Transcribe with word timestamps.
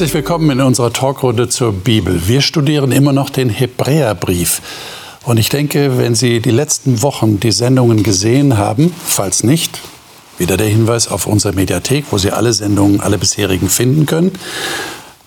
Herzlich 0.00 0.14
willkommen 0.14 0.48
in 0.48 0.62
unserer 0.62 0.94
Talkrunde 0.94 1.50
zur 1.50 1.74
Bibel. 1.74 2.26
Wir 2.26 2.40
studieren 2.40 2.90
immer 2.90 3.12
noch 3.12 3.28
den 3.28 3.50
Hebräerbrief. 3.50 4.62
Und 5.26 5.36
ich 5.36 5.50
denke, 5.50 5.98
wenn 5.98 6.14
Sie 6.14 6.40
die 6.40 6.50
letzten 6.50 7.02
Wochen 7.02 7.38
die 7.38 7.52
Sendungen 7.52 8.02
gesehen 8.02 8.56
haben, 8.56 8.94
falls 9.04 9.44
nicht, 9.44 9.78
wieder 10.38 10.56
der 10.56 10.68
Hinweis 10.68 11.08
auf 11.08 11.26
unsere 11.26 11.54
Mediathek, 11.54 12.06
wo 12.12 12.16
Sie 12.16 12.30
alle 12.30 12.54
Sendungen, 12.54 13.02
alle 13.02 13.18
bisherigen 13.18 13.68
finden 13.68 14.06
können. 14.06 14.32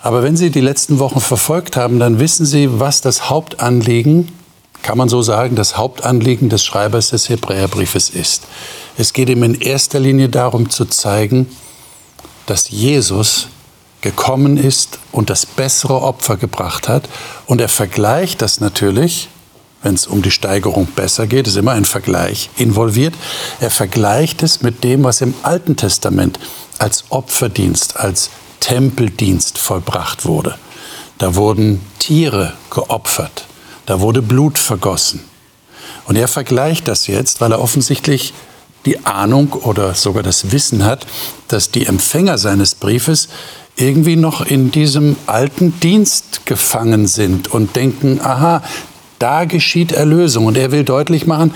Aber 0.01 0.23
wenn 0.23 0.35
Sie 0.35 0.49
die 0.49 0.59
letzten 0.59 0.97
Wochen 0.97 1.21
verfolgt 1.21 1.77
haben, 1.77 1.99
dann 1.99 2.17
wissen 2.17 2.47
Sie, 2.47 2.79
was 2.79 2.99
das 3.01 3.29
Hauptanliegen, 3.29 4.29
kann 4.81 4.97
man 4.97 5.07
so 5.07 5.21
sagen, 5.21 5.55
das 5.55 5.77
Hauptanliegen 5.77 6.49
des 6.49 6.63
Schreibers 6.65 7.11
des 7.11 7.29
Hebräerbriefes 7.29 8.09
ist. 8.09 8.45
Es 8.97 9.13
geht 9.13 9.29
ihm 9.29 9.43
in 9.43 9.53
erster 9.53 9.99
Linie 9.99 10.29
darum 10.29 10.71
zu 10.71 10.85
zeigen, 10.85 11.45
dass 12.47 12.71
Jesus 12.71 13.49
gekommen 14.03 14.57
ist 14.57 14.99
und 15.11 15.31
das 15.31 15.47
bessere 15.47 16.01
Opfer 16.01 16.37
gebracht 16.37 16.87
hat. 16.87 17.09
Und 17.47 17.59
er 17.59 17.69
vergleicht 17.69 18.43
das 18.43 18.59
natürlich 18.59 19.29
wenn 19.83 19.95
es 19.95 20.07
um 20.07 20.21
die 20.21 20.31
Steigerung 20.31 20.87
besser 20.87 21.27
geht, 21.27 21.45
ist 21.45 21.57
immer 21.57 21.73
ein 21.73 21.83
Vergleich 21.83 22.49
involviert. 22.55 23.13
Er 23.59 23.69
vergleicht 23.69 24.41
es 24.41 24.61
mit 24.61 24.83
dem, 24.83 25.03
was 25.03 25.19
im 25.19 25.33
Alten 25.43 25.75
Testament 25.75 26.39
als 26.79 27.03
Opferdienst, 27.09 27.97
als 27.97 28.29
Tempeldienst 28.61 29.57
vollbracht 29.57 30.23
wurde. 30.23 30.55
Da 31.17 31.35
wurden 31.35 31.81
Tiere 31.99 32.53
geopfert, 32.69 33.45
da 33.85 33.99
wurde 33.99 34.21
Blut 34.21 34.57
vergossen. 34.57 35.25
Und 36.05 36.15
er 36.15 36.29
vergleicht 36.29 36.87
das 36.87 37.07
jetzt, 37.07 37.41
weil 37.41 37.51
er 37.51 37.61
offensichtlich 37.61 38.33
die 38.85 39.05
Ahnung 39.05 39.51
oder 39.51 39.93
sogar 39.95 40.23
das 40.23 40.51
Wissen 40.51 40.85
hat, 40.85 41.05
dass 41.49 41.71
die 41.71 41.85
Empfänger 41.85 42.37
seines 42.37 42.75
Briefes 42.75 43.27
irgendwie 43.75 44.15
noch 44.15 44.45
in 44.45 44.71
diesem 44.71 45.15
alten 45.25 45.79
Dienst 45.79 46.45
gefangen 46.45 47.07
sind 47.07 47.53
und 47.53 47.75
denken, 47.75 48.19
aha, 48.21 48.61
da 49.23 49.45
geschieht 49.45 49.93
Erlösung. 49.93 50.45
Und 50.47 50.57
er 50.57 50.71
will 50.71 50.83
deutlich 50.83 51.25
machen, 51.25 51.53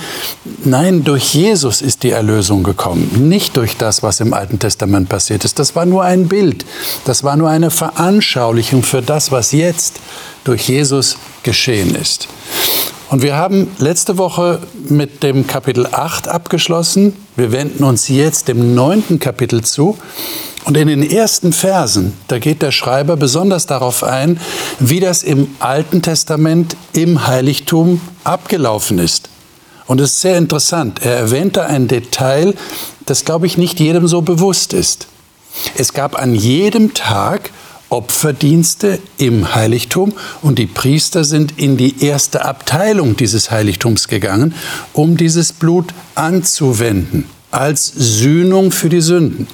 nein, 0.64 1.04
durch 1.04 1.34
Jesus 1.34 1.82
ist 1.82 2.04
die 2.04 2.12
Erlösung 2.12 2.64
gekommen, 2.64 3.28
nicht 3.28 3.58
durch 3.58 3.76
das, 3.76 4.04
was 4.04 4.22
im 4.22 4.34
Alten 4.34 4.58
Testament 4.58 5.10
passiert 5.10 5.44
ist. 5.44 5.60
Das 5.60 5.76
war 5.76 5.86
nur 5.86 6.04
ein 6.04 6.30
Bild, 6.30 6.66
das 7.04 7.26
war 7.26 7.36
nur 7.36 7.50
eine 7.50 7.70
Veranschaulichung 7.70 8.84
für 8.84 9.02
das, 9.02 9.34
was 9.34 9.52
jetzt 9.52 10.00
durch 10.46 10.70
Jesus 10.70 11.18
geschehen 11.44 11.94
ist. 11.94 12.30
Und 13.10 13.22
wir 13.22 13.36
haben 13.36 13.70
letzte 13.80 14.18
Woche 14.18 14.60
mit 14.90 15.24
dem 15.24 15.48
Kapitel 15.48 15.88
8 15.90 16.28
abgeschlossen. 16.28 17.14
Wir 17.36 17.52
wenden 17.52 17.84
uns 17.84 18.08
jetzt 18.10 18.48
dem 18.48 18.76
neunten 18.76 19.20
Kapitel 19.20 19.64
zu. 19.64 19.98
Und 20.68 20.76
in 20.76 20.90
den 20.90 21.10
ersten 21.10 21.54
Versen, 21.54 22.12
da 22.28 22.40
geht 22.40 22.62
der 22.62 22.74
Schreiber 22.74 23.16
besonders 23.16 23.68
darauf 23.68 24.04
ein, 24.04 24.38
wie 24.80 25.00
das 25.00 25.24
im 25.24 25.48
Alten 25.60 26.02
Testament 26.02 26.76
im 26.92 27.26
Heiligtum 27.26 28.02
abgelaufen 28.26 29.00
ist. 29.00 29.30
Und 29.86 30.02
es 30.02 30.16
ist 30.16 30.20
sehr 30.20 30.38
interessant. 30.38 31.00
Er 31.06 31.16
erwähnt 31.16 31.56
da 31.56 31.68
ein 31.68 31.88
Detail, 31.88 32.54
das, 33.06 33.24
glaube 33.24 33.48
ich, 33.48 33.58
nicht 33.58 33.80
jedem 33.80 34.10
so 34.10 34.22
bewusst 34.22 34.74
ist. 34.74 35.08
Es 35.78 35.94
gab 35.94 36.22
an 36.22 36.36
jedem 36.36 36.94
Tag 36.94 37.52
Opferdienste 37.88 39.00
im 39.18 39.56
Heiligtum 39.56 40.12
und 40.42 40.60
die 40.60 40.68
Priester 40.68 41.24
sind 41.24 41.58
in 41.58 41.78
die 41.78 42.04
erste 42.04 42.44
Abteilung 42.44 43.16
dieses 43.16 43.52
Heiligtums 43.52 44.10
gegangen, 44.10 44.54
um 44.92 45.16
dieses 45.16 45.54
Blut 45.54 45.94
anzuwenden 46.16 47.24
als 47.52 47.86
Sühnung 47.96 48.72
für 48.72 48.90
die 48.90 49.00
Sünden. 49.00 49.48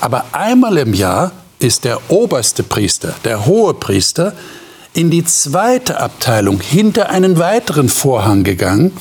Aber 0.00 0.26
einmal 0.32 0.78
im 0.78 0.94
Jahr 0.94 1.32
ist 1.58 1.84
der 1.84 2.10
oberste 2.10 2.62
Priester, 2.62 3.14
der 3.24 3.46
hohe 3.46 3.74
Priester, 3.74 4.34
in 4.92 5.10
die 5.10 5.24
zweite 5.24 6.00
Abteilung 6.00 6.60
hinter 6.60 7.10
einen 7.10 7.38
weiteren 7.38 7.88
Vorhang 7.88 8.44
gegangen 8.44 8.92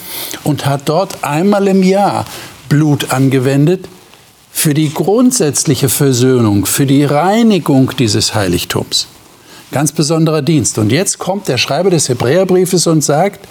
und 0.44 0.66
hat 0.66 0.90
dort 0.90 1.24
einmal 1.24 1.68
im 1.68 1.84
Jahr 1.84 2.26
Blut 2.68 3.12
angewendet 3.12 3.88
für 4.52 4.74
die 4.74 4.92
grundsätzliche 4.92 5.90
Versöhnung, 5.90 6.66
für 6.66 6.86
die 6.86 7.04
Reinigung 7.04 7.92
dieses 7.98 8.34
Heiligtums. 8.34 9.08
Ganz 9.72 9.92
besonderer 9.92 10.42
Dienst. 10.42 10.78
Und 10.78 10.92
jetzt 10.92 11.18
kommt 11.18 11.48
der 11.48 11.58
Schreiber 11.58 11.90
des 11.90 12.10
Hebräerbriefes 12.10 12.88
und 12.88 13.04
sagt, 13.04 13.48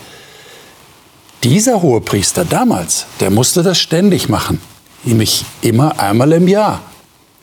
dieser 1.42 1.82
Hohepriester 1.82 2.44
damals, 2.44 3.06
der 3.20 3.30
musste 3.30 3.64
das 3.64 3.78
ständig 3.78 4.28
machen, 4.28 4.60
nämlich 5.04 5.44
immer 5.60 5.98
einmal 5.98 6.32
im 6.32 6.46
Jahr. 6.46 6.80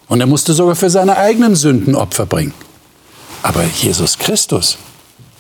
Und 0.10 0.20
er 0.20 0.28
musste 0.28 0.54
sogar 0.54 0.76
für 0.76 0.90
seine 0.90 1.18
eigenen 1.18 1.56
Sünden 1.56 1.96
Opfer 1.96 2.26
bringen. 2.26 2.54
Aber 3.42 3.64
Jesus 3.64 4.18
Christus 4.18 4.78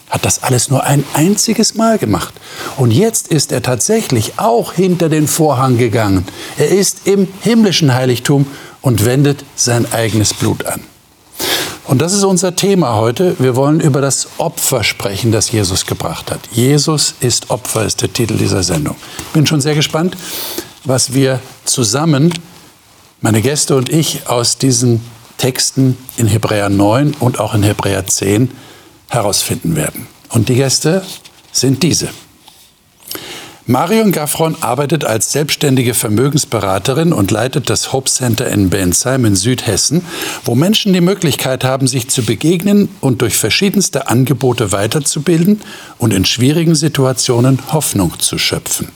hat 0.09 0.25
das 0.25 0.44
alles 0.44 0.69
nur 0.69 0.84
ein 0.84 1.03
einziges 1.13 1.75
Mal 1.75 1.97
gemacht. 1.97 2.34
Und 2.78 2.91
jetzt 2.91 3.28
ist 3.28 3.52
er 3.52 3.62
tatsächlich 3.62 4.34
auch 4.38 4.74
hinter 4.74 5.09
den 5.09 5.28
Vorhang 5.28 5.78
gegangen. 5.78 6.25
Er 6.58 6.69
ist 6.69 7.06
im 7.06 7.28
himmlischen 7.41 7.94
Heiligtum 7.94 8.47
und 8.81 9.06
wendet 9.06 9.44
sein 9.56 9.91
eigenes 9.91 10.34
Blut 10.34 10.66
an. 10.66 10.81
Und 11.85 12.02
das 12.02 12.13
ist 12.13 12.24
unser 12.24 12.56
Thema 12.56 12.96
heute. 12.96 13.35
Wir 13.40 13.56
wollen 13.56 13.79
über 13.79 14.00
das 14.00 14.28
Opfer 14.38 14.84
sprechen, 14.84 15.31
das 15.31 15.52
Jesus 15.52 15.88
gebracht 15.88 16.29
hat. 16.31 16.40
Jesus 16.52 17.16
ist 17.19 17.50
Opfer 17.50 17.84
ist 17.84 18.02
der 18.02 18.13
Titel 18.13 18.38
dieser 18.38 18.62
Sendung. 18.62 18.96
Ich 19.18 19.34
bin 19.34 19.47
schon 19.47 19.59
sehr 19.59 19.74
gespannt, 19.74 20.16
was 20.85 21.13
wir 21.13 21.40
zusammen 21.66 22.31
meine 23.22 23.41
Gäste 23.41 23.75
und 23.75 23.90
ich 23.90 24.28
aus 24.28 24.57
diesen 24.57 25.02
Texten 25.38 25.97
in 26.18 26.28
Hebräer 26.28 26.69
9 26.69 27.16
und 27.19 27.40
auch 27.40 27.53
in 27.53 27.63
Hebräer 27.63 28.06
10 28.06 28.52
herausfinden 29.09 29.75
werden. 29.75 30.07
Und 30.30 30.50
die 30.50 30.56
Gäste 30.56 31.03
sind 31.52 31.84
diese. 31.84 32.09
Marion 33.66 34.12
Gaffron 34.12 34.56
arbeitet 34.62 35.06
als 35.06 35.31
selbstständige 35.31 35.94
Vermögensberaterin 35.94 37.13
und 37.13 37.29
leitet 37.29 37.69
das 37.69 37.94
Hope 37.94 38.09
Center 38.09 38.47
in 38.47 38.72
Bensheim 38.72 39.25
in 39.25 39.35
Südhessen, 39.35 40.03
wo 40.44 40.56
Menschen 40.56 40.91
die 40.91 41.02
Möglichkeit 41.02 41.63
haben, 41.63 41.85
sich 41.85 42.09
zu 42.09 42.24
begegnen 42.24 42.90
und 43.00 43.22
durch 43.22 43.38
verschiedenste 43.38 44.08
Angebote 44.08 44.72
weiterzubilden 44.72 45.62
und 46.00 46.13
in 46.13 46.25
schwierigen 46.25 46.74
Situationen 46.74 47.59
Hoffnung 47.72 48.18
zu 48.18 48.40
schöpfen. 48.40 48.88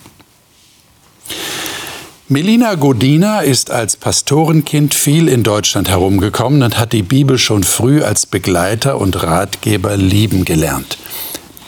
Melina 2.33 2.73
Godina 2.73 3.41
ist 3.41 3.69
als 3.69 3.95
Pastorenkind 3.95 4.95
viel 4.95 5.27
in 5.27 5.43
Deutschland 5.43 5.87
herumgekommen 5.87 6.63
und 6.63 6.79
hat 6.79 6.91
die 6.91 7.03
Bibel 7.03 7.37
schon 7.37 7.63
früh 7.63 8.01
als 8.01 8.25
Begleiter 8.25 8.99
und 8.99 9.21
Ratgeber 9.21 9.95
lieben 9.97 10.43
gelernt. 10.43 10.97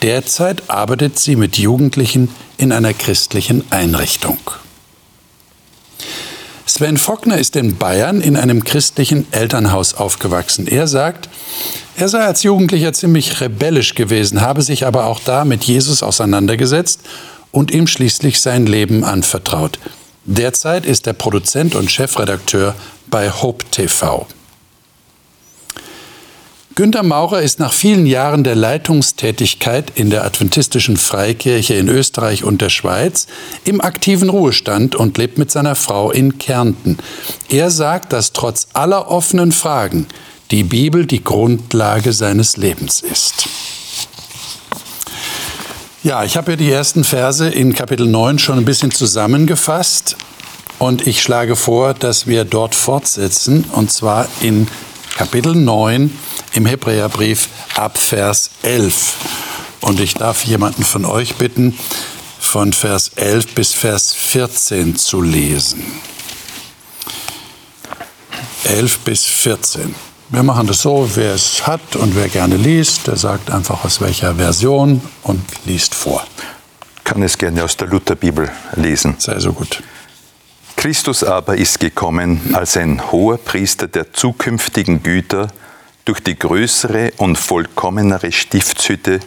Derzeit 0.02 0.68
arbeitet 0.68 1.20
sie 1.20 1.36
mit 1.36 1.60
Jugendlichen 1.60 2.30
in 2.58 2.72
einer 2.72 2.96
christlichen 2.96 3.64
Einrichtung. 3.70 4.40
Sven 6.66 6.98
Fockner 6.98 7.38
ist 7.38 7.56
in 7.56 7.78
Bayern 7.78 8.20
in 8.20 8.36
einem 8.36 8.64
christlichen 8.64 9.32
Elternhaus 9.32 9.94
aufgewachsen. 9.94 10.66
Er 10.66 10.88
sagt, 10.88 11.30
er 11.96 12.10
sei 12.10 12.22
als 12.22 12.42
Jugendlicher 12.42 12.92
ziemlich 12.92 13.40
rebellisch 13.40 13.94
gewesen, 13.94 14.42
habe 14.42 14.64
sich 14.64 14.88
aber 14.88 15.06
auch 15.06 15.20
da 15.24 15.46
mit 15.46 15.64
Jesus 15.64 16.02
auseinandergesetzt 16.02 17.02
und 17.52 17.70
ihm 17.70 17.86
schließlich 17.86 18.42
sein 18.42 18.66
Leben 18.66 19.04
anvertraut. 19.04 19.78
Derzeit 20.26 20.88
ist 20.88 21.06
er 21.06 21.14
Produzent 21.14 21.76
und 21.76 21.92
Chefredakteur 21.92 22.74
bei 23.08 23.30
Hope 23.30 23.64
TV. 23.70 24.26
Günter 26.74 27.04
Maurer 27.04 27.42
ist 27.42 27.60
nach 27.60 27.72
vielen 27.72 28.06
Jahren 28.06 28.44
der 28.44 28.56
Leitungstätigkeit 28.56 29.94
in 29.96 30.10
der 30.10 30.26
Adventistischen 30.26 30.98
Freikirche 30.98 31.76
in 31.76 31.88
Österreich 31.88 32.44
und 32.44 32.60
der 32.60 32.70
Schweiz 32.70 33.28
im 33.64 33.80
aktiven 33.80 34.30
Ruhestand 34.30 34.96
und 34.96 35.18
lebt 35.18 35.38
mit 35.38 35.52
seiner 35.52 35.76
Frau 35.76 36.12
in 36.12 36.38
Kärnten. 36.38 36.98
Er 37.48 37.70
sagt, 37.70 38.12
dass 38.12 38.34
trotz 38.34 38.68
aller 38.74 39.10
offenen 39.10 39.54
Fragen 39.54 40.08
die 40.52 40.64
Bibel 40.64 41.06
die 41.06 41.24
Grundlage 41.24 42.12
seines 42.12 42.58
Lebens 42.58 43.00
ist. 43.02 43.48
Ja, 46.06 46.24
ich 46.24 46.38
habe 46.38 46.52
ja 46.52 46.56
die 46.56 46.72
ersten 46.72 47.04
Verse 47.04 47.50
in 47.50 47.74
Kapitel 47.74 48.06
9 48.06 48.38
schon 48.38 48.60
ein 48.60 48.66
bisschen 48.66 48.92
zusammengefasst 48.92 50.16
und 50.78 51.08
ich 51.08 51.20
schlage 51.20 51.56
vor, 51.56 51.96
dass 51.96 52.28
wir 52.28 52.46
dort 52.46 52.76
fortsetzen 52.76 53.66
und 53.72 53.92
zwar 53.92 54.28
in 54.40 54.68
Kapitel 55.18 55.56
9 55.56 56.16
im 56.54 56.66
Hebräerbrief 56.68 57.50
ab 57.74 57.98
Vers 57.98 58.52
11. 58.62 59.16
Und 59.82 60.00
ich 60.00 60.14
darf 60.14 60.44
jemanden 60.44 60.84
von 60.84 61.06
euch 61.06 61.38
bitten, 61.38 61.76
von 62.40 62.72
Vers 62.72 63.14
11 63.16 63.56
bis 63.56 63.74
Vers 63.74 64.14
14 64.14 64.98
zu 64.98 65.24
lesen. 65.24 65.84
11 68.66 69.00
bis 69.00 69.26
14. 69.26 69.96
Wir 70.30 70.42
machen 70.42 70.66
das 70.66 70.82
so, 70.82 71.08
wer 71.14 71.36
es 71.36 71.68
hat 71.68 71.96
und 71.96 72.16
wer 72.16 72.28
gerne 72.30 72.58
liest, 72.58 73.06
der 73.06 73.16
sagt 73.16 73.52
einfach 73.52 73.86
aus 73.86 74.02
welcher 74.02 74.34
Version 74.34 75.00
und 75.22 75.44
liest 75.66 75.94
vor. 75.94 76.26
Kann 77.04 77.22
es 77.22 77.38
gerne 77.38 77.64
aus 77.64 77.78
der 77.78 77.90
Lutherbibel 77.90 78.50
lesen. 78.76 79.16
Sei 79.20 79.40
so 79.40 79.54
gut. 79.54 79.84
Christus 80.76 81.24
aber 81.24 81.58
ist 81.58 81.80
gekommen 81.80 82.56
als 82.56 82.76
ein 82.76 83.12
hoher 83.12 83.38
Priester 83.38 83.88
der 83.88 84.14
zukünftigen 84.14 85.04
Güter 85.04 85.50
durch 86.06 86.22
die 86.22 86.38
größere 86.38 87.14
und 87.18 87.38
vollkommenere 87.38 88.32
Stiftshütte, 88.32 89.20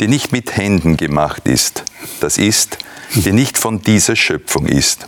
die 0.00 0.08
nicht 0.08 0.32
mit 0.32 0.56
Händen 0.56 0.96
gemacht 0.96 1.46
ist, 1.46 1.84
das 2.18 2.36
ist, 2.36 2.78
die 3.14 3.32
nicht 3.32 3.58
von 3.58 3.80
dieser 3.80 4.16
Schöpfung 4.16 4.66
ist. 4.66 5.06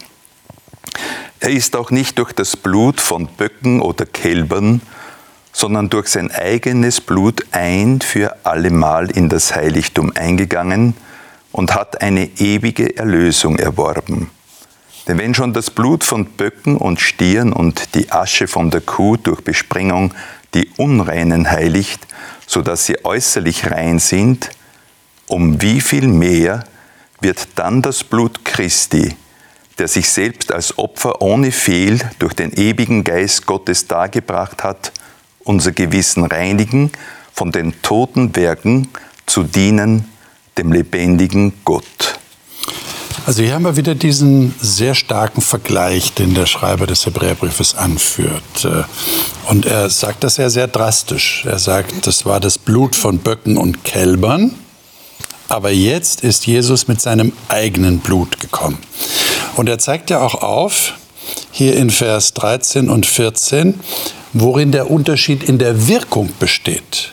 Er 1.41 1.51
ist 1.51 1.75
auch 1.75 1.91
nicht 1.91 2.19
durch 2.19 2.33
das 2.33 2.57
Blut 2.57 3.01
von 3.01 3.27
Böcken 3.27 3.81
oder 3.81 4.07
Kälbern, 4.07 4.81
sondern 5.55 5.89
durch 5.89 6.09
sein 6.09 6.33
eigenes 6.33 7.01
Blut 7.01 7.47
ein 7.53 8.01
für 8.01 8.45
allemal 8.45 9.11
in 9.11 9.29
das 9.29 9.55
Heiligtum 9.55 10.13
eingegangen 10.15 10.95
und 11.53 11.75
hat 11.75 12.03
eine 12.03 12.29
ewige 12.39 12.97
Erlösung 12.97 13.57
erworben. 13.59 14.31
Denn 15.07 15.19
wenn 15.19 15.33
schon 15.33 15.53
das 15.53 15.71
Blut 15.71 16.03
von 16.03 16.25
Böcken 16.27 16.77
und 16.77 17.01
Stieren 17.01 17.53
und 17.53 17.95
die 17.95 18.11
Asche 18.11 18.49
von 18.49 18.71
der 18.71 18.81
Kuh 18.81 19.17
durch 19.17 19.43
Besprengung 19.43 20.13
die 20.55 20.69
Unreinen 20.77 21.49
heiligt, 21.49 22.05
so 22.47 22.61
dass 22.61 22.87
sie 22.87 23.05
äußerlich 23.05 23.71
rein 23.71 24.01
sind, 24.01 24.51
um 25.29 25.63
wie 25.63 25.81
viel 25.81 26.09
mehr 26.09 26.65
wird 27.21 27.47
dann 27.55 27.81
das 27.81 28.03
Blut 28.03 28.45
Christi, 28.45 29.15
der 29.79 29.87
sich 29.87 30.09
selbst 30.09 30.53
als 30.53 30.79
Opfer 30.79 31.23
ohne 31.23 31.53
Fehl 31.53 32.01
durch 32.19 32.35
den 32.35 32.53
ewigen 32.53 33.05
Geist 33.05 33.47
Gottes 33.47 33.87
dargebracht 33.87 34.65
hat, 34.65 34.93
unser 35.45 35.73
Gewissen 35.73 36.25
reinigen, 36.25 36.91
von 37.33 37.53
den 37.53 37.81
toten 37.83 38.35
Werken 38.37 38.89
zu 39.27 39.43
dienen 39.43 40.09
dem 40.59 40.73
lebendigen 40.73 41.53
Gott. 41.65 42.19
Also 43.27 43.43
hier 43.43 43.55
haben 43.55 43.65
wir 43.65 43.77
wieder 43.77 43.95
diesen 43.95 44.55
sehr 44.61 44.95
starken 44.95 45.41
Vergleich, 45.41 46.13
den 46.13 46.35
der 46.35 46.45
Schreiber 46.45 46.87
des 46.87 47.07
Hebräerbriefes 47.07 47.75
anführt. 47.75 48.69
Und 49.47 49.65
er 49.65 49.89
sagt 49.89 50.25
das 50.25 50.37
ja 50.37 50.51
sehr 50.51 50.69
drastisch. 50.69 51.45
Er 51.47 51.59
sagt, 51.59 52.07
das 52.07 52.27
war 52.27 52.39
das 52.39 52.59
Blut 52.59 52.95
von 52.95 53.19
Böcken 53.19 53.57
und 53.57 53.83
Kälbern, 53.83 54.55
aber 55.49 55.71
jetzt 55.71 56.23
ist 56.23 56.47
Jesus 56.47 56.87
mit 56.87 57.01
seinem 57.01 57.33
eigenen 57.49 58.01
Blut 58.01 58.41
gekommen. 58.41 58.79
Und 59.57 59.69
er 59.71 59.79
zeigt 59.79 60.11
ja 60.11 60.21
auch 60.21 60.35
auf, 60.35 60.93
hier 61.51 61.77
in 61.77 61.91
Vers 61.91 62.35
13 62.35 62.89
und 62.89 63.07
14, 63.07 63.81
worin 64.33 64.73
der 64.73 64.91
Unterschied 64.91 65.43
in 65.45 65.59
der 65.59 65.89
Wirkung 65.89 66.31
besteht. 66.39 67.13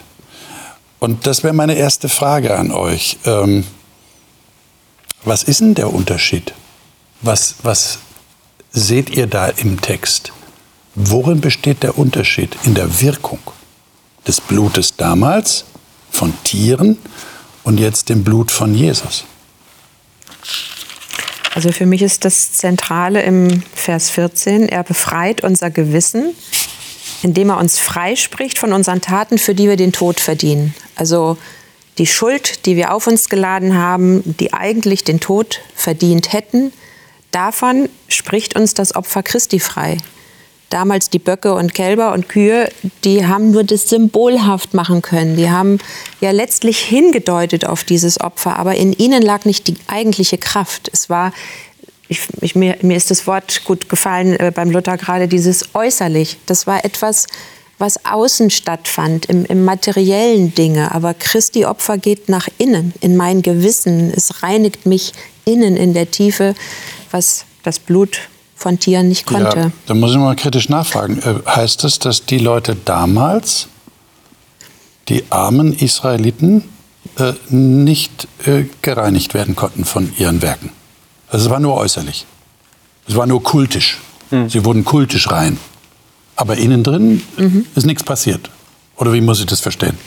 Und 0.99 1.25
das 1.27 1.43
wäre 1.43 1.53
meine 1.53 1.75
erste 1.75 2.09
Frage 2.09 2.57
an 2.57 2.71
euch. 2.71 3.17
Ähm, 3.25 3.63
was 5.23 5.43
ist 5.43 5.61
denn 5.61 5.75
der 5.75 5.93
Unterschied? 5.93 6.53
Was, 7.21 7.55
was 7.63 7.99
seht 8.71 9.09
ihr 9.09 9.27
da 9.27 9.47
im 9.47 9.81
Text? 9.81 10.31
Worin 10.95 11.41
besteht 11.41 11.83
der 11.83 11.97
Unterschied 11.97 12.57
in 12.63 12.73
der 12.73 13.01
Wirkung 13.01 13.39
des 14.27 14.41
Blutes 14.41 14.95
damals 14.95 15.65
von 16.09 16.33
Tieren 16.43 16.97
und 17.63 17.79
jetzt 17.79 18.09
dem 18.09 18.23
Blut 18.23 18.51
von 18.51 18.73
Jesus? 18.73 19.25
Also 21.53 21.71
für 21.71 21.85
mich 21.85 22.01
ist 22.01 22.23
das 22.25 22.53
Zentrale 22.53 23.21
im 23.23 23.63
Vers 23.73 24.09
14, 24.09 24.69
er 24.69 24.83
befreit 24.83 25.43
unser 25.43 25.69
Gewissen 25.69 26.33
indem 27.23 27.49
er 27.49 27.57
uns 27.57 27.79
freispricht 27.79 28.57
von 28.57 28.73
unseren 28.73 29.01
Taten, 29.01 29.37
für 29.37 29.55
die 29.55 29.69
wir 29.69 29.75
den 29.75 29.91
Tod 29.91 30.19
verdienen. 30.19 30.73
Also 30.95 31.37
die 31.97 32.07
Schuld, 32.07 32.65
die 32.65 32.75
wir 32.75 32.93
auf 32.93 33.07
uns 33.07 33.29
geladen 33.29 33.77
haben, 33.77 34.23
die 34.39 34.53
eigentlich 34.53 35.03
den 35.03 35.19
Tod 35.19 35.61
verdient 35.75 36.33
hätten, 36.33 36.73
davon 37.31 37.89
spricht 38.07 38.55
uns 38.55 38.73
das 38.73 38.95
Opfer 38.95 39.23
Christi 39.23 39.59
frei. 39.59 39.97
Damals 40.71 41.09
die 41.09 41.19
Böcke 41.19 41.53
und 41.53 41.75
Kälber 41.75 42.13
und 42.13 42.29
Kühe, 42.29 42.69
die 43.03 43.27
haben 43.27 43.51
nur 43.51 43.63
das 43.63 43.89
symbolhaft 43.89 44.73
machen 44.73 45.01
können. 45.01 45.35
Die 45.35 45.51
haben 45.51 45.79
ja 46.21 46.31
letztlich 46.31 46.79
hingedeutet 46.79 47.65
auf 47.65 47.83
dieses 47.83 48.19
Opfer, 48.19 48.57
aber 48.57 48.75
in 48.75 48.93
ihnen 48.93 49.21
lag 49.21 49.45
nicht 49.45 49.67
die 49.67 49.75
eigentliche 49.87 50.37
Kraft. 50.37 50.89
Es 50.93 51.09
war 51.09 51.33
ich, 52.07 52.21
ich, 52.41 52.55
mir, 52.55 52.77
mir, 52.81 52.97
ist 52.97 53.09
das 53.09 53.25
Wort 53.27 53.63
gut 53.63 53.87
gefallen 53.87 54.37
äh, 54.37 54.51
beim 54.53 54.69
Luther 54.69 54.97
gerade, 54.97 55.29
dieses 55.29 55.73
äußerlich. 55.73 56.37
Das 56.45 56.67
war 56.67 56.83
etwas, 56.83 57.27
was 57.77 58.05
außen 58.05 58.49
stattfand, 58.49 59.27
im, 59.27 59.45
im 59.45 59.65
materiellen 59.65 60.53
Dinge. 60.53 60.93
Aber 60.93 61.13
Christi 61.13 61.65
Opfer 61.65 61.97
geht 61.97 62.29
nach 62.29 62.47
innen, 62.57 62.93
in 63.01 63.15
mein 63.15 63.41
Gewissen. 63.41 64.11
Es 64.13 64.43
reinigt 64.43 64.85
mich 64.85 65.13
innen 65.45 65.77
in 65.77 65.93
der 65.93 66.11
Tiefe, 66.11 66.53
was 67.11 67.45
das 67.63 67.79
Blut 67.79 68.29
von 68.61 68.79
Tieren 68.79 69.07
nicht 69.07 69.25
konnte. 69.25 69.57
Ja, 69.57 69.71
da 69.87 69.93
muss 69.95 70.11
ich 70.11 70.17
mal 70.17 70.35
kritisch 70.35 70.69
nachfragen. 70.69 71.19
Äh, 71.19 71.49
heißt 71.49 71.83
das, 71.83 71.97
dass 71.97 72.25
die 72.25 72.37
Leute 72.37 72.75
damals, 72.85 73.67
die 75.09 75.23
armen 75.31 75.73
Israeliten, 75.73 76.63
äh, 77.17 77.33
nicht 77.49 78.27
äh, 78.45 78.65
gereinigt 78.83 79.33
werden 79.33 79.55
konnten 79.55 79.83
von 79.83 80.13
ihren 80.17 80.43
Werken? 80.43 80.69
Also 81.29 81.45
es 81.45 81.51
war 81.51 81.59
nur 81.59 81.75
äußerlich. 81.75 82.25
Es 83.07 83.15
war 83.15 83.25
nur 83.25 83.41
kultisch. 83.41 83.99
Mhm. 84.29 84.49
Sie 84.49 84.63
wurden 84.63 84.85
kultisch 84.85 85.31
rein. 85.31 85.57
Aber 86.35 86.57
innen 86.57 86.83
drin 86.83 87.23
mhm. 87.37 87.65
ist 87.75 87.85
nichts 87.85 88.03
passiert. 88.03 88.51
Oder 88.95 89.11
wie 89.13 89.21
muss 89.21 89.39
ich 89.39 89.47
das 89.47 89.59
verstehen? 89.59 89.97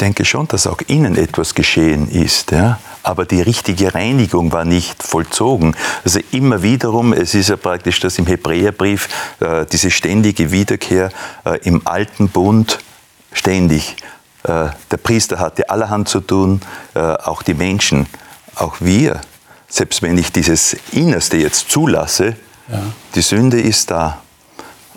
Ich 0.00 0.06
denke 0.06 0.24
schon, 0.24 0.48
dass 0.48 0.66
auch 0.66 0.80
innen 0.86 1.14
etwas 1.14 1.54
geschehen 1.54 2.10
ist. 2.10 2.52
Ja? 2.52 2.80
Aber 3.02 3.26
die 3.26 3.42
richtige 3.42 3.94
Reinigung 3.94 4.50
war 4.50 4.64
nicht 4.64 5.02
vollzogen. 5.02 5.76
Also 6.06 6.20
immer 6.32 6.62
wiederum, 6.62 7.12
es 7.12 7.34
ist 7.34 7.50
ja 7.50 7.58
praktisch 7.58 8.00
das 8.00 8.16
im 8.16 8.26
Hebräerbrief, 8.26 9.10
äh, 9.40 9.66
diese 9.70 9.90
ständige 9.90 10.52
Wiederkehr 10.52 11.10
äh, 11.44 11.58
im 11.64 11.86
alten 11.86 12.30
Bund, 12.30 12.78
ständig. 13.34 13.96
Äh, 14.44 14.68
der 14.90 14.96
Priester 14.96 15.38
hatte 15.38 15.68
allerhand 15.68 16.08
zu 16.08 16.20
tun, 16.20 16.62
auch 16.94 17.42
die 17.42 17.52
Menschen, 17.52 18.06
auch 18.54 18.76
wir 18.80 19.20
selbst 19.68 20.00
wenn 20.00 20.16
ich 20.16 20.32
dieses 20.32 20.78
Innerste 20.92 21.36
jetzt 21.36 21.70
zulasse, 21.70 22.36
ja. 22.72 22.82
die 23.14 23.20
Sünde 23.20 23.60
ist 23.60 23.90
da. 23.90 24.22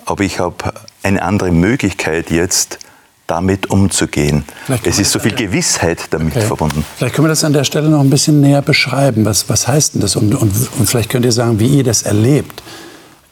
Aber 0.06 0.24
ich 0.24 0.40
habe 0.40 0.72
eine 1.02 1.22
andere 1.22 1.52
Möglichkeit 1.52 2.30
jetzt, 2.30 2.78
damit 3.26 3.70
umzugehen. 3.70 4.44
Es 4.84 4.98
ist 4.98 5.10
so 5.10 5.18
viel 5.18 5.34
Gewissheit 5.34 6.00
damit 6.10 6.36
okay. 6.36 6.46
verbunden. 6.46 6.84
Vielleicht 6.96 7.14
können 7.14 7.24
wir 7.26 7.30
das 7.30 7.44
an 7.44 7.54
der 7.54 7.64
Stelle 7.64 7.88
noch 7.88 8.00
ein 8.00 8.10
bisschen 8.10 8.40
näher 8.40 8.60
beschreiben. 8.60 9.24
Was, 9.24 9.48
was 9.48 9.66
heißt 9.66 9.94
denn 9.94 10.02
das? 10.02 10.16
Und, 10.16 10.34
und, 10.34 10.52
und 10.78 10.86
vielleicht 10.88 11.08
könnt 11.08 11.24
ihr 11.24 11.32
sagen, 11.32 11.58
wie 11.58 11.68
ihr 11.68 11.84
das 11.84 12.02
erlebt. 12.02 12.62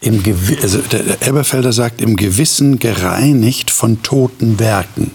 Im 0.00 0.23
also 0.62 0.79
der 0.79 1.23
Elberfelder 1.23 1.73
sagt, 1.73 2.01
im 2.01 2.17
Gewissen 2.17 2.79
gereinigt 2.79 3.70
von 3.70 4.03
toten 4.03 4.58
Werken. 4.58 5.13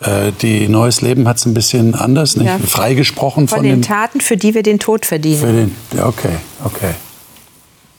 Äh, 0.00 0.32
die 0.40 0.66
Neues 0.68 1.02
Leben 1.02 1.28
hat 1.28 1.36
es 1.36 1.46
ein 1.46 1.54
bisschen 1.54 1.94
anders, 1.94 2.36
nicht? 2.36 2.46
Ja. 2.46 2.58
Freigesprochen 2.58 3.46
von, 3.46 3.58
von 3.58 3.64
den, 3.64 3.76
den, 3.76 3.82
Taten, 3.82 4.20
für 4.20 4.36
die 4.36 4.54
wir 4.54 4.62
den 4.62 4.78
Tod 4.78 5.06
verdienen. 5.06 5.40
Für 5.40 5.52
den, 5.52 5.76
ja, 5.96 6.06
okay, 6.06 6.36
okay. 6.64 6.94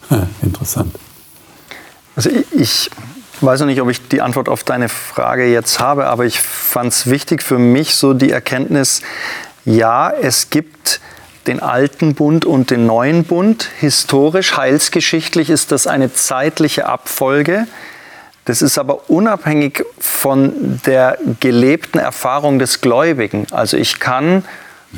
Interessant. 0.41 0.95
Also 2.15 2.29
ich, 2.29 2.45
ich 2.59 2.89
weiß 3.43 3.61
noch 3.61 3.67
nicht, 3.67 3.81
ob 3.81 3.89
ich 3.89 4.07
die 4.07 4.21
Antwort 4.21 4.49
auf 4.49 4.63
deine 4.63 4.89
Frage 4.89 5.45
jetzt 5.45 5.79
habe, 5.79 6.07
aber 6.07 6.25
ich 6.25 6.39
fand 6.39 6.91
es 6.91 7.09
wichtig 7.09 7.43
für 7.43 7.57
mich 7.57 7.95
so 7.95 8.13
die 8.13 8.31
Erkenntnis, 8.31 9.01
ja, 9.65 10.11
es 10.11 10.49
gibt 10.49 10.99
den 11.47 11.59
alten 11.59 12.13
Bund 12.13 12.45
und 12.45 12.69
den 12.69 12.85
neuen 12.85 13.23
Bund. 13.23 13.69
Historisch, 13.79 14.57
heilsgeschichtlich 14.57 15.49
ist 15.49 15.71
das 15.71 15.87
eine 15.87 16.13
zeitliche 16.13 16.87
Abfolge. 16.87 17.67
Das 18.45 18.61
ist 18.61 18.77
aber 18.77 19.09
unabhängig 19.09 19.85
von 19.99 20.81
der 20.85 21.17
gelebten 21.39 21.99
Erfahrung 21.99 22.59
des 22.59 22.81
Gläubigen. 22.81 23.47
Also 23.51 23.77
ich 23.77 23.99
kann 23.99 24.43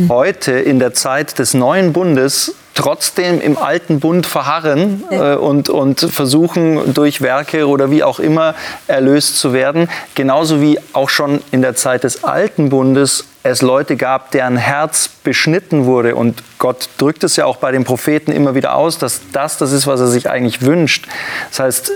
heute 0.10 0.54
in 0.54 0.80
der 0.80 0.94
Zeit 0.94 1.40
des 1.40 1.54
neuen 1.54 1.94
Bundes 1.94 2.56
trotzdem 2.74 3.40
im 3.40 3.58
alten 3.58 4.00
Bund 4.00 4.26
verharren 4.26 5.04
äh, 5.10 5.36
und, 5.36 5.70
und 5.70 6.00
versuchen 6.00 6.94
durch 6.94 7.22
Werke 7.22 7.68
oder 7.68 7.92
wie 7.92 8.04
auch 8.04 8.20
immer 8.20 8.56
erlöst 8.88 9.38
zu 9.40 9.54
werden. 9.54 9.90
Genauso 10.16 10.62
wie 10.62 10.80
auch 10.94 11.10
schon 11.10 11.42
in 11.52 11.62
der 11.62 11.76
Zeit 11.76 12.04
des 12.04 12.24
alten 12.24 12.70
Bundes 12.70 13.26
es 13.44 13.62
Leute 13.62 13.98
gab, 13.98 14.32
deren 14.32 14.56
Herz 14.58 15.10
beschnitten 15.24 15.86
wurde. 15.86 16.16
Und 16.16 16.42
Gott 16.60 16.90
drückt 16.98 17.24
es 17.24 17.36
ja 17.36 17.46
auch 17.46 17.58
bei 17.58 17.72
den 17.72 17.84
Propheten 17.84 18.32
immer 18.32 18.56
wieder 18.56 18.76
aus, 18.76 18.98
dass 18.98 19.22
das 19.34 19.58
das 19.58 19.74
ist, 19.74 19.86
was 19.86 20.00
er 20.00 20.08
sich 20.08 20.30
eigentlich 20.30 20.62
wünscht. 20.62 21.08
Das 21.50 21.60
heißt, 21.60 21.92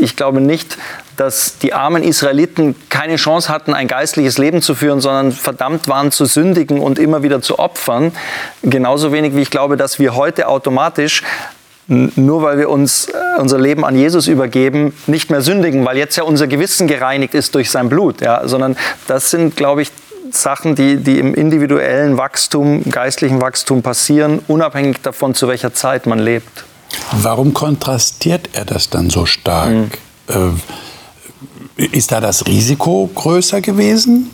ich 0.00 0.16
glaube 0.16 0.40
nicht, 0.40 0.78
dass 1.16 1.58
die 1.58 1.72
armen 1.72 2.02
Israeliten 2.02 2.74
keine 2.88 3.16
Chance 3.16 3.48
hatten, 3.48 3.74
ein 3.74 3.88
geistliches 3.88 4.38
Leben 4.38 4.62
zu 4.62 4.74
führen, 4.74 5.00
sondern 5.00 5.32
verdammt 5.32 5.88
waren 5.88 6.10
zu 6.10 6.24
sündigen 6.24 6.80
und 6.80 6.98
immer 6.98 7.22
wieder 7.22 7.40
zu 7.40 7.58
opfern. 7.58 8.12
Genauso 8.62 9.12
wenig 9.12 9.36
wie 9.36 9.42
ich 9.42 9.50
glaube, 9.50 9.76
dass 9.76 9.98
wir 9.98 10.14
heute 10.16 10.48
automatisch 10.48 11.22
nur 11.86 12.42
weil 12.42 12.58
wir 12.58 12.70
uns 12.70 13.08
äh, 13.08 13.12
unser 13.38 13.58
Leben 13.58 13.84
an 13.84 13.94
Jesus 13.94 14.26
übergeben, 14.26 14.94
nicht 15.06 15.30
mehr 15.30 15.42
sündigen, 15.42 15.84
weil 15.84 15.98
jetzt 15.98 16.16
ja 16.16 16.24
unser 16.24 16.46
Gewissen 16.46 16.86
gereinigt 16.86 17.34
ist 17.34 17.54
durch 17.54 17.70
sein 17.70 17.90
Blut, 17.90 18.22
ja, 18.22 18.48
sondern 18.48 18.76
das 19.06 19.30
sind, 19.30 19.56
glaube 19.56 19.82
ich, 19.82 19.92
Sachen, 20.30 20.74
die, 20.74 20.96
die 20.96 21.18
im 21.18 21.34
individuellen 21.34 22.16
Wachstum, 22.16 22.82
geistlichen 22.84 23.42
Wachstum 23.42 23.82
passieren, 23.82 24.40
unabhängig 24.48 25.02
davon, 25.02 25.34
zu 25.34 25.46
welcher 25.46 25.74
Zeit 25.74 26.06
man 26.06 26.18
lebt. 26.18 26.64
Warum 27.12 27.54
kontrastiert 27.54 28.50
er 28.52 28.64
das 28.64 28.90
dann 28.90 29.10
so 29.10 29.26
stark? 29.26 29.98
Mhm. 30.28 30.60
Ist 31.76 32.12
da 32.12 32.20
das 32.20 32.46
Risiko 32.46 33.10
größer 33.14 33.60
gewesen 33.60 34.30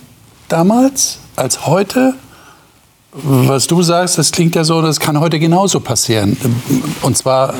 damals 0.48 1.18
als 1.36 1.66
heute? 1.66 2.14
Was 3.12 3.66
du 3.66 3.82
sagst, 3.82 4.18
das 4.18 4.30
klingt 4.30 4.54
ja 4.54 4.62
so, 4.62 4.82
das 4.82 5.00
kann 5.00 5.18
heute 5.18 5.38
genauso 5.38 5.80
passieren. 5.80 6.36
Und 7.02 7.16
zwar 7.16 7.54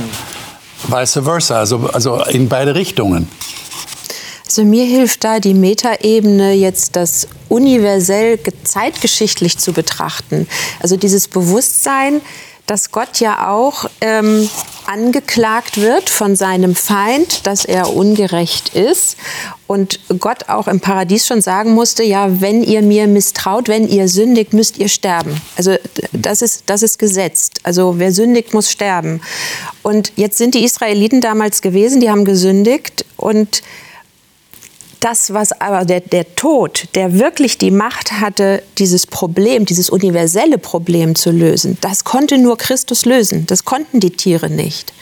vice 0.87 1.21
versa, 1.23 1.59
also, 1.59 1.91
also 1.93 2.23
in 2.25 2.49
beide 2.49 2.75
Richtungen. 2.75 3.29
Also 4.47 4.65
mir 4.65 4.85
hilft 4.85 5.25
da 5.25 5.39
die 5.39 5.55
Metaebene 5.55 6.53
jetzt 6.55 6.97
das 6.97 7.29
universell 7.49 8.39
zeitgeschichtlich 8.65 9.59
zu 9.59 9.73
betrachten. 9.73 10.49
Also 10.81 10.97
dieses 10.97 11.29
Bewusstsein, 11.29 12.21
dass 12.67 12.91
Gott 12.91 13.21
ja 13.21 13.49
auch 13.51 13.87
ähm, 14.01 14.49
angeklagt 14.91 15.81
wird 15.81 16.11
von 16.11 16.35
seinem 16.35 16.75
Feind, 16.75 17.47
dass 17.47 17.65
er 17.65 17.95
ungerecht 17.95 18.75
ist. 18.75 19.17
Und 19.69 20.01
Gott 20.19 20.49
auch 20.49 20.67
im 20.67 20.81
Paradies 20.81 21.29
schon 21.29 21.41
sagen 21.41 21.75
musste, 21.75 22.03
ja, 22.03 22.41
wenn 22.41 22.65
ihr 22.65 22.83
mir 22.83 23.07
misstraut, 23.07 23.69
wenn 23.69 23.87
ihr 23.87 24.09
sündigt, 24.09 24.53
müsst 24.53 24.79
ihr 24.79 24.89
sterben. 24.89 25.41
Also 25.57 25.77
das 26.13 26.43
ist, 26.43 26.65
das 26.67 26.83
ist 26.83 26.99
gesetzt. 26.99 27.61
Also 27.63 27.99
wer 27.99 28.11
sündigt, 28.11 28.53
muss 28.53 28.71
sterben. 28.71 29.21
Und 29.83 30.13
jetzt 30.17 30.39
sind 30.39 30.55
die 30.55 30.65
Israeliten 30.65 31.21
damals 31.21 31.63
gewesen, 31.63 32.01
die 32.01 32.11
haben 32.11 32.25
gesündigt 32.25 33.05
und 33.17 33.63
das, 35.01 35.33
was 35.33 35.59
aber 35.61 35.85
der, 35.85 36.01
der 36.01 36.35
Tod, 36.37 36.89
der 36.95 37.19
wirklich 37.19 37.59
die 37.59 37.71
Macht 37.71 38.21
hatte, 38.21 38.63
dieses 38.79 39.07
Problem, 39.07 39.65
dieses 39.65 39.91
universelle 39.91 40.59
Problem 40.59 41.15
zu 41.15 41.31
lösen, 41.31 41.79
das 41.81 42.05
konnte 42.05 42.39
nur 42.39 42.59
Christus 42.59 43.07
lösen. 43.07 43.47
Das 43.47 43.65
konnten 43.65 44.01
die 44.01 44.11
Tiere 44.11 44.51
nicht. 44.51 44.93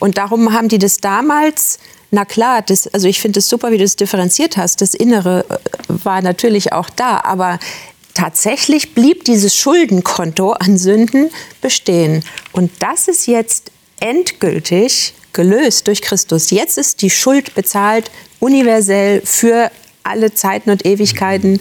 Und 0.00 0.18
darum 0.18 0.52
haben 0.52 0.68
die 0.68 0.78
das 0.78 0.98
damals 0.98 1.78
na 2.10 2.24
klar, 2.24 2.62
das, 2.62 2.86
also 2.94 3.08
ich 3.08 3.20
finde 3.20 3.40
es 3.40 3.48
super, 3.48 3.72
wie 3.72 3.78
du 3.78 3.82
es 3.82 3.96
differenziert 3.96 4.56
hast. 4.56 4.80
Das 4.80 4.94
Innere 4.94 5.44
äh, 5.48 5.56
war 5.88 6.22
natürlich 6.22 6.72
auch 6.72 6.88
da, 6.88 7.20
aber 7.24 7.58
tatsächlich 8.14 8.94
blieb 8.94 9.24
dieses 9.24 9.56
Schuldenkonto 9.56 10.52
an 10.52 10.78
Sünden 10.78 11.30
bestehen. 11.60 12.22
Und 12.52 12.70
das 12.78 13.08
ist 13.08 13.26
jetzt 13.26 13.72
endgültig 13.98 15.14
gelöst 15.34 15.86
durch 15.86 16.00
Christus. 16.00 16.50
Jetzt 16.50 16.78
ist 16.78 17.02
die 17.02 17.10
Schuld 17.10 17.54
bezahlt, 17.54 18.10
universell 18.40 19.20
für 19.24 19.70
alle 20.02 20.32
Zeiten 20.34 20.70
und 20.70 20.86
Ewigkeiten. 20.86 21.60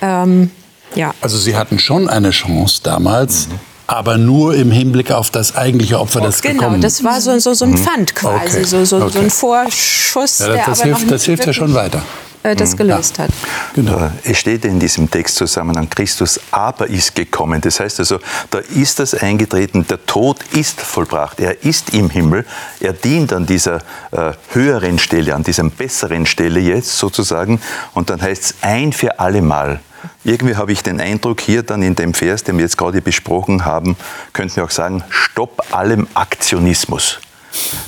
Ähm, 0.00 0.50
ja. 0.94 1.14
Also 1.20 1.38
Sie 1.38 1.56
hatten 1.56 1.78
schon 1.78 2.08
eine 2.08 2.30
Chance 2.30 2.80
damals. 2.82 3.48
Mhm. 3.48 3.60
Aber 3.90 4.18
nur 4.18 4.54
im 4.54 4.70
Hinblick 4.70 5.10
auf 5.10 5.30
das 5.30 5.56
eigentliche 5.56 5.98
Opfer, 5.98 6.20
das 6.20 6.42
genau, 6.42 6.60
gekommen 6.60 6.82
das 6.82 7.02
war 7.04 7.22
so, 7.22 7.38
so, 7.38 7.54
so 7.54 7.64
ein 7.64 7.70
mhm. 7.70 7.78
Pfand 7.78 8.14
quasi, 8.14 8.58
okay. 8.58 8.64
so, 8.64 8.84
so, 8.84 8.98
okay. 8.98 9.12
so 9.14 9.18
ein 9.20 9.30
Vorschuss. 9.30 10.40
Ja, 10.40 10.56
das, 10.56 10.66
das 10.66 10.82
hilft, 10.82 11.10
das 11.10 11.24
hilft 11.24 11.46
ja 11.46 11.54
schon 11.54 11.72
weiter. 11.72 12.02
Äh, 12.42 12.54
das 12.54 12.72
mhm. 12.72 12.76
gelöst 12.78 13.18
ja. 13.18 13.24
hat. 13.24 13.30
Genau. 13.74 14.10
Es 14.24 14.38
steht 14.38 14.64
in 14.64 14.78
diesem 14.78 15.10
Textzusammenhang, 15.10 15.90
Christus 15.90 16.40
aber 16.50 16.88
ist 16.88 17.14
gekommen. 17.14 17.60
Das 17.60 17.80
heißt 17.80 18.00
also, 18.00 18.18
da 18.50 18.58
ist 18.58 18.98
das 18.98 19.14
eingetreten, 19.14 19.86
der 19.88 20.04
Tod 20.06 20.38
ist 20.52 20.80
vollbracht, 20.80 21.40
er 21.40 21.64
ist 21.64 21.94
im 21.94 22.10
Himmel, 22.10 22.44
er 22.80 22.92
dient 22.92 23.32
an 23.32 23.46
dieser 23.46 23.78
äh, 24.12 24.32
höheren 24.50 24.98
Stelle, 24.98 25.34
an 25.34 25.42
dieser 25.42 25.64
besseren 25.64 26.26
Stelle 26.26 26.60
jetzt 26.60 26.96
sozusagen. 26.96 27.60
Und 27.94 28.10
dann 28.10 28.22
heißt 28.22 28.42
es 28.42 28.54
ein 28.60 28.92
für 28.92 29.18
alle 29.18 29.42
Mal. 29.42 29.80
Irgendwie 30.24 30.56
habe 30.56 30.72
ich 30.72 30.82
den 30.82 31.00
Eindruck, 31.00 31.40
hier 31.40 31.62
dann 31.62 31.82
in 31.82 31.96
dem 31.96 32.14
Vers, 32.14 32.44
den 32.44 32.56
wir 32.56 32.64
jetzt 32.64 32.78
gerade 32.78 33.02
besprochen 33.02 33.64
haben, 33.64 33.96
könnten 34.32 34.56
wir 34.56 34.64
auch 34.64 34.70
sagen, 34.70 35.02
Stopp 35.10 35.74
allem 35.74 36.06
Aktionismus. 36.14 37.18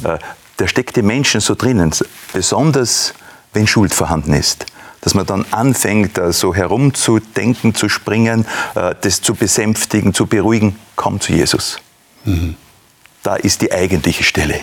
Äh, 0.02 0.18
da 0.56 0.68
steckt 0.68 0.96
die 0.96 1.02
Menschen 1.02 1.40
so 1.40 1.54
drinnen, 1.54 1.94
besonders 2.32 3.14
wenn 3.52 3.66
Schuld 3.66 3.94
vorhanden 3.94 4.32
ist. 4.32 4.66
Dass 5.00 5.14
man 5.14 5.24
dann 5.26 5.46
anfängt, 5.50 6.20
so 6.30 6.54
herumzudenken, 6.54 7.74
zu 7.74 7.88
springen, 7.88 8.44
äh, 8.74 8.94
das 9.00 9.22
zu 9.22 9.34
besänftigen, 9.34 10.12
zu 10.12 10.26
beruhigen, 10.26 10.76
komm 10.96 11.20
zu 11.20 11.32
Jesus. 11.32 11.78
Mhm. 12.24 12.56
Da 13.22 13.36
ist 13.36 13.62
die 13.62 13.72
eigentliche 13.72 14.24
Stelle. 14.24 14.60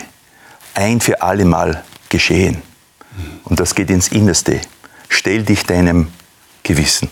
Ein 0.74 1.00
für 1.00 1.22
alle 1.22 1.44
Mal 1.44 1.82
geschehen. 2.08 2.62
Mhm. 3.16 3.40
Und 3.44 3.60
das 3.60 3.74
geht 3.74 3.90
ins 3.90 4.08
Innerste. 4.08 4.60
Stell 5.08 5.42
dich 5.42 5.64
deinem 5.64 6.08
Gewissen. 6.62 7.08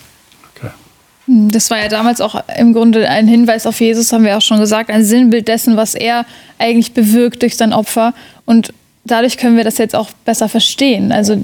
Hm, 1.26 1.50
das 1.50 1.70
war 1.70 1.78
ja 1.78 1.88
damals 1.88 2.20
auch 2.20 2.42
im 2.56 2.72
Grunde 2.72 3.08
ein 3.08 3.28
Hinweis 3.28 3.66
auf 3.66 3.80
Jesus, 3.80 4.12
haben 4.12 4.24
wir 4.24 4.36
auch 4.36 4.42
schon 4.42 4.60
gesagt, 4.60 4.90
ein 4.90 5.04
Sinnbild 5.04 5.48
dessen, 5.48 5.76
was 5.76 5.94
er 5.94 6.24
eigentlich 6.58 6.94
bewirkt 6.94 7.42
durch 7.42 7.56
sein 7.56 7.72
Opfer. 7.72 8.14
Und 8.44 8.72
dadurch 9.10 9.36
können 9.36 9.56
wir 9.56 9.64
das 9.64 9.78
jetzt 9.78 9.94
auch 9.94 10.10
besser 10.24 10.48
verstehen. 10.48 11.12
Also 11.12 11.40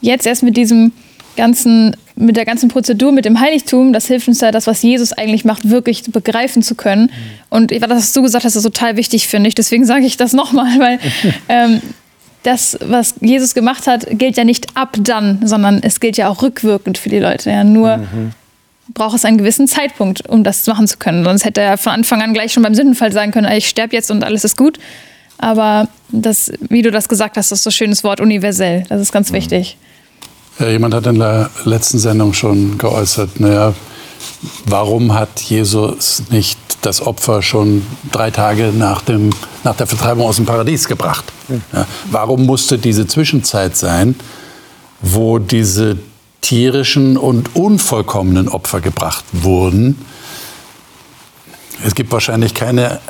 jetzt 0.00 0.26
erst 0.26 0.42
mit 0.42 0.56
diesem 0.56 0.92
ganzen, 1.36 1.96
mit 2.16 2.36
der 2.36 2.44
ganzen 2.44 2.68
Prozedur, 2.68 3.12
mit 3.12 3.24
dem 3.24 3.40
Heiligtum, 3.40 3.92
das 3.92 4.06
hilft 4.06 4.28
uns 4.28 4.40
ja, 4.40 4.50
das, 4.50 4.66
was 4.66 4.82
Jesus 4.82 5.12
eigentlich 5.12 5.44
macht, 5.44 5.68
wirklich 5.68 6.02
begreifen 6.04 6.62
zu 6.62 6.74
können. 6.74 7.10
Und 7.50 7.70
das, 7.70 7.90
was 7.90 8.12
du 8.12 8.22
gesagt 8.22 8.44
hast, 8.44 8.56
ist 8.56 8.62
total 8.62 8.96
wichtig, 8.96 9.26
finde 9.26 9.48
ich. 9.48 9.54
Deswegen 9.54 9.84
sage 9.84 10.06
ich 10.06 10.16
das 10.16 10.32
nochmal, 10.32 10.78
weil 10.78 10.98
ähm, 11.48 11.80
das, 12.44 12.78
was 12.82 13.14
Jesus 13.20 13.54
gemacht 13.54 13.86
hat, 13.86 14.06
gilt 14.10 14.36
ja 14.36 14.44
nicht 14.44 14.76
ab 14.76 14.96
dann, 15.00 15.40
sondern 15.44 15.82
es 15.82 15.98
gilt 15.98 16.16
ja 16.16 16.28
auch 16.28 16.42
rückwirkend 16.42 16.98
für 16.98 17.08
die 17.08 17.18
Leute. 17.18 17.50
Ja, 17.50 17.64
nur 17.64 17.98
mhm. 17.98 18.32
braucht 18.92 19.16
es 19.16 19.24
einen 19.24 19.38
gewissen 19.38 19.66
Zeitpunkt, 19.66 20.28
um 20.28 20.44
das 20.44 20.66
machen 20.66 20.86
zu 20.86 20.98
können. 20.98 21.24
Sonst 21.24 21.44
hätte 21.44 21.62
er 21.62 21.78
von 21.78 21.92
Anfang 21.92 22.22
an 22.22 22.34
gleich 22.34 22.52
schon 22.52 22.62
beim 22.62 22.74
Sündenfall 22.74 23.12
sagen 23.12 23.32
können, 23.32 23.50
ich 23.50 23.68
sterbe 23.68 23.96
jetzt 23.96 24.10
und 24.10 24.22
alles 24.22 24.44
ist 24.44 24.56
gut. 24.56 24.78
Aber 25.38 25.88
das, 26.10 26.52
wie 26.68 26.82
du 26.82 26.90
das 26.90 27.08
gesagt 27.08 27.36
hast, 27.36 27.52
ist 27.52 27.62
so 27.62 27.70
ein 27.70 27.72
schönes 27.72 28.04
Wort 28.04 28.20
universell. 28.20 28.84
Das 28.88 29.00
ist 29.00 29.12
ganz 29.12 29.30
mhm. 29.30 29.36
wichtig. 29.36 29.76
Ja, 30.58 30.68
jemand 30.68 30.94
hat 30.94 31.06
in 31.06 31.18
der 31.18 31.50
letzten 31.64 31.98
Sendung 31.98 32.32
schon 32.32 32.78
geäußert, 32.78 33.40
naja, 33.40 33.74
warum 34.66 35.12
hat 35.12 35.40
Jesus 35.40 36.22
nicht 36.30 36.58
das 36.82 37.00
Opfer 37.00 37.42
schon 37.42 37.84
drei 38.12 38.30
Tage 38.30 38.72
nach, 38.76 39.02
dem, 39.02 39.30
nach 39.64 39.74
der 39.74 39.86
Vertreibung 39.86 40.26
aus 40.26 40.36
dem 40.36 40.46
Paradies 40.46 40.86
gebracht? 40.86 41.24
Ja, 41.72 41.86
warum 42.10 42.46
musste 42.46 42.78
diese 42.78 43.06
Zwischenzeit 43.06 43.76
sein, 43.76 44.14
wo 45.00 45.38
diese 45.38 45.98
tierischen 46.40 47.16
und 47.16 47.56
unvollkommenen 47.56 48.48
Opfer 48.48 48.80
gebracht 48.80 49.24
wurden? 49.32 50.04
Es 51.84 51.94
gibt 51.94 52.12
wahrscheinlich 52.12 52.54
keine 52.54 53.00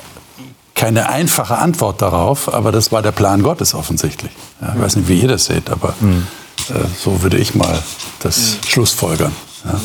keine 0.85 1.09
einfache 1.09 1.57
Antwort 1.57 2.03
darauf, 2.03 2.53
aber 2.53 2.71
das 2.71 2.93
war 2.93 3.01
der 3.01 3.11
Plan 3.11 3.43
Gottes 3.43 3.73
offensichtlich. 3.73 4.31
Ja, 4.61 4.75
ich 4.75 4.83
weiß 4.83 4.97
nicht, 4.97 5.09
wie 5.09 5.19
ihr 5.19 5.29
das 5.29 5.47
seht, 5.47 5.71
aber 5.71 5.95
mhm. 5.99 6.27
äh, 6.69 6.75
so 7.03 7.23
würde 7.23 7.39
ich 7.39 7.55
mal 7.55 7.83
das 8.21 8.37
mhm. 8.37 8.69
schlussfolgern. 8.69 9.33
Ja. 9.65 9.81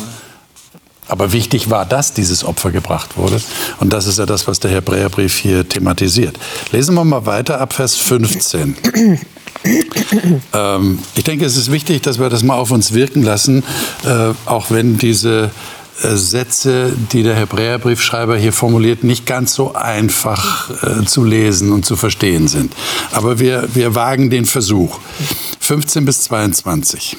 Aber 1.08 1.32
wichtig 1.32 1.70
war, 1.70 1.86
dass 1.86 2.12
dieses 2.12 2.44
Opfer 2.44 2.72
gebracht 2.72 3.16
wurde. 3.16 3.42
Und 3.80 3.94
das 3.94 4.08
ist 4.08 4.20
ja 4.20 4.26
das, 4.26 4.46
was 4.50 4.60
der 4.60 4.72
Hebräerbrief 4.72 5.38
hier 5.38 5.70
thematisiert. 5.70 6.38
Lesen 6.74 6.96
wir 6.96 7.06
mal 7.06 7.26
weiter 7.26 7.62
ab 7.62 7.72
Vers 7.72 7.96
15. 7.96 8.76
ähm, 10.54 11.00
ich 11.16 11.24
denke, 11.24 11.46
es 11.46 11.56
ist 11.56 11.72
wichtig, 11.72 12.02
dass 12.02 12.20
wir 12.20 12.30
das 12.30 12.44
mal 12.44 12.56
auf 12.56 12.72
uns 12.72 12.94
wirken 12.94 13.24
lassen, 13.24 13.64
äh, 14.06 14.34
auch 14.46 14.70
wenn 14.70 14.98
diese 14.98 15.52
Sätze, 16.02 16.94
die 17.12 17.24
der 17.24 17.36
Hebräerbriefschreiber 17.36 18.38
hier 18.38 18.54
formuliert, 18.54 19.04
nicht 19.04 19.26
ganz 19.26 19.54
so 19.54 19.74
einfach 19.74 20.70
äh, 20.84 21.06
zu 21.06 21.24
lesen 21.24 21.72
und 21.72 21.86
zu 21.86 21.96
verstehen 21.96 22.48
sind. 22.48 22.74
Aber 23.12 23.40
wir, 23.40 23.68
wir 23.74 23.96
wagen 23.96 24.30
den 24.30 24.46
Versuch. 24.46 25.00
15 25.60 26.06
bis 26.06 26.24
22. 26.24 27.18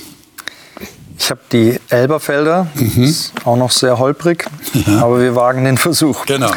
Ich 1.18 1.30
habe 1.30 1.40
die 1.52 1.78
Elberfelder, 1.90 2.68
mhm. 2.74 3.14
auch 3.44 3.56
noch 3.56 3.70
sehr 3.70 3.98
holprig, 3.98 4.46
ja. 4.72 5.02
aber 5.02 5.20
wir 5.20 5.36
wagen 5.36 5.64
den 5.64 5.76
Versuch. 5.76 6.24
Genau. 6.24 6.50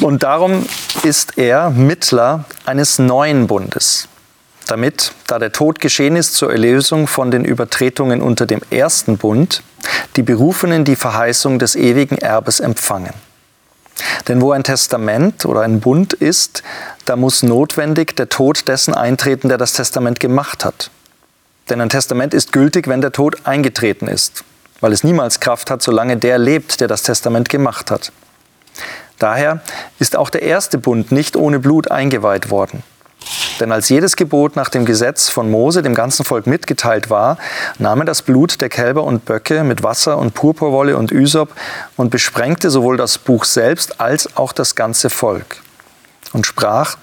Und 0.00 0.22
darum 0.22 0.64
ist 1.02 1.36
er 1.38 1.70
Mittler 1.70 2.44
eines 2.64 3.00
neuen 3.00 3.48
Bundes 3.48 4.08
damit, 4.66 5.12
da 5.26 5.38
der 5.38 5.52
Tod 5.52 5.80
geschehen 5.80 6.16
ist 6.16 6.34
zur 6.34 6.52
Erlösung 6.52 7.06
von 7.06 7.30
den 7.30 7.44
Übertretungen 7.44 8.20
unter 8.20 8.46
dem 8.46 8.60
ersten 8.70 9.16
Bund, 9.16 9.62
die 10.16 10.22
Berufenen 10.22 10.84
die 10.84 10.96
Verheißung 10.96 11.58
des 11.58 11.76
ewigen 11.76 12.18
Erbes 12.18 12.60
empfangen. 12.60 13.12
Denn 14.28 14.40
wo 14.40 14.52
ein 14.52 14.64
Testament 14.64 15.46
oder 15.46 15.62
ein 15.62 15.80
Bund 15.80 16.12
ist, 16.12 16.62
da 17.04 17.16
muss 17.16 17.42
notwendig 17.42 18.16
der 18.16 18.28
Tod 18.28 18.68
dessen 18.68 18.94
eintreten, 18.94 19.48
der 19.48 19.58
das 19.58 19.72
Testament 19.72 20.20
gemacht 20.20 20.64
hat. 20.64 20.90
Denn 21.68 21.80
ein 21.80 21.88
Testament 21.88 22.34
ist 22.34 22.52
gültig, 22.52 22.88
wenn 22.88 23.00
der 23.00 23.12
Tod 23.12 23.46
eingetreten 23.46 24.08
ist, 24.08 24.44
weil 24.80 24.92
es 24.92 25.04
niemals 25.04 25.40
Kraft 25.40 25.70
hat, 25.70 25.82
solange 25.82 26.16
der 26.16 26.38
lebt, 26.38 26.80
der 26.80 26.88
das 26.88 27.02
Testament 27.02 27.48
gemacht 27.48 27.90
hat. 27.90 28.12
Daher 29.18 29.62
ist 29.98 30.16
auch 30.16 30.28
der 30.28 30.42
erste 30.42 30.78
Bund 30.78 31.10
nicht 31.10 31.36
ohne 31.36 31.58
Blut 31.58 31.90
eingeweiht 31.90 32.50
worden. 32.50 32.82
Denn 33.60 33.72
als 33.72 33.88
jedes 33.88 34.16
Gebot 34.16 34.56
nach 34.56 34.68
dem 34.68 34.84
Gesetz 34.84 35.28
von 35.28 35.50
Mose 35.50 35.82
dem 35.82 35.94
ganzen 35.94 36.24
Volk 36.24 36.46
mitgeteilt 36.46 37.10
war, 37.10 37.38
nahm 37.78 38.00
er 38.00 38.04
das 38.04 38.22
Blut 38.22 38.60
der 38.60 38.68
Kälber 38.68 39.04
und 39.04 39.24
Böcke 39.24 39.64
mit 39.64 39.82
Wasser 39.82 40.18
und 40.18 40.34
Purpurwolle 40.34 40.96
und 40.96 41.12
Ysop 41.12 41.52
und 41.96 42.10
besprengte 42.10 42.70
sowohl 42.70 42.96
das 42.96 43.18
Buch 43.18 43.44
selbst 43.44 44.00
als 44.00 44.36
auch 44.36 44.52
das 44.52 44.74
ganze 44.74 45.10
Volk. 45.10 45.62
Und 46.32 46.46
sprach, 46.46 46.96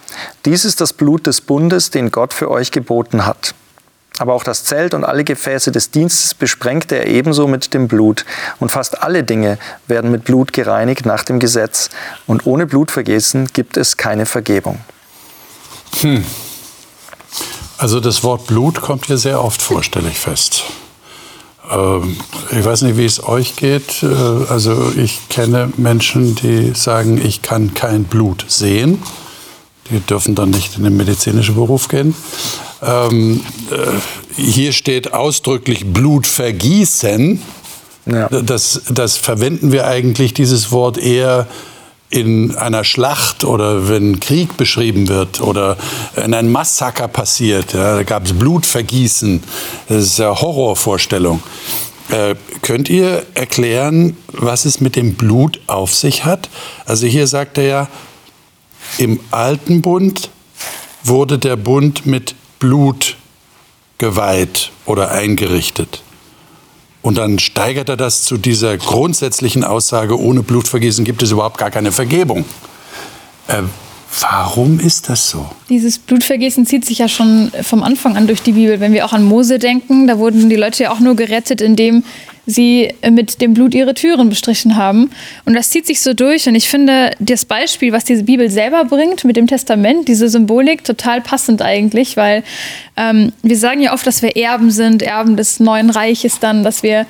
dies 0.46 0.66
ist 0.66 0.82
das 0.82 0.94
Blut 0.94 1.28
des 1.28 1.42
Bundes, 1.42 1.90
den 1.90 2.12
Gott 2.12 2.34
für 2.34 2.52
euch 2.52 2.72
geboten 2.72 3.26
hat. 3.26 3.56
Aber 4.20 4.34
auch 4.34 4.44
das 4.44 4.64
Zelt 4.64 4.94
und 4.94 5.04
alle 5.04 5.24
Gefäße 5.24 5.72
des 5.72 5.90
Dienstes 5.90 6.36
besprengte 6.36 6.96
er 6.98 7.08
ebenso 7.08 7.48
mit 7.48 7.74
dem 7.74 7.88
Blut. 7.88 8.26
Und 8.60 8.70
fast 8.70 9.02
alle 9.02 9.24
Dinge 9.24 9.58
werden 9.88 10.12
mit 10.12 10.24
Blut 10.24 10.54
gereinigt 10.54 11.08
nach 11.08 11.24
dem 11.24 11.40
Gesetz. 11.40 11.90
Und 12.28 12.46
ohne 12.46 12.68
Blutvergießen 12.68 13.48
gibt 13.54 13.76
es 13.76 13.98
keine 13.98 14.28
Vergebung. 14.28 14.78
Hm. 16.02 16.24
Also 17.78 18.00
das 18.00 18.24
Wort 18.24 18.48
Blut 18.48 18.82
kommt 18.82 19.08
hier 19.08 19.18
sehr 19.18 19.44
oft 19.44 19.62
vor, 19.62 19.84
stelle 19.84 20.10
ich 20.10 20.18
fest. 20.18 20.64
Ähm, 21.70 22.18
ich 22.52 22.64
weiß 22.64 22.84
nicht, 22.84 22.98
wie 22.98 23.06
es 23.06 23.24
euch 23.24 23.56
geht. 23.56 24.04
Äh, 24.04 24.06
also 24.50 24.92
ich 24.96 25.30
kenne 25.30 25.72
Menschen, 25.78 26.36
die 26.36 26.74
sagen, 26.76 27.20
ich 27.24 27.42
kann 27.42 27.74
kein 27.74 28.04
Blut 28.06 28.46
sehen. 28.48 29.02
Die 29.90 30.00
dürfen 30.00 30.36
dann 30.36 30.50
nicht 30.52 30.78
in 30.78 30.84
den 30.84 30.96
medizinischen 30.96 31.56
Beruf 31.56 31.88
gehen. 31.88 32.16
Ähm, 32.82 33.42
äh, 33.70 34.42
hier 34.42 34.72
steht 34.72 35.14
ausdrücklich 35.14 35.92
Blut 35.92 36.26
vergießen. 36.26 37.42
Ja. 38.06 38.28
Das, 38.30 38.82
das 38.90 39.18
verwenden 39.18 39.72
wir 39.72 39.88
eigentlich, 39.88 40.34
dieses 40.34 40.72
Wort, 40.72 40.98
eher 40.98 41.48
in 42.14 42.56
einer 42.56 42.84
Schlacht 42.84 43.44
oder 43.44 43.90
wenn 43.90 44.20
Krieg 44.20 44.56
beschrieben 44.56 45.08
wird 45.08 45.42
oder 45.42 45.78
in 46.16 46.36
einem 46.36 46.52
Massaker 46.52 47.08
passiert. 47.08 47.74
Ja, 47.74 47.96
da 47.96 48.04
gab 48.04 48.26
es 48.26 48.34
Blutvergießen. 48.34 49.44
Das 49.90 50.04
ist 50.04 50.22
eine 50.22 50.40
Horrorvorstellung. 50.40 51.42
Äh, 52.10 52.36
könnt 52.62 52.88
ihr 52.88 53.26
erklären, 53.34 54.16
was 54.28 54.66
es 54.66 54.80
mit 54.80 54.96
dem 54.96 55.16
Blut 55.16 55.60
auf 55.66 55.96
sich 55.96 56.24
hat? 56.24 56.50
Also 56.86 57.08
hier 57.08 57.26
sagt 57.26 57.58
er 57.58 57.64
ja, 57.64 57.88
im 59.00 59.20
alten 59.32 59.82
Bund 59.82 60.30
wurde 61.04 61.40
der 61.40 61.56
Bund 61.56 62.06
mit 62.06 62.36
Blut 62.60 63.18
geweiht 63.98 64.72
oder 64.86 65.10
eingerichtet. 65.10 66.04
Und 67.04 67.18
dann 67.18 67.38
steigert 67.38 67.90
er 67.90 67.98
das 67.98 68.24
zu 68.24 68.38
dieser 68.38 68.78
grundsätzlichen 68.78 69.66
Aussage, 69.66 70.18
ohne 70.18 70.42
Blutvergießen 70.42 71.04
gibt 71.04 71.22
es 71.22 71.32
überhaupt 71.32 71.58
gar 71.58 71.70
keine 71.70 71.92
Vergebung. 71.92 72.46
Äh, 73.50 73.64
warum 74.22 74.80
ist 74.80 75.10
das 75.10 75.30
so? 75.30 75.46
Dieses 75.68 76.00
Blutvergießen 76.00 76.66
zieht 76.66 76.86
sich 76.86 77.00
ja 77.00 77.10
schon 77.10 77.52
vom 77.62 77.84
Anfang 77.84 78.16
an 78.16 78.26
durch 78.26 78.42
die 78.42 78.54
Bibel. 78.54 78.80
Wenn 78.80 78.94
wir 78.94 79.06
auch 79.06 79.12
an 79.12 79.26
Mose 79.26 79.60
denken, 79.60 80.08
da 80.08 80.18
wurden 80.18 80.50
die 80.50 80.56
Leute 80.56 80.84
ja 80.84 80.92
auch 80.94 81.02
nur 81.02 81.18
gerettet, 81.18 81.60
indem 81.60 82.06
sie 82.46 82.94
mit 83.10 83.42
dem 83.42 83.54
Blut 83.54 83.74
ihre 83.74 83.94
Türen 83.94 84.30
bestrichen 84.30 84.76
haben. 84.76 85.12
Und 85.46 85.54
das 85.54 85.70
zieht 85.70 85.86
sich 85.86 86.02
so 86.02 86.14
durch. 86.14 86.48
Und 86.48 86.56
ich 86.56 86.70
finde 86.70 87.12
das 87.20 87.46
Beispiel, 87.46 87.94
was 87.94 88.04
diese 88.04 88.24
Bibel 88.24 88.50
selber 88.50 88.86
bringt 88.86 89.24
mit 89.24 89.38
dem 89.38 89.48
Testament, 89.48 90.08
diese 90.08 90.28
Symbolik, 90.28 90.84
total 90.84 91.22
passend 91.22 91.62
eigentlich, 91.62 92.18
weil 92.18 92.44
ähm, 92.98 93.32
wir 93.42 93.58
sagen 93.58 93.82
ja 93.82 93.94
oft, 93.94 94.06
dass 94.06 94.22
wir 94.22 94.36
Erben 94.36 94.72
sind, 94.72 95.02
Erben 95.02 95.38
des 95.38 95.60
neuen 95.60 95.90
Reiches 95.90 96.40
dann, 96.40 96.64
dass 96.64 96.84
wir 96.84 97.06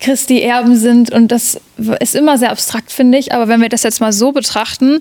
Christi 0.00 0.40
Erben 0.40 0.76
sind. 0.76 1.10
Und 1.10 1.28
das 1.28 1.60
ist 2.00 2.14
immer 2.14 2.36
sehr 2.36 2.50
abstrakt, 2.50 2.92
finde 2.92 3.18
ich. 3.18 3.32
Aber 3.32 3.48
wenn 3.48 3.60
wir 3.60 3.68
das 3.68 3.84
jetzt 3.84 4.00
mal 4.00 4.12
so 4.12 4.32
betrachten, 4.32 5.00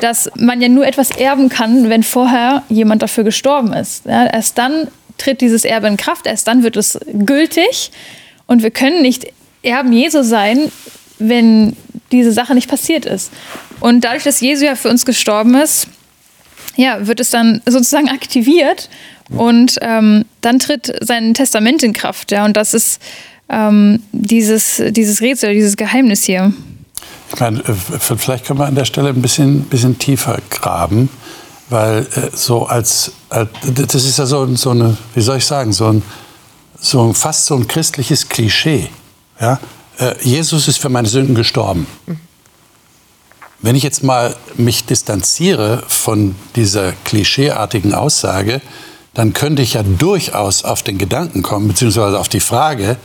dass 0.00 0.30
man 0.36 0.60
ja 0.60 0.68
nur 0.68 0.86
etwas 0.86 1.10
erben 1.10 1.48
kann, 1.48 1.90
wenn 1.90 2.02
vorher 2.02 2.62
jemand 2.68 3.02
dafür 3.02 3.24
gestorben 3.24 3.72
ist. 3.72 4.06
Ja, 4.06 4.26
erst 4.26 4.56
dann 4.58 4.88
tritt 5.18 5.40
dieses 5.40 5.64
Erbe 5.64 5.88
in 5.88 5.96
Kraft, 5.96 6.26
erst 6.26 6.46
dann 6.46 6.62
wird 6.62 6.76
es 6.76 6.98
gültig. 7.12 7.90
Und 8.48 8.64
wir 8.64 8.72
können 8.72 9.02
nicht 9.02 9.26
Erben 9.62 9.92
Jesu 9.92 10.22
sein, 10.22 10.72
wenn 11.20 11.76
diese 12.10 12.32
Sache 12.32 12.54
nicht 12.54 12.68
passiert 12.68 13.04
ist. 13.04 13.30
Und 13.80 14.02
dadurch, 14.02 14.24
dass 14.24 14.40
Jesu 14.40 14.64
ja 14.64 14.74
für 14.74 14.88
uns 14.88 15.04
gestorben 15.04 15.54
ist, 15.54 15.86
ja, 16.76 17.06
wird 17.06 17.20
es 17.20 17.30
dann 17.30 17.60
sozusagen 17.66 18.08
aktiviert 18.08 18.88
und 19.30 19.76
ähm, 19.82 20.24
dann 20.40 20.58
tritt 20.58 20.92
sein 21.02 21.34
Testament 21.34 21.82
in 21.82 21.92
Kraft. 21.92 22.32
Ja, 22.32 22.44
und 22.44 22.56
das 22.56 22.72
ist 22.72 23.00
ähm, 23.48 24.02
dieses, 24.12 24.82
dieses 24.90 25.20
Rätsel, 25.20 25.52
dieses 25.52 25.76
Geheimnis 25.76 26.24
hier. 26.24 26.52
Ich 27.32 27.40
meine, 27.40 27.58
äh, 27.60 28.16
vielleicht 28.16 28.46
können 28.46 28.58
wir 28.58 28.66
an 28.66 28.74
der 28.74 28.86
Stelle 28.86 29.10
ein 29.10 29.20
bisschen, 29.20 29.64
bisschen 29.64 29.98
tiefer 29.98 30.38
graben, 30.48 31.10
weil 31.68 32.06
äh, 32.14 32.30
so 32.32 32.66
als, 32.66 33.12
als, 33.28 33.50
das 33.66 34.04
ist 34.04 34.18
ja 34.18 34.24
so, 34.24 34.46
so 34.56 34.70
eine, 34.70 34.96
wie 35.14 35.20
soll 35.20 35.36
ich 35.36 35.44
sagen, 35.44 35.72
so 35.72 35.88
ein 35.88 36.02
so 36.80 37.12
fast 37.12 37.46
so 37.46 37.54
ein 37.56 37.68
christliches 37.68 38.28
Klischee. 38.28 38.88
Ja? 39.40 39.60
Äh, 39.98 40.14
Jesus 40.22 40.68
ist 40.68 40.78
für 40.78 40.88
meine 40.88 41.08
Sünden 41.08 41.34
gestorben. 41.34 41.86
Wenn 43.60 43.74
ich 43.74 43.82
jetzt 43.82 44.04
mal 44.04 44.36
mich 44.56 44.84
distanziere 44.84 45.82
von 45.88 46.36
dieser 46.54 46.92
klischeeartigen 47.04 47.92
Aussage, 47.92 48.60
dann 49.14 49.32
könnte 49.32 49.62
ich 49.62 49.74
ja 49.74 49.82
durchaus 49.82 50.64
auf 50.64 50.84
den 50.84 50.96
Gedanken 50.96 51.42
kommen, 51.42 51.66
beziehungsweise 51.66 52.20
auf 52.20 52.28
die 52.28 52.40
Frage, 52.40 52.96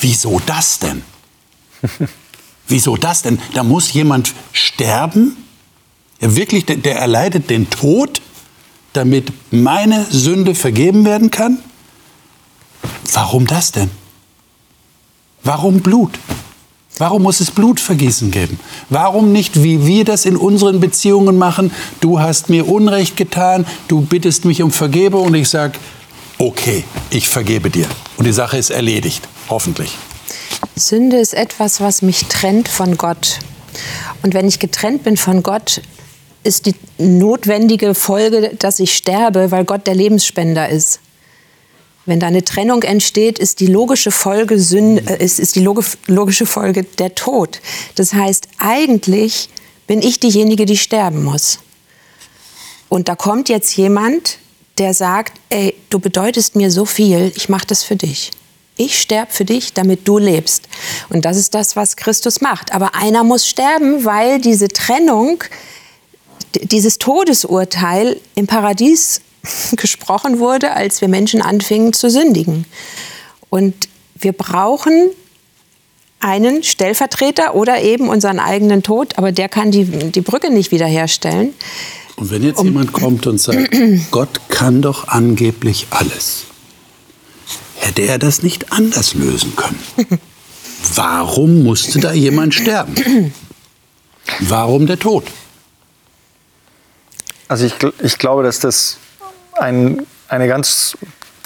wieso 0.00 0.40
das 0.44 0.80
denn? 0.80 1.02
wieso 2.66 2.96
das 2.96 3.22
denn? 3.22 3.38
Da 3.54 3.62
muss 3.62 3.92
jemand 3.92 4.34
sterben, 4.52 5.36
ja, 6.20 6.34
wirklich, 6.34 6.64
der 6.66 6.96
erleidet 6.96 7.50
den 7.50 7.70
Tod, 7.70 8.22
damit 8.92 9.32
meine 9.52 10.04
Sünde 10.10 10.54
vergeben 10.54 11.04
werden 11.04 11.30
kann? 11.30 11.58
Warum 13.12 13.46
das 13.46 13.72
denn? 13.72 13.90
Warum 15.42 15.80
Blut? 15.80 16.18
Warum 16.98 17.22
muss 17.22 17.40
es 17.40 17.50
Blutvergießen 17.50 18.30
geben? 18.30 18.58
Warum 18.88 19.30
nicht, 19.30 19.62
wie 19.62 19.86
wir 19.86 20.04
das 20.04 20.24
in 20.24 20.36
unseren 20.36 20.80
Beziehungen 20.80 21.36
machen? 21.36 21.70
Du 22.00 22.20
hast 22.20 22.48
mir 22.48 22.66
Unrecht 22.66 23.16
getan, 23.16 23.66
du 23.86 24.00
bittest 24.00 24.46
mich 24.46 24.62
um 24.62 24.70
Vergebung 24.70 25.26
und 25.26 25.34
ich 25.34 25.48
sage, 25.48 25.78
okay, 26.38 26.84
ich 27.10 27.28
vergebe 27.28 27.68
dir. 27.68 27.86
Und 28.16 28.24
die 28.26 28.32
Sache 28.32 28.56
ist 28.56 28.70
erledigt, 28.70 29.28
hoffentlich. 29.50 29.96
Sünde 30.74 31.18
ist 31.18 31.34
etwas, 31.34 31.80
was 31.80 32.00
mich 32.00 32.26
trennt 32.26 32.68
von 32.68 32.96
Gott. 32.96 33.40
Und 34.22 34.32
wenn 34.32 34.48
ich 34.48 34.58
getrennt 34.58 35.04
bin 35.04 35.18
von 35.18 35.42
Gott, 35.42 35.82
ist 36.44 36.66
die 36.66 36.74
notwendige 36.96 37.94
Folge, 37.94 38.54
dass 38.58 38.78
ich 38.78 38.94
sterbe, 38.94 39.50
weil 39.50 39.64
Gott 39.64 39.86
der 39.86 39.94
Lebensspender 39.94 40.68
ist. 40.68 41.00
Wenn 42.06 42.20
da 42.20 42.28
eine 42.28 42.44
Trennung 42.44 42.82
entsteht, 42.84 43.38
ist 43.38 43.58
die 43.60 43.66
logische 43.66 44.12
Folge, 44.12 44.58
Sünde, 44.60 45.02
äh, 45.06 45.24
ist, 45.24 45.40
ist 45.40 45.56
die 45.56 45.68
logische 46.06 46.46
Folge 46.46 46.84
der 46.84 47.14
Tod. 47.14 47.60
Das 47.96 48.14
heißt, 48.14 48.48
eigentlich 48.58 49.50
bin 49.86 50.00
ich 50.00 50.20
diejenige, 50.20 50.66
die 50.66 50.76
sterben 50.76 51.24
muss. 51.24 51.58
Und 52.88 53.08
da 53.08 53.16
kommt 53.16 53.48
jetzt 53.48 53.76
jemand, 53.76 54.38
der 54.78 54.94
sagt, 54.94 55.40
ey, 55.50 55.74
du 55.90 55.98
bedeutest 55.98 56.54
mir 56.54 56.70
so 56.70 56.84
viel, 56.84 57.32
ich 57.34 57.48
mache 57.48 57.66
das 57.66 57.82
für 57.82 57.96
dich. 57.96 58.30
Ich 58.76 59.00
sterbe 59.00 59.32
für 59.32 59.44
dich, 59.44 59.72
damit 59.72 60.06
du 60.06 60.18
lebst. 60.18 60.68
Und 61.08 61.24
das 61.24 61.38
ist 61.38 61.54
das, 61.54 61.76
was 61.76 61.96
Christus 61.96 62.40
macht. 62.42 62.72
Aber 62.74 62.94
einer 62.94 63.24
muss 63.24 63.48
sterben, 63.48 64.04
weil 64.04 64.38
diese 64.38 64.68
Trennung, 64.68 65.42
dieses 66.54 66.98
Todesurteil 66.98 68.20
im 68.34 68.46
Paradies 68.46 69.22
gesprochen 69.76 70.38
wurde, 70.38 70.72
als 70.72 71.00
wir 71.00 71.08
Menschen 71.08 71.42
anfingen 71.42 71.92
zu 71.92 72.10
sündigen. 72.10 72.64
Und 73.50 73.74
wir 74.18 74.32
brauchen 74.32 75.10
einen 76.20 76.62
Stellvertreter 76.62 77.54
oder 77.54 77.82
eben 77.82 78.08
unseren 78.08 78.38
eigenen 78.38 78.82
Tod, 78.82 79.18
aber 79.18 79.32
der 79.32 79.48
kann 79.48 79.70
die, 79.70 79.84
die 79.84 80.20
Brücke 80.20 80.50
nicht 80.50 80.72
wiederherstellen. 80.72 81.54
Und 82.16 82.30
wenn 82.30 82.42
jetzt 82.42 82.58
um, 82.58 82.66
jemand 82.66 82.92
kommt 82.92 83.26
und 83.26 83.38
sagt, 83.38 83.70
Gott 84.10 84.40
kann 84.48 84.82
doch 84.82 85.08
angeblich 85.08 85.86
alles, 85.90 86.44
hätte 87.76 88.02
er 88.02 88.18
das 88.18 88.42
nicht 88.42 88.72
anders 88.72 89.14
lösen 89.14 89.54
können? 89.54 89.78
Warum 90.94 91.62
musste 91.62 92.00
da 92.00 92.12
jemand 92.12 92.54
sterben? 92.54 93.32
Warum 94.40 94.86
der 94.86 94.98
Tod? 94.98 95.24
Also 97.48 97.66
ich, 97.66 97.74
ich 98.02 98.18
glaube, 98.18 98.42
dass 98.42 98.60
das 98.60 98.98
ein, 99.58 100.06
eine 100.28 100.48
ganz 100.48 100.96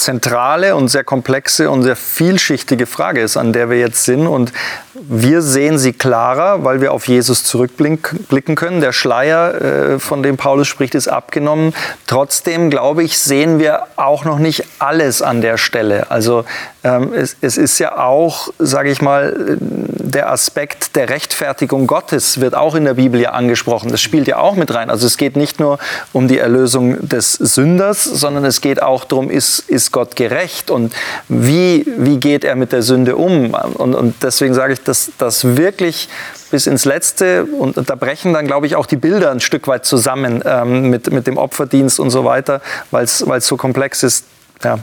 zentrale 0.01 0.77
und 0.77 0.89
sehr 0.89 1.05
komplexe 1.05 1.71
und 1.71 1.83
sehr 1.83 1.95
vielschichtige 1.95 2.87
Frage 2.87 3.21
ist, 3.21 3.37
an 3.37 3.53
der 3.53 3.69
wir 3.69 3.79
jetzt 3.79 4.05
sind. 4.05 4.27
Und 4.27 4.53
wir 4.95 5.43
sehen 5.43 5.79
sie 5.79 5.93
klarer, 5.93 6.65
weil 6.65 6.81
wir 6.81 6.93
auf 6.93 7.07
Jesus 7.07 7.45
zurückblicken 7.45 8.55
können. 8.57 8.81
Der 8.81 8.93
Schleier, 8.93 9.61
äh, 9.61 9.99
von 9.99 10.23
dem 10.23 10.37
Paulus 10.39 10.69
spricht, 10.69 10.95
ist 10.95 11.09
abgenommen. 11.09 11.75
Trotzdem, 12.07 12.71
glaube 12.71 13.05
ich, 13.05 13.19
sehen 13.19 13.59
wir 13.59 13.89
auch 13.97 14.25
noch 14.25 14.39
nicht 14.39 14.65
alles 14.79 15.21
an 15.21 15.43
der 15.43 15.59
Stelle. 15.59 16.11
Also 16.11 16.45
ähm, 16.83 17.13
es, 17.13 17.37
es 17.41 17.59
ist 17.59 17.79
ja 17.79 17.99
auch, 17.99 18.49
sage 18.59 18.91
ich 18.91 19.03
mal, 19.03 19.59
der 19.59 20.31
Aspekt 20.31 20.97
der 20.97 21.09
Rechtfertigung 21.09 21.87
Gottes 21.87 22.41
wird 22.41 22.55
auch 22.55 22.75
in 22.75 22.85
der 22.85 22.95
Bibel 22.95 23.21
ja 23.21 23.31
angesprochen. 23.31 23.91
Das 23.91 24.01
spielt 24.01 24.27
ja 24.27 24.39
auch 24.39 24.57
mit 24.57 24.75
rein. 24.75 24.91
Also 24.91 25.07
es 25.07 25.17
geht 25.17 25.37
nicht 25.37 25.61
nur 25.61 25.79
um 26.13 26.27
die 26.27 26.39
Erlösung 26.39 27.07
des 27.07 27.35
Sünders, 27.35 28.05
sondern 28.05 28.45
es 28.45 28.61
geht 28.61 28.83
auch 28.83 29.05
darum, 29.05 29.31
ist, 29.31 29.61
ist 29.69 29.93
Gott 29.93 30.17
gerecht 30.17 30.71
und 30.71 30.95
wie, 31.29 31.87
wie 31.99 32.19
geht 32.19 32.45
er 32.45 32.57
mit 32.57 32.73
der 32.73 32.83
Sünde 32.83 33.17
um? 33.17 33.55
Und, 33.55 33.95
und 33.95 34.23
deswegen 34.23 34.55
sage 34.55 34.73
ich, 34.73 34.83
dass 34.83 35.13
das 35.19 35.57
wirklich 35.57 36.09
bis 36.51 36.67
ins 36.67 36.85
Letzte 36.85 37.45
und 37.45 37.77
da 37.89 37.95
brechen 37.95 38.33
dann, 38.33 38.47
glaube 38.47 38.67
ich, 38.67 38.75
auch 38.75 38.87
die 38.87 38.97
Bilder 38.97 39.31
ein 39.31 39.41
Stück 39.41 39.69
weit 39.69 39.85
zusammen 39.85 40.43
ähm, 40.45 40.91
mit, 40.91 41.13
mit 41.13 41.27
dem 41.27 41.37
Opferdienst 41.37 42.01
und 42.01 42.11
so 42.11 42.25
weiter, 42.25 42.61
weil 42.91 43.05
es 43.05 43.19
so 43.19 43.57
komplex 43.57 44.03
ist. 44.03 44.25
Ja. 44.65 44.79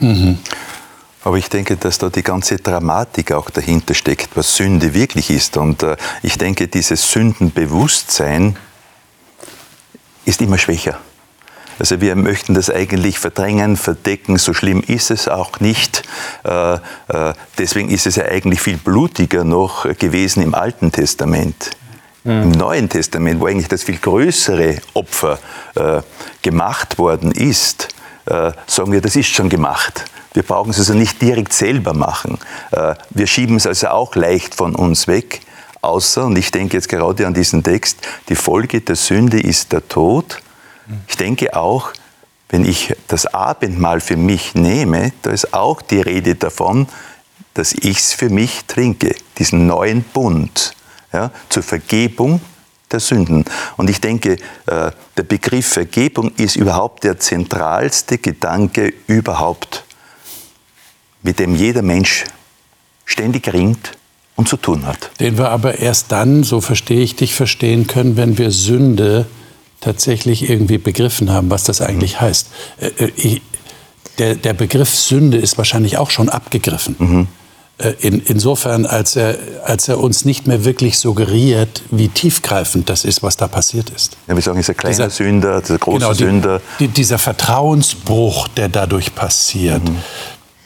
Mhm. 0.00 0.38
Aber 1.24 1.38
ich 1.38 1.48
denke, 1.48 1.76
dass 1.76 1.96
da 1.96 2.10
die 2.10 2.22
ganze 2.22 2.58
Dramatik 2.58 3.32
auch 3.32 3.48
dahinter 3.48 3.94
steckt, 3.94 4.36
was 4.36 4.56
Sünde 4.56 4.92
wirklich 4.92 5.30
ist. 5.30 5.56
Und 5.56 5.82
äh, 5.82 5.96
ich 6.22 6.36
denke, 6.36 6.68
dieses 6.68 7.10
Sündenbewusstsein 7.10 8.58
ist 10.26 10.42
immer 10.42 10.58
schwächer. 10.58 10.98
Also 11.78 12.02
wir 12.02 12.14
möchten 12.14 12.54
das 12.54 12.70
eigentlich 12.70 13.18
verdrängen, 13.18 13.76
verdecken, 13.78 14.36
so 14.36 14.52
schlimm 14.52 14.82
ist 14.86 15.10
es 15.10 15.26
auch 15.26 15.60
nicht. 15.60 16.02
Äh, 16.44 16.74
äh, 16.74 16.78
deswegen 17.56 17.88
ist 17.88 18.06
es 18.06 18.16
ja 18.16 18.26
eigentlich 18.26 18.60
viel 18.60 18.76
blutiger 18.76 19.44
noch 19.44 19.84
gewesen 19.98 20.42
im 20.42 20.54
Alten 20.54 20.92
Testament. 20.92 21.70
Mhm. 22.24 22.42
Im 22.42 22.50
Neuen 22.50 22.90
Testament, 22.90 23.40
wo 23.40 23.46
eigentlich 23.46 23.68
das 23.68 23.82
viel 23.82 23.98
größere 23.98 24.78
Opfer 24.92 25.38
gemacht 26.40 26.98
worden 26.98 27.32
ist, 27.32 27.88
sagen 28.24 28.92
wir, 28.92 29.00
das 29.00 29.16
ist 29.16 29.28
schon 29.28 29.48
gemacht. 29.48 30.04
Wir 30.34 30.42
brauchen 30.42 30.70
es 30.70 30.78
also 30.78 30.94
nicht 30.94 31.22
direkt 31.22 31.52
selber 31.52 31.94
machen. 31.94 32.38
Wir 33.10 33.26
schieben 33.26 33.56
es 33.56 33.66
also 33.66 33.88
auch 33.88 34.14
leicht 34.16 34.54
von 34.54 34.74
uns 34.74 35.06
weg, 35.06 35.40
außer, 35.80 36.26
und 36.26 36.36
ich 36.36 36.50
denke 36.50 36.76
jetzt 36.76 36.88
gerade 36.88 37.26
an 37.26 37.34
diesen 37.34 37.62
Text, 37.62 37.98
die 38.28 38.34
Folge 38.34 38.80
der 38.80 38.96
Sünde 38.96 39.40
ist 39.40 39.72
der 39.72 39.88
Tod. 39.88 40.42
Ich 41.06 41.16
denke 41.16 41.56
auch, 41.56 41.92
wenn 42.48 42.64
ich 42.64 42.94
das 43.08 43.26
Abendmahl 43.26 44.00
für 44.00 44.16
mich 44.16 44.54
nehme, 44.54 45.12
da 45.22 45.30
ist 45.30 45.54
auch 45.54 45.82
die 45.82 46.00
Rede 46.00 46.34
davon, 46.34 46.88
dass 47.54 47.72
ich 47.72 47.98
es 47.98 48.12
für 48.12 48.28
mich 48.28 48.64
trinke, 48.66 49.14
diesen 49.38 49.66
neuen 49.66 50.02
Bund 50.02 50.74
ja, 51.12 51.30
zur 51.48 51.62
Vergebung 51.62 52.40
der 52.90 53.00
Sünden. 53.00 53.44
Und 53.76 53.88
ich 53.88 54.00
denke, 54.00 54.32
äh, 54.66 54.90
der 55.16 55.22
Begriff 55.22 55.68
Vergebung 55.68 56.32
ist 56.36 56.56
überhaupt 56.56 57.04
der 57.04 57.18
zentralste 57.18 58.18
Gedanke 58.18 58.92
überhaupt, 59.06 59.83
mit 61.24 61.40
dem 61.40 61.56
jeder 61.56 61.82
Mensch 61.82 62.24
ständig 63.04 63.52
ringt 63.52 63.92
und 64.36 64.48
zu 64.48 64.56
tun 64.56 64.86
hat. 64.86 65.10
Den 65.18 65.36
wir 65.38 65.50
aber 65.50 65.78
erst 65.78 66.12
dann, 66.12 66.44
so 66.44 66.60
verstehe 66.60 67.00
ich 67.00 67.16
dich, 67.16 67.34
verstehen 67.34 67.88
können, 67.88 68.16
wenn 68.16 68.38
wir 68.38 68.52
Sünde 68.52 69.26
tatsächlich 69.80 70.48
irgendwie 70.48 70.78
begriffen 70.78 71.30
haben, 71.30 71.50
was 71.50 71.64
das 71.64 71.80
eigentlich 71.80 72.20
heißt. 72.20 72.48
Äh, 72.78 72.86
äh, 73.06 73.40
der, 74.18 74.36
der 74.36 74.52
Begriff 74.54 74.94
Sünde 74.94 75.38
ist 75.38 75.58
wahrscheinlich 75.58 75.98
auch 75.98 76.10
schon 76.10 76.28
abgegriffen. 76.28 76.96
Mhm. 76.98 77.28
Äh, 77.76 77.94
in, 78.00 78.20
insofern, 78.20 78.86
als 78.86 79.16
er, 79.16 79.36
als 79.64 79.88
er 79.88 79.98
uns 79.98 80.24
nicht 80.24 80.46
mehr 80.46 80.64
wirklich 80.64 80.98
suggeriert, 80.98 81.82
wie 81.90 82.08
tiefgreifend 82.08 82.88
das 82.88 83.04
ist, 83.04 83.22
was 83.24 83.36
da 83.36 83.48
passiert 83.48 83.90
ist. 83.90 84.16
Ja, 84.28 84.36
wir 84.36 84.42
sagen, 84.42 84.58
es 84.58 84.68
ist 84.68 84.70
ein 84.70 84.76
kleiner 84.76 84.94
dieser, 84.94 85.10
Sünder, 85.10 85.60
dieser 85.60 85.78
große 85.78 85.98
genau, 85.98 86.12
die, 86.12 86.18
Sünder. 86.18 86.60
Die, 86.78 86.88
dieser 86.88 87.18
Vertrauensbruch, 87.18 88.46
der 88.48 88.68
dadurch 88.68 89.14
passiert, 89.14 89.82
mhm. 89.82 89.96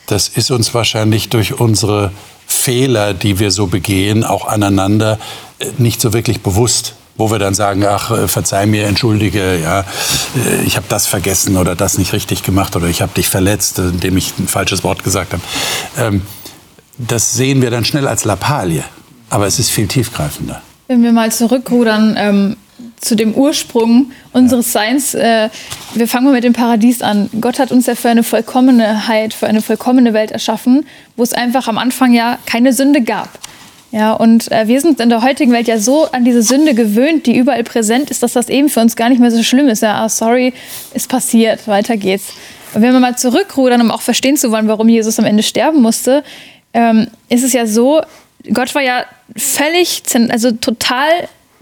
Das 0.09 0.29
ist 0.29 0.51
uns 0.51 0.75
wahrscheinlich 0.75 1.29
durch 1.29 1.61
unsere 1.61 2.11
Fehler, 2.47 3.15
die 3.15 3.39
wir 3.39 3.51
so 3.51 3.67
begehen, 3.67 4.25
auch 4.25 4.47
aneinander 4.47 5.19
nicht 5.79 6.01
so 6.01 6.13
wirklich 6.13 6.41
bewusst 6.41 6.95
wo 7.19 7.33
wir 7.33 7.41
dann 7.41 7.53
sagen, 7.53 7.85
ach, 7.85 8.13
äh, 8.13 8.29
verzeih 8.29 8.65
mir, 8.67 8.87
entschuldige, 8.87 9.59
ja, 9.61 9.81
äh, 9.81 10.63
ich 10.65 10.77
habe 10.77 10.87
das 10.89 11.07
vergessen 11.07 11.57
oder 11.57 11.75
das 11.75 11.99
nicht 11.99 12.13
richtig 12.13 12.45
gemacht 12.45 12.77
oder 12.77 12.87
ich 12.87 13.03
habe 13.03 13.13
dich 13.13 13.29
verletzt, 13.29 13.81
indem 13.81 14.17
ich 14.17 14.33
ein 14.39 14.47
falsches 14.47 14.85
Wort 14.85 15.03
gesagt 15.05 15.33
habe. 15.33 15.43
Ähm, 15.99 16.23
das 16.97 17.35
sehen 17.35 17.61
wir 17.61 17.71
dann 17.71 17.85
schnell 17.85 18.07
als 18.07 18.25
Lappalie, 18.25 18.85
aber 19.31 19.47
es 19.47 19.59
ist 19.59 19.71
viel 19.71 19.89
tiefgreifender. 19.89 20.63
Wenn 20.87 21.03
wir 21.03 21.13
mal 21.13 21.31
zurückrudern 21.33 22.17
ähm, 22.17 22.57
zu 23.01 23.15
dem 23.15 23.35
Ursprung 23.35 24.13
unseres 24.33 24.73
Seins, 24.73 25.15
äh, 25.15 25.49
wir 25.95 26.09
fangen 26.09 26.27
mal 26.27 26.33
mit 26.33 26.45
dem 26.45 26.53
Paradies 26.53 27.03
an. 27.03 27.31
Gott 27.41 27.59
hat 27.59 27.73
uns 27.73 27.87
ja 27.87 27.95
für 27.95 28.09
eine 28.09 28.23
Vollkommenheit, 28.23 29.35
für 29.35 29.47
eine 29.47 29.63
vollkommene 29.63 30.13
Welt 30.13 30.31
erschaffen, 30.31 30.87
wo 31.17 31.23
es 31.23 31.33
einfach 31.33 31.69
am 31.69 31.79
Anfang 31.79 32.13
ja 32.13 32.39
keine 32.47 32.73
Sünde 32.73 33.03
gab. 33.03 33.39
Ja, 33.91 34.13
und 34.13 34.53
äh, 34.53 34.69
wir 34.69 34.81
sind 34.81 35.01
in 35.01 35.09
der 35.09 35.23
heutigen 35.23 35.53
Welt 35.53 35.67
ja 35.67 35.79
so 35.79 36.11
an 36.11 36.25
diese 36.25 36.43
Sünde 36.43 36.75
gewöhnt, 36.75 37.27
die 37.27 37.37
überall 37.37 37.65
präsent 37.65 38.11
ist, 38.11 38.23
dass 38.23 38.35
das 38.35 38.51
eben 38.51 38.69
für 38.69 38.81
uns 38.81 38.97
gar 38.97 39.09
nicht 39.09 39.19
mehr 39.19 39.31
so 39.31 39.43
schlimm 39.43 39.69
ist. 39.69 39.83
Ja, 39.83 40.05
ah, 40.05 40.09
sorry, 40.11 40.53
ist 40.93 41.09
passiert, 41.09 41.67
weiter 41.67 41.97
geht's. 41.97 42.35
Und 42.75 42.83
wenn 42.83 42.93
wir 42.93 43.01
mal 43.01 43.17
zurückrudern, 43.17 43.81
um 43.81 43.91
auch 43.91 44.03
verstehen 44.03 44.37
zu 44.37 44.51
wollen, 44.51 44.69
warum 44.69 44.91
Jesus 44.91 45.19
am 45.19 45.25
Ende 45.25 45.43
sterben 45.43 45.81
musste, 45.81 46.23
ähm, 46.75 47.09
ist 47.31 47.45
es 47.45 47.55
ja 47.55 47.67
so, 47.67 48.03
Gott 48.53 48.75
war 48.75 48.83
ja 48.83 49.05
völlig, 49.37 50.03
also 50.29 50.53
total 50.53 51.09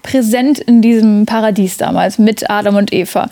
präsent 0.06 0.60
in 0.60 0.80
diesem 0.80 1.26
Paradies 1.26 1.76
damals 1.76 2.18
mit 2.18 2.48
Adam 2.48 2.76
und 2.76 2.92
Eva. 2.92 3.28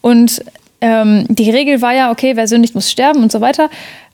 Und 0.00 0.42
ähm, 0.80 1.26
die 1.28 1.50
Regel 1.50 1.82
war 1.82 1.94
ja, 1.94 2.10
okay, 2.10 2.36
wer 2.36 2.46
sündigt, 2.46 2.74
muss 2.74 2.90
sterben 2.90 3.22
und 3.22 3.32
so 3.32 3.40
weiter. 3.40 3.68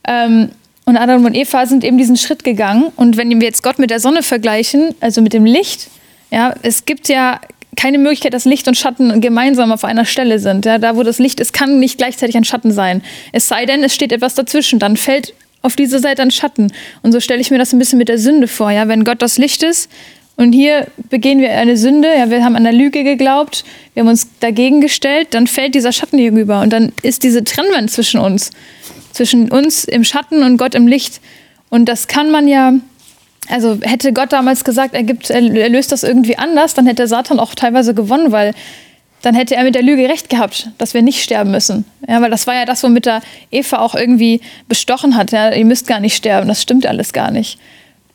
Ähm, 0.06 0.50
und 0.86 0.96
Adam 0.96 1.24
und 1.26 1.34
Eva 1.34 1.66
sind 1.66 1.84
eben 1.84 1.98
diesen 1.98 2.16
Schritt 2.16 2.44
gegangen. 2.44 2.90
Und 2.96 3.18
wenn 3.18 3.30
wir 3.30 3.46
jetzt 3.46 3.62
Gott 3.62 3.78
mit 3.78 3.90
der 3.90 4.00
Sonne 4.00 4.22
vergleichen, 4.22 4.94
also 5.00 5.20
mit 5.20 5.34
dem 5.34 5.44
Licht, 5.44 5.88
ja, 6.30 6.54
es 6.62 6.86
gibt 6.86 7.08
ja 7.08 7.40
keine 7.76 7.98
Möglichkeit, 7.98 8.32
dass 8.32 8.46
Licht 8.46 8.66
und 8.68 8.76
Schatten 8.76 9.20
gemeinsam 9.20 9.70
auf 9.70 9.84
einer 9.84 10.06
Stelle 10.06 10.38
sind. 10.38 10.64
Ja, 10.64 10.78
da, 10.78 10.96
wo 10.96 11.02
das 11.02 11.18
Licht 11.18 11.40
ist, 11.40 11.52
kann 11.52 11.78
nicht 11.78 11.98
gleichzeitig 11.98 12.36
ein 12.36 12.44
Schatten 12.44 12.72
sein. 12.72 13.02
Es 13.32 13.48
sei 13.48 13.66
denn, 13.66 13.84
es 13.84 13.94
steht 13.94 14.12
etwas 14.12 14.34
dazwischen, 14.34 14.78
dann 14.78 14.96
fällt 14.96 15.34
auf 15.60 15.76
diese 15.76 15.98
Seite 15.98 16.22
ein 16.22 16.30
Schatten. 16.30 16.72
Und 17.02 17.12
so 17.12 17.20
stelle 17.20 17.40
ich 17.40 17.50
mir 17.50 17.58
das 17.58 17.72
ein 17.72 17.78
bisschen 17.78 17.98
mit 17.98 18.08
der 18.08 18.18
Sünde 18.18 18.48
vor. 18.48 18.70
Ja, 18.70 18.88
wenn 18.88 19.04
Gott 19.04 19.20
das 19.20 19.38
Licht 19.38 19.62
ist 19.62 19.90
und 20.38 20.52
hier 20.52 20.86
begehen 21.10 21.40
wir 21.40 21.50
eine 21.50 21.76
Sünde, 21.76 22.08
ja, 22.16 22.30
wir 22.30 22.42
haben 22.42 22.56
an 22.56 22.64
der 22.64 22.72
Lüge 22.72 23.04
geglaubt, 23.04 23.64
wir 23.92 24.00
haben 24.00 24.08
uns 24.08 24.28
dagegen 24.40 24.80
gestellt, 24.80 25.28
dann 25.32 25.46
fällt 25.46 25.74
dieser 25.74 25.92
Schatten 25.92 26.16
gegenüber 26.16 26.62
und 26.62 26.72
dann 26.72 26.92
ist 27.02 27.22
diese 27.22 27.44
Trennwand 27.44 27.90
zwischen 27.90 28.18
uns 28.18 28.50
zwischen 29.18 29.50
uns 29.50 29.84
im 29.84 30.04
Schatten 30.04 30.42
und 30.44 30.56
Gott 30.56 30.74
im 30.74 30.86
Licht. 30.86 31.20
Und 31.70 31.86
das 31.86 32.06
kann 32.06 32.30
man 32.30 32.46
ja, 32.46 32.74
also 33.48 33.78
hätte 33.82 34.12
Gott 34.12 34.32
damals 34.32 34.64
gesagt, 34.64 34.94
er, 34.94 35.02
gibt, 35.02 35.28
er 35.28 35.40
löst 35.40 35.92
das 35.92 36.04
irgendwie 36.04 36.38
anders, 36.38 36.74
dann 36.74 36.86
hätte 36.86 37.06
Satan 37.08 37.40
auch 37.40 37.54
teilweise 37.54 37.94
gewonnen, 37.94 38.32
weil 38.32 38.54
dann 39.22 39.34
hätte 39.34 39.56
er 39.56 39.64
mit 39.64 39.74
der 39.74 39.82
Lüge 39.82 40.08
recht 40.08 40.30
gehabt, 40.30 40.70
dass 40.78 40.94
wir 40.94 41.02
nicht 41.02 41.20
sterben 41.20 41.50
müssen. 41.50 41.84
Ja, 42.06 42.22
weil 42.22 42.30
das 42.30 42.46
war 42.46 42.54
ja 42.54 42.64
das, 42.64 42.84
womit 42.84 43.08
er 43.08 43.20
Eva 43.50 43.78
auch 43.80 43.96
irgendwie 43.96 44.40
bestochen 44.68 45.16
hat. 45.16 45.32
Ja, 45.32 45.52
ihr 45.52 45.64
müsst 45.64 45.88
gar 45.88 45.98
nicht 45.98 46.14
sterben, 46.14 46.46
das 46.46 46.62
stimmt 46.62 46.86
alles 46.86 47.12
gar 47.12 47.32
nicht. 47.32 47.58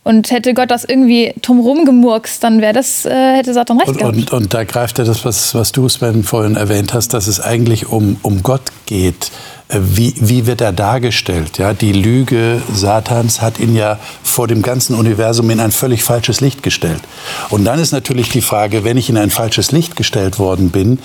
Und 0.04 0.30
hätte 0.30 0.52
Gott 0.52 0.70
das 0.70 0.84
irgendwie 0.84 1.34
drumherum 1.40 1.86
gemurkst, 1.86 2.44
dann 2.44 2.60
wäre 2.60 2.74
das, 2.74 3.06
äh, 3.06 3.36
hätte 3.36 3.54
Satan 3.54 3.78
recht 3.78 3.88
und, 3.88 3.98
gehabt. 3.98 4.16
Und, 4.16 4.32
und, 4.32 4.54
da 4.54 4.64
greift 4.64 4.98
ja 4.98 5.04
das, 5.04 5.24
was, 5.24 5.54
was 5.54 5.72
du, 5.72 5.88
Sven, 5.88 6.22
vorhin 6.22 6.56
erwähnt 6.56 6.92
hast, 6.92 7.14
dass 7.14 7.26
es 7.26 7.40
eigentlich 7.40 7.88
um, 7.88 8.18
um 8.22 8.42
Gott 8.42 8.62
geht. 8.84 9.30
Äh, 9.68 9.78
wie, 9.80 10.14
wie 10.18 10.46
wird 10.46 10.60
er 10.60 10.72
dargestellt? 10.72 11.56
Ja, 11.56 11.72
die 11.72 11.92
Lüge 11.92 12.60
Satans 12.70 13.40
hat 13.40 13.58
ihn 13.58 13.74
ja 13.74 13.98
vor 14.22 14.46
dem 14.46 14.60
ganzen 14.60 14.94
Universum 14.94 15.48
in 15.48 15.58
ein 15.58 15.72
völlig 15.72 16.04
falsches 16.04 16.42
Licht 16.42 16.62
gestellt. 16.62 17.00
Und 17.48 17.64
dann 17.64 17.78
ist 17.78 17.92
natürlich 17.92 18.28
die 18.28 18.42
Frage, 18.42 18.84
wenn 18.84 18.98
ich 18.98 19.08
in 19.08 19.16
ein 19.16 19.30
falsches 19.30 19.72
Licht 19.72 19.96
gestellt 19.96 20.38
worden 20.38 20.68
bin, 20.68 20.98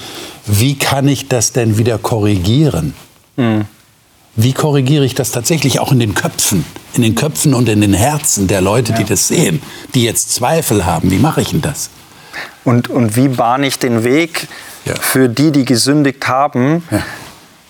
wie 0.46 0.76
kann 0.76 1.08
ich 1.08 1.30
das 1.30 1.54
denn 1.54 1.78
wieder 1.78 1.98
korrigieren? 2.00 2.94
Mhm. 3.38 3.66
Wie 4.36 4.54
korrigiere 4.54 5.06
ich 5.06 5.16
das 5.16 5.32
tatsächlich 5.32 5.80
auch 5.80 5.92
in 5.92 6.00
den 6.00 6.14
Köpfen, 6.14 6.66
in 6.94 7.02
den 7.02 7.16
Köpfen 7.16 7.54
und 7.54 7.68
in 7.68 7.82
den 7.82 7.94
Herzen 7.94 8.48
der 8.48 8.62
Leute, 8.62 8.94
die 8.94 9.04
das 9.04 9.28
sehen, 9.28 9.62
die 9.94 10.04
jetzt 10.04 10.34
Zweifel 10.34 10.86
haben? 10.86 11.12
Wie 11.12 11.18
mache 11.18 11.42
ich 11.42 11.50
denn 11.50 11.62
das? 11.62 11.90
Und, 12.64 12.90
und 12.90 13.16
wie 13.16 13.28
bahne 13.28 13.68
ich 13.68 13.80
den 13.80 14.04
Weg 14.04 14.48
ja. 14.86 14.96
für 14.96 15.28
die, 15.28 15.52
die 15.52 15.66
gesündigt 15.66 16.28
haben, 16.28 16.84
ja. 16.92 17.04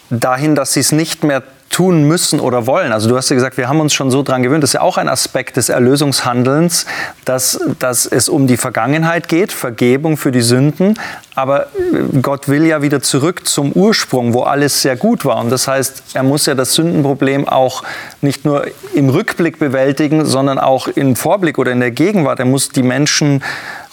dahin, 0.10 0.56
dass 0.56 0.74
sie 0.74 0.82
es 0.82 0.92
nicht 0.92 1.24
mehr 1.24 1.44
tun 1.70 2.04
müssen 2.04 2.40
oder 2.40 2.66
wollen. 2.66 2.92
Also 2.92 3.10
du 3.10 3.16
hast 3.16 3.30
ja 3.30 3.36
gesagt, 3.36 3.58
wir 3.58 3.70
haben 3.70 3.80
uns 3.80 3.94
schon 3.94 4.12
so 4.12 4.24
dran 4.24 4.44
gewöhnt. 4.44 4.64
Das 4.64 4.72
ist 4.72 4.74
ja 4.74 4.82
auch 4.82 4.98
ein 4.98 5.08
Aspekt 5.08 5.58
des 5.58 5.70
Erlösungshandelns, 5.70 6.86
dass, 7.26 7.60
dass 7.80 8.06
es 8.06 8.28
um 8.28 8.48
die 8.48 8.58
Vergangenheit 8.58 9.28
geht, 9.28 9.52
Vergebung 9.52 10.18
für 10.18 10.32
die 10.32 10.42
Sünden. 10.42 11.00
Aber 11.36 11.68
äh, 11.68 12.20
Gott 12.22 12.50
will 12.50 12.66
ja 12.66 12.82
wieder 12.82 13.02
zurück 13.02 13.48
zum 13.48 13.72
Ursprung, 13.72 14.34
wo 14.34 14.42
alles 14.42 14.82
sehr 14.82 14.98
gut 14.98 15.26
war. 15.26 15.38
Und 15.38 15.52
das 15.52 15.68
heißt, 15.68 16.04
er 16.14 16.24
muss 16.24 16.46
ja 16.48 16.56
das 16.56 16.74
Sündenproblem 16.74 17.48
auch 17.48 17.84
nicht 18.22 18.46
nur 18.46 18.66
im 18.94 19.10
Rückblick 19.10 19.60
bewältigen, 19.60 20.26
sondern 20.26 20.60
auch 20.60 20.88
im 20.88 21.16
Vorblick 21.16 21.58
oder 21.60 21.72
in 21.72 21.80
der 21.80 21.92
Gegenwart. 21.92 22.40
Er 22.40 22.46
muss 22.46 22.70
die 22.70 22.84
Menschen 22.84 23.44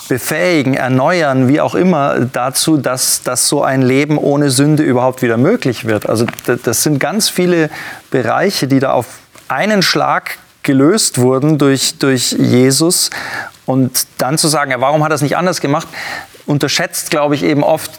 befähigen, 0.08 0.74
erneuern, 0.74 1.48
wie 1.48 1.60
auch 1.60 1.74
immer, 1.74 2.20
dazu, 2.32 2.76
dass, 2.76 3.22
dass 3.22 3.48
so 3.48 3.62
ein 3.62 3.82
Leben 3.82 4.18
ohne 4.18 4.50
Sünde 4.50 4.82
überhaupt 4.82 5.22
wieder 5.22 5.36
möglich 5.36 5.84
wird. 5.84 6.08
Also 6.08 6.26
das 6.64 6.82
sind 6.82 6.98
ganz 6.98 7.28
viele 7.28 7.70
Bereiche, 8.10 8.68
die 8.68 8.78
da 8.78 8.92
auf 8.92 9.06
einen 9.48 9.82
Schlag 9.82 10.38
gelöst 10.62 11.18
wurden 11.18 11.58
durch, 11.58 11.98
durch 11.98 12.32
Jesus. 12.32 13.10
Und 13.64 14.06
dann 14.18 14.38
zu 14.38 14.48
sagen, 14.48 14.70
ja, 14.70 14.80
warum 14.80 15.02
hat 15.02 15.10
er 15.10 15.16
es 15.16 15.22
nicht 15.22 15.36
anders 15.36 15.60
gemacht, 15.60 15.88
unterschätzt, 16.46 17.10
glaube 17.10 17.34
ich, 17.34 17.42
eben 17.42 17.64
oft 17.64 17.90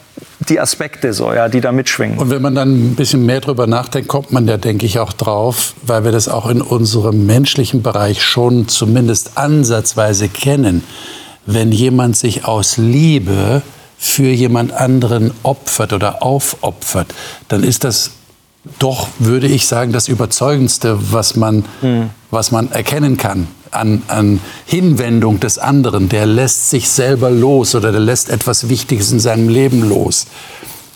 die 0.48 0.58
Aspekte 0.60 1.12
so, 1.12 1.32
ja, 1.32 1.48
die 1.48 1.60
da 1.60 1.72
mitschwingen. 1.72 2.18
Und 2.18 2.30
wenn 2.30 2.40
man 2.40 2.54
dann 2.54 2.92
ein 2.92 2.94
bisschen 2.94 3.26
mehr 3.26 3.40
drüber 3.40 3.66
nachdenkt, 3.66 4.08
kommt 4.08 4.32
man 4.32 4.46
ja, 4.48 4.56
denke 4.56 4.86
ich, 4.86 4.98
auch 4.98 5.12
drauf, 5.12 5.74
weil 5.82 6.04
wir 6.04 6.12
das 6.12 6.28
auch 6.28 6.48
in 6.48 6.62
unserem 6.62 7.26
menschlichen 7.26 7.82
Bereich 7.82 8.22
schon 8.22 8.68
zumindest 8.68 9.36
ansatzweise 9.36 10.28
kennen 10.28 10.84
wenn 11.50 11.72
jemand 11.72 12.14
sich 12.14 12.44
aus 12.44 12.76
Liebe 12.76 13.62
für 13.96 14.28
jemand 14.28 14.70
anderen 14.72 15.32
opfert 15.42 15.94
oder 15.94 16.22
aufopfert, 16.22 17.14
dann 17.48 17.64
ist 17.64 17.84
das 17.84 18.10
doch, 18.78 19.08
würde 19.18 19.46
ich 19.46 19.66
sagen, 19.66 19.92
das 19.92 20.08
Überzeugendste, 20.08 20.98
was 21.10 21.36
man, 21.36 21.64
mhm. 21.80 22.10
was 22.30 22.50
man 22.50 22.70
erkennen 22.70 23.16
kann 23.16 23.48
an, 23.70 24.02
an 24.08 24.40
Hinwendung 24.66 25.40
des 25.40 25.58
anderen. 25.58 26.10
Der 26.10 26.26
lässt 26.26 26.68
sich 26.68 26.86
selber 26.90 27.30
los 27.30 27.74
oder 27.74 27.92
der 27.92 28.02
lässt 28.02 28.28
etwas 28.28 28.68
Wichtiges 28.68 29.10
in 29.10 29.18
seinem 29.18 29.48
Leben 29.48 29.88
los. 29.88 30.26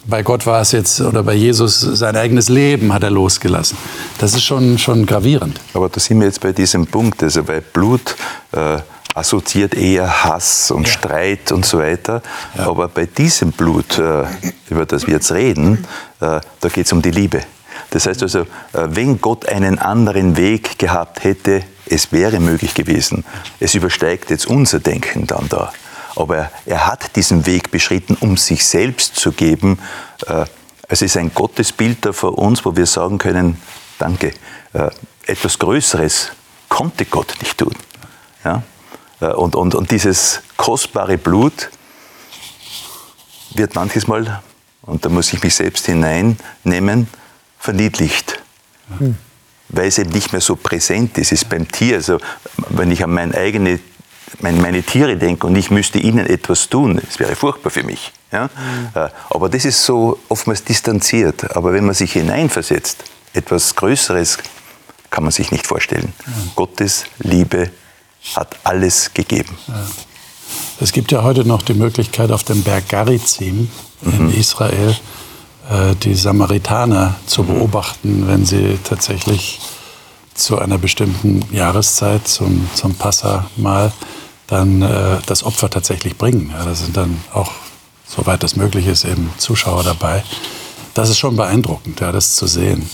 Bei 0.04 0.22
Gott 0.22 0.44
war 0.44 0.60
es 0.60 0.72
jetzt, 0.72 1.00
oder 1.00 1.22
bei 1.22 1.34
Jesus, 1.34 1.80
sein 1.80 2.14
eigenes 2.14 2.50
Leben 2.50 2.92
hat 2.92 3.04
er 3.04 3.10
losgelassen. 3.10 3.78
Das 4.18 4.34
ist 4.34 4.42
schon, 4.42 4.76
schon 4.76 5.06
gravierend. 5.06 5.58
Aber 5.72 5.88
da 5.88 5.98
sind 5.98 6.18
wir 6.18 6.26
jetzt 6.26 6.40
bei 6.40 6.52
diesem 6.52 6.86
Punkt, 6.86 7.22
also 7.22 7.42
bei 7.42 7.60
Blut 7.60 8.16
äh, 8.50 8.78
assoziiert 9.14 9.74
eher 9.74 10.24
Hass 10.24 10.70
und 10.70 10.86
ja. 10.86 10.92
Streit 10.92 11.52
und 11.52 11.66
so 11.66 11.78
weiter. 11.78 12.22
Ja. 12.56 12.68
Aber 12.68 12.88
bei 12.88 13.06
diesem 13.06 13.52
Blut, 13.52 13.98
äh, 13.98 14.24
über 14.70 14.86
das 14.86 15.06
wir 15.06 15.14
jetzt 15.14 15.32
reden, 15.32 15.86
äh, 16.20 16.40
da 16.60 16.68
geht 16.68 16.86
es 16.86 16.92
um 16.92 17.02
die 17.02 17.10
Liebe. 17.10 17.42
Das 17.90 18.06
heißt 18.06 18.22
also, 18.22 18.40
äh, 18.40 18.44
wenn 18.72 19.20
Gott 19.20 19.46
einen 19.46 19.78
anderen 19.78 20.36
Weg 20.36 20.78
gehabt 20.78 21.24
hätte, 21.24 21.64
es 21.86 22.12
wäre 22.12 22.40
möglich 22.40 22.74
gewesen. 22.74 23.24
Es 23.60 23.74
übersteigt 23.74 24.30
jetzt 24.30 24.46
unser 24.46 24.80
Denken 24.80 25.26
dann 25.26 25.48
da. 25.48 25.72
Aber 26.16 26.50
er 26.64 26.86
hat 26.86 27.16
diesen 27.16 27.46
Weg 27.46 27.70
beschritten, 27.70 28.16
um 28.20 28.36
sich 28.36 28.66
selbst 28.66 29.16
zu 29.16 29.32
geben. 29.32 29.78
Es 30.86 31.02
ist 31.02 31.16
ein 31.16 31.32
Gottesbild 31.34 32.04
da 32.04 32.12
vor 32.12 32.38
uns, 32.38 32.64
wo 32.64 32.76
wir 32.76 32.86
sagen 32.86 33.16
können, 33.16 33.60
danke, 33.98 34.32
etwas 35.26 35.58
Größeres 35.58 36.32
konnte 36.68 37.06
Gott 37.06 37.34
nicht 37.40 37.58
tun. 37.58 37.74
Ja? 38.44 38.62
Und, 39.22 39.54
und, 39.54 39.74
und 39.74 39.90
dieses 39.90 40.42
kostbare 40.56 41.16
Blut 41.16 41.70
wird 43.54 43.74
manches 43.74 44.06
Mal, 44.06 44.42
und 44.82 45.04
da 45.04 45.08
muss 45.08 45.32
ich 45.32 45.42
mich 45.42 45.54
selbst 45.54 45.86
hineinnehmen, 45.86 47.06
verniedlicht. 47.58 48.42
Hm. 48.98 49.16
Weil 49.68 49.86
es 49.86 49.98
eben 49.98 50.10
nicht 50.10 50.32
mehr 50.32 50.40
so 50.40 50.56
präsent 50.56 51.16
ist. 51.18 51.32
Es 51.32 51.42
ist 51.42 51.48
beim 51.48 51.70
Tier, 51.70 51.96
also 51.96 52.18
wenn 52.70 52.90
ich 52.90 53.04
an 53.04 53.10
meine, 53.12 53.34
eigene, 53.34 53.78
meine, 54.40 54.60
meine 54.60 54.82
Tiere 54.82 55.16
denke 55.16 55.46
und 55.46 55.54
ich 55.56 55.70
müsste 55.70 55.98
ihnen 55.98 56.26
etwas 56.26 56.68
tun, 56.68 57.00
es 57.08 57.18
wäre 57.18 57.36
furchtbar 57.36 57.70
für 57.70 57.84
mich. 57.84 58.12
Ja? 58.32 58.44
Mhm. 58.46 59.08
Aber 59.30 59.48
das 59.48 59.64
ist 59.64 59.84
so 59.84 60.18
oftmals 60.28 60.64
distanziert. 60.64 61.56
Aber 61.56 61.72
wenn 61.72 61.86
man 61.86 61.94
sich 61.94 62.12
hineinversetzt, 62.12 63.04
etwas 63.32 63.76
Größeres 63.76 64.38
kann 65.10 65.24
man 65.24 65.32
sich 65.32 65.52
nicht 65.52 65.66
vorstellen. 65.66 66.12
Mhm. 66.26 66.50
Gottes 66.56 67.04
Liebe 67.18 67.70
hat 68.34 68.56
alles 68.64 69.12
gegeben. 69.14 69.56
Ja. 69.68 69.74
Es 70.80 70.92
gibt 70.92 71.12
ja 71.12 71.22
heute 71.22 71.44
noch 71.44 71.62
die 71.62 71.74
Möglichkeit, 71.74 72.30
auf 72.30 72.44
dem 72.44 72.62
Berg 72.62 72.88
Garizim 72.88 73.70
in 74.02 74.26
mhm. 74.26 74.34
Israel 74.34 74.96
äh, 75.70 75.94
die 75.96 76.14
Samaritaner 76.14 77.14
zu 77.26 77.44
beobachten, 77.44 78.26
wenn 78.26 78.44
sie 78.44 78.78
tatsächlich 78.82 79.60
zu 80.34 80.58
einer 80.58 80.78
bestimmten 80.78 81.44
Jahreszeit, 81.52 82.26
zum, 82.26 82.68
zum 82.74 82.94
Passamal, 82.94 83.92
dann 84.46 84.82
äh, 84.82 85.18
das 85.26 85.44
Opfer 85.44 85.70
tatsächlich 85.70 86.16
bringen. 86.16 86.50
Ja, 86.52 86.64
da 86.64 86.74
sind 86.74 86.96
dann 86.96 87.22
auch, 87.32 87.50
soweit 88.06 88.42
das 88.42 88.56
möglich 88.56 88.86
ist, 88.86 89.04
eben 89.04 89.30
Zuschauer 89.38 89.84
dabei. 89.84 90.24
Das 90.94 91.08
ist 91.08 91.18
schon 91.18 91.36
beeindruckend, 91.36 92.00
ja, 92.00 92.12
das 92.12 92.34
zu 92.34 92.46
sehen, 92.46 92.88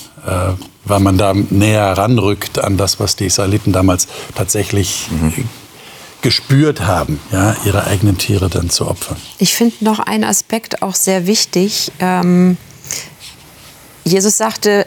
weil 0.84 1.00
man 1.00 1.18
da 1.18 1.34
näher 1.34 1.92
ranrückt 1.96 2.58
an 2.58 2.76
das, 2.76 2.98
was 3.00 3.16
die 3.16 3.26
Israeliten 3.26 3.72
damals 3.72 4.08
tatsächlich 4.34 5.08
mhm 5.10 5.48
gespürt 6.22 6.80
haben, 6.80 7.20
ja, 7.32 7.56
ihre 7.64 7.84
eigenen 7.86 8.18
Tiere 8.18 8.48
dann 8.48 8.70
zu 8.70 8.88
opfern. 8.88 9.16
Ich 9.38 9.54
finde 9.54 9.76
noch 9.84 10.00
einen 10.00 10.24
Aspekt 10.24 10.82
auch 10.82 10.94
sehr 10.94 11.26
wichtig. 11.26 11.92
Ähm, 12.00 12.56
Jesus 14.04 14.36
sagte 14.36 14.84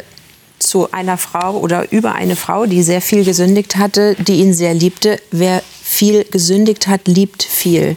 zu 0.60 0.92
einer 0.92 1.18
Frau 1.18 1.58
oder 1.58 1.92
über 1.92 2.14
eine 2.16 2.36
Frau, 2.36 2.66
die 2.66 2.84
sehr 2.84 3.02
viel 3.02 3.24
gesündigt 3.24 3.78
hatte, 3.78 4.16
die 4.16 4.36
ihn 4.36 4.54
sehr 4.54 4.74
liebte, 4.74 5.20
wer 5.32 5.64
viel 5.82 6.26
gesündigt 6.26 6.88
hat, 6.88 7.08
liebt 7.08 7.44
viel. 7.44 7.96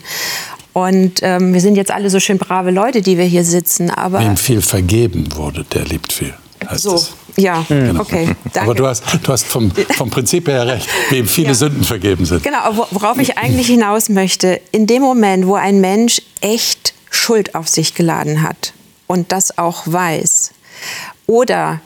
Und 0.73 1.21
ähm, 1.23 1.53
wir 1.53 1.61
sind 1.61 1.77
jetzt 1.77 1.91
alle 1.91 2.11
so 2.11 2.21
schön 2.21 2.39
brave 2.39 2.71
Leute, 2.71 3.03
die 3.03 3.19
wir 3.19 3.27
hier 3.27 3.45
sitzen, 3.45 3.91
aber... 3.91 4.21
Wem 4.21 4.37
viel 4.37 4.63
vergeben 4.63 5.29
wurde, 5.35 5.65
der 5.65 5.85
liebt 5.85 6.13
viel 6.13 6.35
heißt 6.71 6.83
so, 6.83 6.95
es. 6.95 7.13
Ja, 7.37 7.65
genau. 7.69 8.01
okay. 8.01 8.29
Danke. 8.45 8.61
Aber 8.61 8.75
du 8.75 8.87
hast, 8.87 9.03
du 9.23 9.33
hast 9.33 9.47
vom, 9.47 9.71
vom 9.97 10.11
Prinzip 10.11 10.49
her 10.49 10.67
recht, 10.67 10.89
wem 11.11 11.27
viele 11.27 11.49
ja. 11.49 11.55
Sünden 11.55 11.85
vergeben 11.85 12.25
sind. 12.25 12.43
Genau, 12.43 12.87
worauf 12.91 13.19
ich 13.19 13.39
eigentlich 13.39 13.67
hinaus 13.67 14.09
möchte, 14.09 14.61
in 14.73 14.87
dem 14.87 15.03
Moment, 15.03 15.47
wo 15.47 15.55
ein 15.55 15.81
Mensch 15.81 16.23
echt 16.41 16.95
Schuld 17.11 17.55
auf 17.55 17.69
sich 17.69 17.95
geladen 17.95 18.43
hat 18.43 18.73
und 19.07 19.33
das 19.33 19.59
auch 19.59 19.83
weiß, 19.87 20.53
oder 21.27 21.81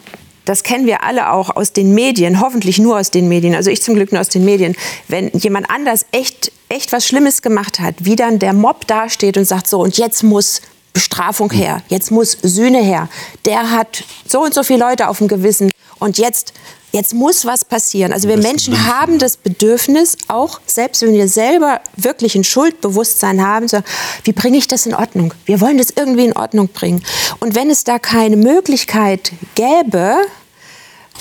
das 0.45 0.63
kennen 0.63 0.87
wir 0.87 1.03
alle 1.03 1.31
auch 1.31 1.55
aus 1.57 1.75
den 1.75 1.95
Medien, 1.95 2.41
hoffentlich 2.41 2.79
nur 2.79 2.99
aus 2.99 3.11
den 3.11 3.29
Medien, 3.29 3.55
also 3.55 3.71
ich 3.71 3.83
zum 3.83 3.95
Glück 3.95 4.13
nur 4.13 4.21
aus 4.23 4.31
den 4.31 4.45
Medien, 4.45 4.75
wenn 5.07 5.31
jemand 5.35 5.71
anders 5.71 6.07
echt, 6.11 6.53
echt 6.71 6.91
was 6.93 7.07
Schlimmes 7.07 7.43
gemacht 7.43 7.81
hat, 7.81 7.97
wie 7.99 8.17
dann 8.17 8.39
der 8.39 8.55
Mob 8.55 8.87
dasteht 8.87 9.37
und 9.37 9.45
sagt 9.45 9.69
so, 9.69 9.81
und 9.81 9.99
jetzt 9.99 10.23
muss 10.23 10.63
Bestrafung 10.99 11.53
her, 11.53 11.81
jetzt 11.87 12.11
muss 12.11 12.37
Sühne 12.43 12.83
her. 12.83 13.09
Der 13.45 13.71
hat 13.71 14.03
so 14.27 14.41
und 14.41 14.53
so 14.53 14.65
viele 14.65 14.81
Leute 14.81 15.07
auf 15.07 15.19
dem 15.19 15.29
Gewissen 15.29 15.71
und 16.01 16.19
jetzt, 16.19 16.55
jetzt 16.91 17.15
muss 17.15 17.45
was 17.45 17.65
passieren. 17.65 18.13
Also 18.13 18.29
wir 18.29 18.37
Menschen 18.37 18.85
haben 18.85 19.21
das 19.21 19.37
Bedürfnis, 19.37 20.17
auch 20.27 20.61
selbst 20.67 21.03
wenn 21.03 21.13
wir 21.13 21.29
selber 21.29 21.81
wirklich 21.95 22.35
ein 22.35 22.43
Schuldbewusstsein 22.43 23.47
haben, 23.47 23.69
so, 23.69 23.79
wie 24.25 24.33
bringe 24.33 24.59
ich 24.59 24.67
das 24.67 24.87
in 24.87 24.95
Ordnung? 24.95 25.33
Wir 25.47 25.61
wollen 25.61 25.79
das 25.79 25.91
irgendwie 25.95 26.25
in 26.25 26.33
Ordnung 26.33 26.67
bringen. 26.67 27.01
Und 27.39 27.55
wenn 27.55 27.71
es 27.71 27.85
da 27.85 28.01
keine 28.01 28.37
Möglichkeit 28.37 29.31
gäbe, 29.55 30.17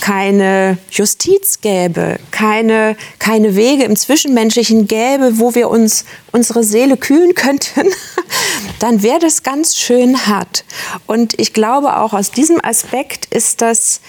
keine 0.02 0.78
Justiz 0.92 1.62
gäbe, 1.62 2.20
keine, 2.32 2.96
keine 3.20 3.56
Wege 3.56 3.84
im 3.84 3.96
Zwischenmenschlichen 3.96 4.88
gäbe, 4.88 5.40
wo 5.40 5.56
wir 5.56 5.70
uns 5.70 6.06
unsere 6.32 6.64
Seele 6.64 6.98
kühlen 6.98 7.34
könnten, 7.36 7.90
dann 8.80 9.04
wäre 9.04 9.20
das 9.20 9.44
ganz 9.44 9.76
schön 9.78 10.28
hart. 10.28 10.64
Und 11.06 11.40
ich 11.40 11.54
glaube 11.54 11.98
auch 11.98 12.14
aus 12.14 12.32
diesem 12.32 12.64
Aspekt 12.64 13.26
ist 13.34 13.62
das, 13.62 14.02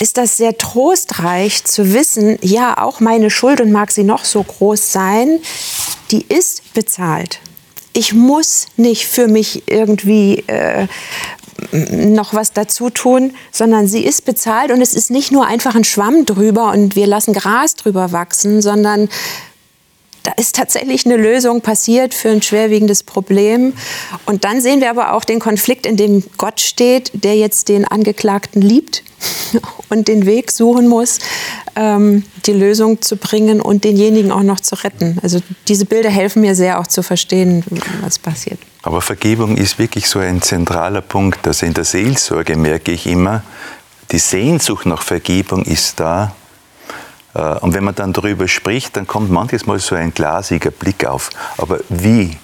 ist 0.00 0.16
das 0.16 0.36
sehr 0.36 0.56
trostreich 0.56 1.64
zu 1.64 1.92
wissen, 1.92 2.38
ja, 2.42 2.78
auch 2.78 3.00
meine 3.00 3.30
Schuld 3.30 3.60
und 3.60 3.72
mag 3.72 3.90
sie 3.90 4.04
noch 4.04 4.24
so 4.24 4.42
groß 4.42 4.92
sein, 4.92 5.40
die 6.10 6.24
ist 6.28 6.74
bezahlt. 6.74 7.40
Ich 7.92 8.14
muss 8.14 8.66
nicht 8.76 9.06
für 9.06 9.26
mich 9.26 9.64
irgendwie 9.66 10.44
äh, 10.46 10.86
noch 11.72 12.34
was 12.34 12.52
dazu 12.52 12.90
tun, 12.90 13.34
sondern 13.52 13.86
sie 13.86 14.04
ist 14.04 14.24
bezahlt 14.24 14.70
und 14.70 14.80
es 14.80 14.94
ist 14.94 15.10
nicht 15.10 15.32
nur 15.32 15.46
einfach 15.46 15.74
ein 15.74 15.84
Schwamm 15.84 16.26
drüber 16.26 16.72
und 16.72 16.96
wir 16.96 17.06
lassen 17.06 17.34
Gras 17.34 17.76
drüber 17.76 18.12
wachsen, 18.12 18.62
sondern 18.62 19.08
da 20.22 20.32
ist 20.36 20.56
tatsächlich 20.56 21.06
eine 21.06 21.16
Lösung 21.16 21.62
passiert 21.62 22.12
für 22.12 22.28
ein 22.28 22.42
schwerwiegendes 22.42 23.02
Problem. 23.02 23.72
Und 24.26 24.44
dann 24.44 24.60
sehen 24.60 24.80
wir 24.80 24.90
aber 24.90 25.14
auch 25.14 25.24
den 25.24 25.38
Konflikt, 25.40 25.86
in 25.86 25.96
dem 25.96 26.24
Gott 26.36 26.60
steht, 26.60 27.10
der 27.14 27.36
jetzt 27.36 27.68
den 27.68 27.86
Angeklagten 27.86 28.60
liebt 28.60 29.02
und 29.88 30.08
den 30.08 30.26
Weg 30.26 30.50
suchen 30.50 30.88
muss, 30.88 31.18
ähm, 31.76 32.24
die 32.46 32.52
Lösung 32.52 33.02
zu 33.02 33.16
bringen 33.16 33.60
und 33.60 33.84
denjenigen 33.84 34.32
auch 34.32 34.42
noch 34.42 34.60
zu 34.60 34.74
retten. 34.76 35.18
Also 35.22 35.40
diese 35.68 35.84
Bilder 35.84 36.10
helfen 36.10 36.42
mir 36.42 36.54
sehr 36.54 36.80
auch 36.80 36.86
zu 36.86 37.02
verstehen, 37.02 37.64
was 38.02 38.18
passiert. 38.18 38.58
Aber 38.82 39.00
Vergebung 39.00 39.56
ist 39.56 39.78
wirklich 39.78 40.08
so 40.08 40.18
ein 40.18 40.40
zentraler 40.42 41.02
Punkt. 41.02 41.46
Also 41.46 41.66
in 41.66 41.74
der 41.74 41.84
Seelsorge 41.84 42.56
merke 42.56 42.92
ich 42.92 43.06
immer, 43.06 43.42
die 44.10 44.18
Sehnsucht 44.18 44.86
nach 44.86 45.02
Vergebung 45.02 45.64
ist 45.64 46.00
da, 46.00 46.34
äh, 47.34 47.58
und 47.58 47.74
wenn 47.74 47.84
man 47.84 47.94
dann 47.94 48.12
darüber 48.12 48.48
spricht, 48.48 48.96
dann 48.96 49.06
kommt 49.06 49.30
manches 49.30 49.66
Mal 49.66 49.78
so 49.78 49.94
ein 49.94 50.12
glasiger 50.12 50.70
Blick 50.70 51.04
auf. 51.04 51.30
Aber 51.56 51.80
wie 51.88 52.36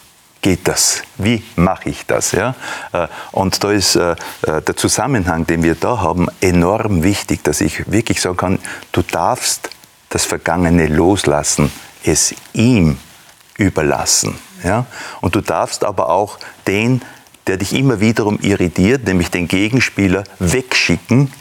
geht 0.47 0.69
das? 0.69 1.03
Wie 1.19 1.43
mache 1.57 1.91
ich 1.91 2.07
das? 2.07 2.31
Ja? 2.31 2.55
Äh, 2.93 3.09
und 3.33 3.65
da 3.65 3.73
ist 3.73 3.97
äh, 3.97 4.15
der 4.47 4.77
Zusammenhang, 4.77 5.45
den 5.45 5.65
wir 5.65 5.75
da 5.75 6.01
haben, 6.01 6.29
enorm 6.41 7.03
wichtig, 7.03 7.43
dass 7.43 7.61
ich 7.61 7.91
wirklich 7.91 8.21
sagen 8.21 8.37
kann, 8.37 8.59
du 8.93 9.03
darfst 9.03 9.71
das 10.09 10.25
Vergangene 10.25 10.87
loslassen, 10.87 11.73
es 12.05 12.33
ihm 12.53 12.97
überlassen. 13.59 14.39
Ja? 14.63 14.87
Und 15.21 15.35
du 15.35 15.41
darfst 15.41 15.85
aber 15.85 16.11
auch 16.11 16.39
den, 16.69 17.03
der 17.49 17.57
dich 17.57 17.73
immer 17.73 17.99
wiederum 17.99 18.39
irritiert, 18.41 19.05
nämlich 19.05 19.33
den 19.33 19.49
Gegenspieler, 19.49 20.23
wegschicken, 20.39 21.33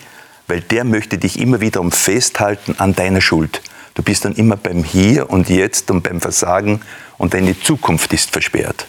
weil 0.47 0.61
der 0.61 0.83
möchte 0.83 1.19
dich 1.19 1.39
immer 1.39 1.61
wiederum 1.61 1.91
festhalten 1.91 2.73
an 2.79 2.95
deiner 2.95 3.21
Schuld. 3.21 3.61
Du 3.93 4.01
bist 4.01 4.25
dann 4.25 4.33
immer 4.33 4.57
beim 4.57 4.83
Hier 4.83 5.29
und 5.29 5.47
Jetzt 5.47 5.91
und 5.91 6.01
beim 6.01 6.21
Versagen 6.21 6.81
und 7.19 7.35
deine 7.35 7.59
Zukunft 7.59 8.11
ist 8.13 8.31
versperrt. 8.31 8.87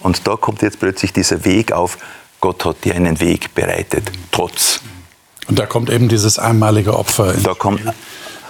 Und 0.00 0.26
da 0.26 0.36
kommt 0.36 0.62
jetzt 0.62 0.80
plötzlich 0.80 1.12
dieser 1.12 1.44
Weg 1.44 1.72
auf, 1.72 1.98
Gott 2.40 2.64
hat 2.64 2.84
dir 2.84 2.94
einen 2.94 3.20
Weg 3.20 3.54
bereitet, 3.54 4.10
trotz. 4.30 4.80
Und 5.48 5.58
da 5.58 5.66
kommt 5.66 5.90
eben 5.90 6.08
dieses 6.08 6.38
einmalige 6.38 6.96
Opfer. 6.96 7.32
Da 7.42 7.54
kommt, 7.54 7.80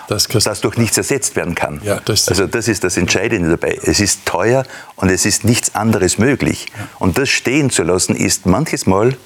das, 0.08 0.26
das, 0.26 0.60
durch 0.60 0.76
nichts 0.76 0.96
ersetzt 0.98 1.36
werden 1.36 1.54
kann. 1.54 1.80
Ja, 1.84 2.00
das 2.04 2.28
also 2.28 2.46
das 2.46 2.68
ist 2.68 2.84
das 2.84 2.96
Entscheidende 2.96 3.50
dabei. 3.50 3.78
Es 3.82 4.00
ist 4.00 4.26
teuer 4.26 4.64
und 4.96 5.08
es 5.08 5.24
ist 5.24 5.44
nichts 5.44 5.74
anderes 5.74 6.18
möglich. 6.18 6.66
Ja. 6.76 6.88
Und 6.98 7.18
das 7.18 7.28
stehen 7.28 7.70
zu 7.70 7.82
lassen, 7.82 8.16
ist 8.16 8.46
manches 8.46 8.86
Mal 8.86 9.16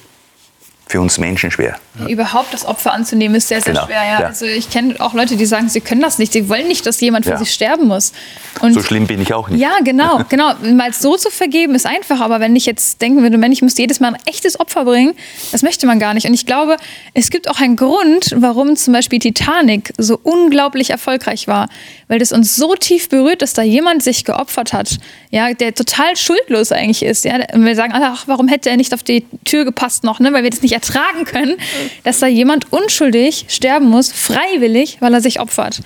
für 0.86 1.00
uns 1.00 1.18
Menschen 1.18 1.50
schwer. 1.50 1.78
Überhaupt 2.06 2.52
das 2.52 2.66
Opfer 2.66 2.92
anzunehmen 2.92 3.36
ist 3.36 3.48
sehr, 3.48 3.62
sehr 3.62 3.72
genau. 3.72 3.86
schwer. 3.86 4.04
Ja. 4.04 4.20
ja. 4.20 4.26
Also 4.26 4.44
ich 4.44 4.68
kenne 4.68 4.94
auch 4.98 5.14
Leute, 5.14 5.36
die 5.36 5.46
sagen, 5.46 5.68
sie 5.68 5.80
können 5.80 6.02
das 6.02 6.18
nicht. 6.18 6.32
Sie 6.32 6.48
wollen 6.48 6.68
nicht, 6.68 6.84
dass 6.84 7.00
jemand 7.00 7.24
für 7.24 7.32
ja. 7.32 7.38
sie 7.38 7.46
sterben 7.46 7.88
muss. 7.88 8.12
Und 8.60 8.74
so 8.74 8.82
schlimm 8.82 9.06
bin 9.06 9.20
ich 9.20 9.32
auch 9.32 9.48
nicht. 9.48 9.60
Ja, 9.60 9.78
genau, 9.82 10.22
genau. 10.28 10.54
Mal 10.74 10.92
so 10.92 11.16
zu 11.16 11.30
vergeben 11.30 11.74
ist 11.74 11.86
einfach, 11.86 12.20
aber 12.20 12.40
wenn 12.40 12.54
ich 12.56 12.66
jetzt 12.66 13.00
denken 13.00 13.22
würde, 13.22 13.38
Mensch, 13.38 13.56
ich 13.56 13.62
müsste 13.62 13.82
jedes 13.82 14.00
Mal 14.00 14.14
ein 14.14 14.20
echtes 14.26 14.60
Opfer 14.60 14.84
bringen, 14.84 15.14
das 15.50 15.62
möchte 15.62 15.86
man 15.86 15.98
gar 15.98 16.12
nicht. 16.14 16.26
Und 16.26 16.34
ich 16.34 16.46
glaube, 16.46 16.76
es 17.14 17.30
gibt 17.30 17.48
auch 17.48 17.60
einen 17.60 17.76
Grund, 17.76 18.34
warum 18.36 18.76
zum 18.76 18.92
Beispiel 18.92 19.18
Titanic 19.18 19.92
so 19.96 20.18
unglaublich 20.22 20.90
erfolgreich 20.90 21.48
war, 21.48 21.68
weil 22.12 22.18
das 22.18 22.30
uns 22.30 22.56
so 22.56 22.74
tief 22.74 23.08
berührt, 23.08 23.40
dass 23.40 23.54
da 23.54 23.62
jemand 23.62 24.02
sich 24.02 24.26
geopfert 24.26 24.74
hat, 24.74 24.98
ja, 25.30 25.54
der 25.54 25.74
total 25.74 26.14
schuldlos 26.14 26.70
eigentlich 26.70 27.02
ist. 27.02 27.24
Ja. 27.24 27.36
Und 27.54 27.64
wir 27.64 27.74
sagen, 27.74 27.94
ach, 27.94 28.24
warum 28.28 28.48
hätte 28.48 28.68
er 28.68 28.76
nicht 28.76 28.92
auf 28.92 29.02
die 29.02 29.24
Tür 29.46 29.64
gepasst 29.64 30.04
noch, 30.04 30.20
ne? 30.20 30.30
weil 30.34 30.42
wir 30.42 30.50
das 30.50 30.60
nicht 30.60 30.74
ertragen 30.74 31.24
können, 31.24 31.56
dass 32.04 32.18
da 32.18 32.26
jemand 32.26 32.70
unschuldig 32.70 33.46
sterben 33.48 33.88
muss, 33.88 34.12
freiwillig, 34.12 34.98
weil 35.00 35.14
er 35.14 35.22
sich 35.22 35.40
opfert. 35.40 35.80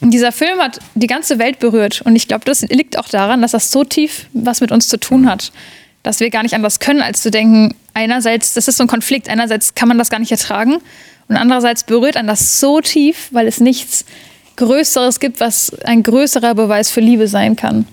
Und 0.00 0.12
dieser 0.12 0.30
Film 0.30 0.60
hat 0.60 0.78
die 0.94 1.08
ganze 1.08 1.40
Welt 1.40 1.58
berührt. 1.58 2.02
Und 2.02 2.14
ich 2.14 2.28
glaube, 2.28 2.44
das 2.44 2.62
liegt 2.62 2.96
auch 2.96 3.08
daran, 3.08 3.42
dass 3.42 3.50
das 3.50 3.72
so 3.72 3.82
tief 3.82 4.26
was 4.32 4.60
mit 4.60 4.70
uns 4.70 4.86
zu 4.86 5.00
tun 5.00 5.28
hat. 5.28 5.50
Dass 6.04 6.20
wir 6.20 6.30
gar 6.30 6.44
nicht 6.44 6.54
anders 6.54 6.78
können, 6.78 7.02
als 7.02 7.20
zu 7.20 7.32
denken, 7.32 7.74
einerseits, 7.94 8.54
das 8.54 8.68
ist 8.68 8.76
so 8.76 8.84
ein 8.84 8.88
Konflikt, 8.88 9.28
einerseits 9.28 9.74
kann 9.74 9.88
man 9.88 9.98
das 9.98 10.08
gar 10.08 10.20
nicht 10.20 10.30
ertragen 10.30 10.76
und 11.26 11.36
andererseits 11.36 11.82
berührt 11.82 12.16
an 12.16 12.28
das 12.28 12.60
so 12.60 12.80
tief, 12.80 13.26
weil 13.32 13.48
es 13.48 13.58
nichts 13.58 14.04
Größeres 14.56 15.20
gibt, 15.20 15.40
was 15.40 15.72
ein 15.84 16.02
größerer 16.02 16.54
Beweis 16.54 16.90
für 16.90 17.00
Liebe 17.00 17.28
sein 17.28 17.56
kann. 17.56 17.86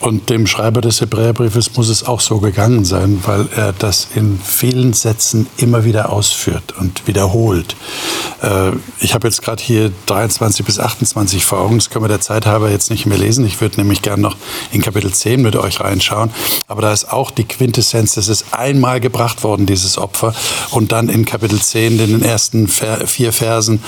Und 0.00 0.30
dem 0.30 0.48
Schreiber 0.48 0.80
des 0.80 1.00
Hebräerbriefes 1.00 1.76
muss 1.76 1.88
es 1.88 2.04
auch 2.04 2.20
so 2.20 2.38
gegangen 2.38 2.84
sein, 2.84 3.20
weil 3.24 3.48
er 3.54 3.72
das 3.72 4.08
in 4.16 4.38
vielen 4.44 4.92
Sätzen 4.94 5.46
immer 5.56 5.84
wieder 5.84 6.10
ausführt 6.10 6.74
und 6.76 7.06
wiederholt. 7.06 7.76
Äh, 8.42 8.72
ich 8.98 9.14
habe 9.14 9.28
jetzt 9.28 9.42
gerade 9.42 9.62
hier 9.62 9.92
23 10.06 10.66
bis 10.66 10.80
28 10.80 11.44
vor 11.44 11.60
Augen, 11.60 11.78
das 11.78 11.88
können 11.88 12.04
wir 12.04 12.08
der 12.08 12.20
Zeit 12.20 12.46
halber 12.46 12.68
jetzt 12.68 12.90
nicht 12.90 13.06
mehr 13.06 13.16
lesen. 13.16 13.46
Ich 13.46 13.60
würde 13.60 13.80
nämlich 13.80 14.02
gerne 14.02 14.22
noch 14.22 14.36
in 14.72 14.82
Kapitel 14.82 15.12
10 15.12 15.40
mit 15.40 15.54
euch 15.54 15.78
reinschauen. 15.78 16.30
Aber 16.66 16.82
da 16.82 16.92
ist 16.92 17.12
auch 17.12 17.30
die 17.30 17.44
Quintessenz, 17.44 18.14
das 18.14 18.26
ist 18.26 18.46
einmal 18.50 18.98
gebracht 18.98 19.44
worden, 19.44 19.66
dieses 19.66 19.98
Opfer. 19.98 20.34
Und 20.72 20.90
dann 20.90 21.08
in 21.08 21.24
Kapitel 21.24 21.60
10, 21.60 22.00
in 22.00 22.10
den 22.10 22.22
ersten 22.22 22.66
vier 22.66 23.32
Versen, 23.32 23.80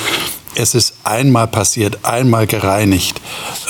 es 0.54 0.74
ist 0.74 0.94
einmal 1.04 1.46
passiert, 1.46 1.98
einmal 2.02 2.46
gereinigt. 2.46 3.20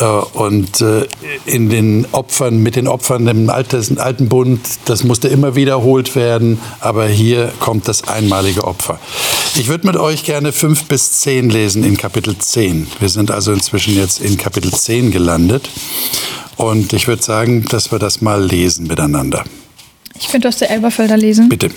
Äh, 0.00 0.04
und 0.04 0.80
äh, 0.80 1.06
in 1.46 1.70
den 1.70 2.06
Opfern, 2.12 2.62
mit 2.62 2.76
den 2.76 2.88
Opfern 2.88 3.26
im 3.26 3.50
alten 3.50 4.28
Bund, 4.28 4.60
das 4.84 5.04
musste 5.04 5.28
immer 5.28 5.54
wiederholt 5.54 6.14
werden, 6.16 6.60
aber 6.80 7.06
hier 7.06 7.52
kommt 7.60 7.88
das 7.88 8.08
einmalige 8.08 8.64
Opfer. 8.64 8.98
Ich 9.56 9.68
würde 9.68 9.86
mit 9.86 9.96
euch 9.96 10.24
gerne 10.24 10.52
fünf 10.52 10.84
bis 10.84 11.20
zehn 11.20 11.50
lesen 11.50 11.84
in 11.84 11.96
Kapitel 11.96 12.36
10. 12.36 12.86
Wir 13.00 13.08
sind 13.08 13.30
also 13.30 13.52
inzwischen 13.52 13.96
jetzt 13.96 14.20
in 14.20 14.36
Kapitel 14.36 14.72
10 14.72 15.10
gelandet. 15.10 15.68
Und 16.56 16.92
ich 16.92 17.08
würde 17.08 17.22
sagen, 17.22 17.64
dass 17.64 17.90
wir 17.90 17.98
das 17.98 18.20
mal 18.20 18.42
lesen 18.42 18.86
miteinander. 18.86 19.44
Ich 20.18 20.28
könnte 20.28 20.48
aus 20.48 20.58
der 20.58 20.70
Elberfelder 20.70 21.16
lesen. 21.16 21.48
Bitte. 21.48 21.70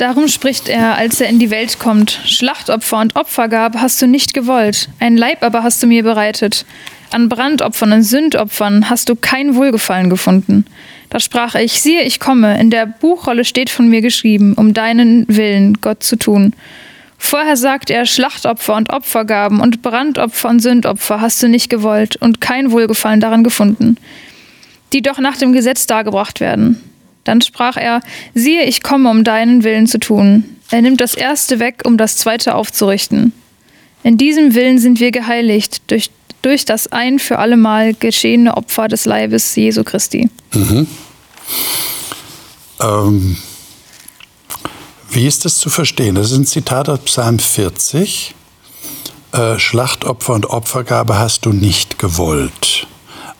Darum 0.00 0.28
spricht 0.28 0.70
er, 0.70 0.96
als 0.96 1.20
er 1.20 1.28
in 1.28 1.38
die 1.38 1.50
Welt 1.50 1.78
kommt. 1.78 2.22
Schlachtopfer 2.24 3.00
und 3.00 3.16
Opfergabe 3.16 3.82
hast 3.82 4.00
du 4.00 4.06
nicht 4.06 4.32
gewollt, 4.32 4.88
ein 4.98 5.18
Leib 5.18 5.42
aber 5.42 5.62
hast 5.62 5.82
du 5.82 5.86
mir 5.86 6.02
bereitet. 6.02 6.64
An 7.10 7.28
Brandopfern 7.28 7.92
und 7.92 8.02
Sündopfern 8.02 8.88
hast 8.88 9.10
du 9.10 9.14
kein 9.14 9.56
Wohlgefallen 9.56 10.08
gefunden. 10.08 10.64
Da 11.10 11.20
sprach 11.20 11.54
ich, 11.54 11.82
siehe, 11.82 12.02
ich 12.04 12.18
komme, 12.18 12.58
in 12.58 12.70
der 12.70 12.86
Buchrolle 12.86 13.44
steht 13.44 13.68
von 13.68 13.88
mir 13.88 14.00
geschrieben, 14.00 14.54
um 14.54 14.72
deinen 14.72 15.26
Willen, 15.28 15.82
Gott 15.82 16.02
zu 16.02 16.16
tun. 16.16 16.54
Vorher 17.18 17.58
sagt 17.58 17.90
er, 17.90 18.06
Schlachtopfer 18.06 18.76
und 18.76 18.88
Opfergaben 18.88 19.60
und 19.60 19.82
Brandopfer 19.82 20.48
und 20.48 20.60
Sündopfer 20.60 21.20
hast 21.20 21.42
du 21.42 21.48
nicht 21.48 21.68
gewollt 21.68 22.16
und 22.16 22.40
kein 22.40 22.70
Wohlgefallen 22.70 23.20
daran 23.20 23.44
gefunden, 23.44 23.98
die 24.94 25.02
doch 25.02 25.18
nach 25.18 25.36
dem 25.36 25.52
Gesetz 25.52 25.86
dargebracht 25.86 26.40
werden. 26.40 26.89
Dann 27.24 27.40
sprach 27.42 27.76
er, 27.76 28.00
siehe, 28.34 28.64
ich 28.64 28.82
komme, 28.82 29.10
um 29.10 29.24
deinen 29.24 29.64
Willen 29.64 29.86
zu 29.86 29.98
tun. 29.98 30.44
Er 30.70 30.82
nimmt 30.82 31.00
das 31.00 31.14
erste 31.14 31.58
weg, 31.58 31.82
um 31.84 31.96
das 31.96 32.16
zweite 32.16 32.54
aufzurichten. 32.54 33.32
In 34.02 34.16
diesem 34.16 34.54
Willen 34.54 34.78
sind 34.78 35.00
wir 35.00 35.10
geheiligt, 35.10 35.82
durch, 35.88 36.10
durch 36.42 36.64
das 36.64 36.90
ein 36.92 37.18
für 37.18 37.38
allemal 37.38 37.94
geschehene 37.94 38.56
Opfer 38.56 38.88
des 38.88 39.04
Leibes 39.04 39.54
Jesu 39.56 39.84
Christi. 39.84 40.30
Mhm. 40.54 40.86
Ähm, 42.80 43.36
wie 45.10 45.26
ist 45.26 45.44
das 45.44 45.58
zu 45.58 45.70
verstehen? 45.70 46.14
Das 46.14 46.30
ist 46.30 46.38
ein 46.38 46.46
Zitat 46.46 46.88
aus 46.88 47.00
Psalm 47.00 47.38
40. 47.38 48.34
Äh, 49.32 49.58
Schlachtopfer 49.58 50.34
und 50.34 50.46
Opfergabe 50.46 51.18
hast 51.18 51.44
du 51.46 51.52
nicht 51.52 51.98
gewollt. 51.98 52.86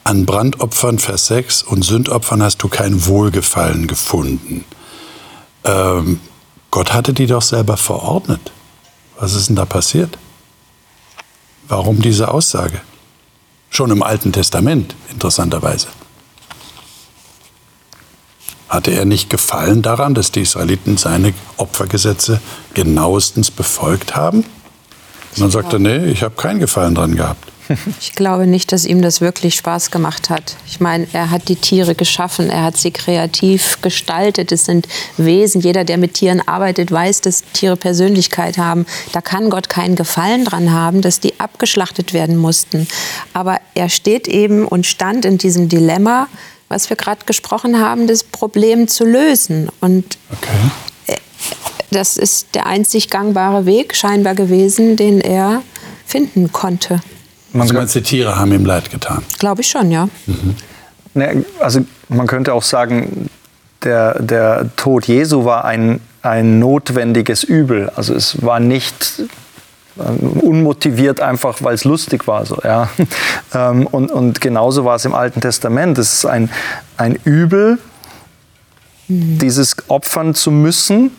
An 0.05 0.27
Brandopfern, 0.27 0.99
Vers 0.99 1.27
6, 1.27 1.63
und 1.63 1.85
Sündopfern 1.85 2.43
hast 2.43 2.63
du 2.63 2.69
kein 2.69 3.07
Wohlgefallen 3.07 3.87
gefunden. 3.87 4.65
Ähm, 5.65 6.21
Gott 6.71 6.93
hatte 6.93 7.13
die 7.13 7.27
doch 7.27 7.43
selber 7.43 7.77
verordnet. 7.77 8.53
Was 9.19 9.35
ist 9.35 9.49
denn 9.49 9.57
da 9.57 9.67
passiert? 9.67 10.17
Warum 11.69 12.01
diese 12.01 12.33
Aussage? 12.33 12.81
Schon 13.69 13.91
im 13.91 14.03
Alten 14.03 14.33
Testament, 14.33 14.97
interessanterweise. 15.11 15.89
Hatte 18.69 18.93
er 18.93 19.05
nicht 19.05 19.31
Gefallen 19.31 19.83
daran, 19.83 20.15
dass 20.15 20.33
die 20.33 20.43
Israeliten 20.43 20.97
seine 20.97 21.35
Opfergesetze 21.57 22.41
genauestens 22.75 23.51
befolgt 23.51 24.17
haben? 24.17 24.39
Und 24.39 25.41
dann 25.41 25.51
sagt 25.51 25.73
er, 25.73 25.79
nee, 25.79 26.07
ich 26.07 26.23
habe 26.23 26.35
keinen 26.35 26.61
Gefallen 26.61 26.95
daran 26.95 27.15
gehabt. 27.15 27.51
Ich 28.01 28.15
glaube 28.15 28.47
nicht, 28.47 28.73
dass 28.73 28.85
ihm 28.85 29.03
das 29.03 29.21
wirklich 29.21 29.55
Spaß 29.55 29.91
gemacht 29.91 30.31
hat. 30.31 30.57
Ich 30.67 30.81
meine, 30.81 31.07
er 31.13 31.31
hat 31.31 31.49
die 31.49 31.57
Tiere 31.57 31.95
geschaffen, 31.95 32.51
er 32.51 32.65
hat 32.65 32.77
sie 32.77 32.91
kreativ 32.91 33.81
gestaltet. 33.83 34.53
Es 34.53 34.65
sind 34.65 34.89
Wesen. 35.17 35.61
Jeder, 35.61 35.85
der 35.85 35.99
mit 35.99 36.15
Tieren 36.15 36.47
arbeitet, 36.47 36.91
weiß, 36.91 37.21
dass 37.21 37.43
Tiere 37.53 37.77
Persönlichkeit 37.77 38.59
haben. 38.59 38.87
Da 39.13 39.21
kann 39.21 39.51
Gott 39.51 39.69
keinen 39.69 39.97
Gefallen 39.97 40.45
dran 40.45 40.73
haben, 40.73 41.03
dass 41.03 41.21
die 41.21 41.39
abgeschlachtet 41.39 42.13
werden 42.13 42.37
mussten. 42.37 42.89
Aber 43.33 43.59
er 43.75 43.89
steht 43.89 44.29
eben 44.29 44.67
und 44.67 44.87
stand 44.87 45.25
in 45.25 45.39
diesem 45.39 45.69
Dilemma, 45.69 46.29
was 46.69 46.89
wir 46.89 46.97
gerade 46.97 47.25
gesprochen 47.25 47.81
haben, 47.81 48.07
das 48.07 48.25
Problem 48.25 48.89
zu 48.89 49.05
lösen. 49.05 49.69
Und 49.81 50.19
okay. 50.31 51.19
das 51.91 52.17
ist 52.17 52.49
der 52.55 52.67
einzig 52.67 53.11
gangbare 53.11 53.67
Weg 53.67 53.97
scheinbar 53.97 54.35
gewesen, 54.35 54.97
den 54.97 55.21
er 55.21 55.63
finden 56.07 56.53
konnte. 56.53 57.01
Man 57.53 57.63
also 57.63 57.75
meinst, 57.75 57.95
die 57.95 58.03
Tiere 58.03 58.39
haben 58.39 58.53
ihm 58.53 58.65
leid 58.65 58.91
getan? 58.91 59.23
Glaube 59.39 59.63
ich 59.63 59.69
schon, 59.69 59.91
ja. 59.91 60.09
Mhm. 60.27 60.57
Ne, 61.15 61.45
also 61.59 61.81
man 62.09 62.27
könnte 62.27 62.55
auch 62.55 62.63
sagen, 62.63 63.29
der, 63.83 64.23
der 64.23 64.71
Tod 64.77 65.07
Jesu 65.07 65.45
war 65.45 65.65
ein, 65.65 66.01
ein 66.23 66.59
notwendiges 66.59 67.43
Übel. 67.43 67.91
Also 67.97 68.15
es 68.15 68.43
war 68.43 68.61
nicht 68.61 69.23
äh, 69.99 70.03
unmotiviert 70.03 71.21
einfach, 71.21 71.63
weil 71.63 71.75
es 71.75 71.85
lustig 71.85 72.27
war. 72.27 72.47
So, 72.47 72.59
ja. 72.63 72.89
Ähm, 73.53 73.89
und, 73.89 74.13
und 74.13 74.41
genauso 74.41 74.85
war 74.85 74.95
es 74.95 75.05
im 75.05 75.13
Alten 75.13 75.41
Testament. 75.41 75.99
Es 75.99 76.13
ist 76.13 76.25
ein, 76.25 76.51
ein 76.97 77.17
Übel, 77.25 77.79
mhm. 79.09 79.39
dieses 79.41 79.75
opfern 79.89 80.37
zu 80.37 80.53
müssen, 80.53 81.11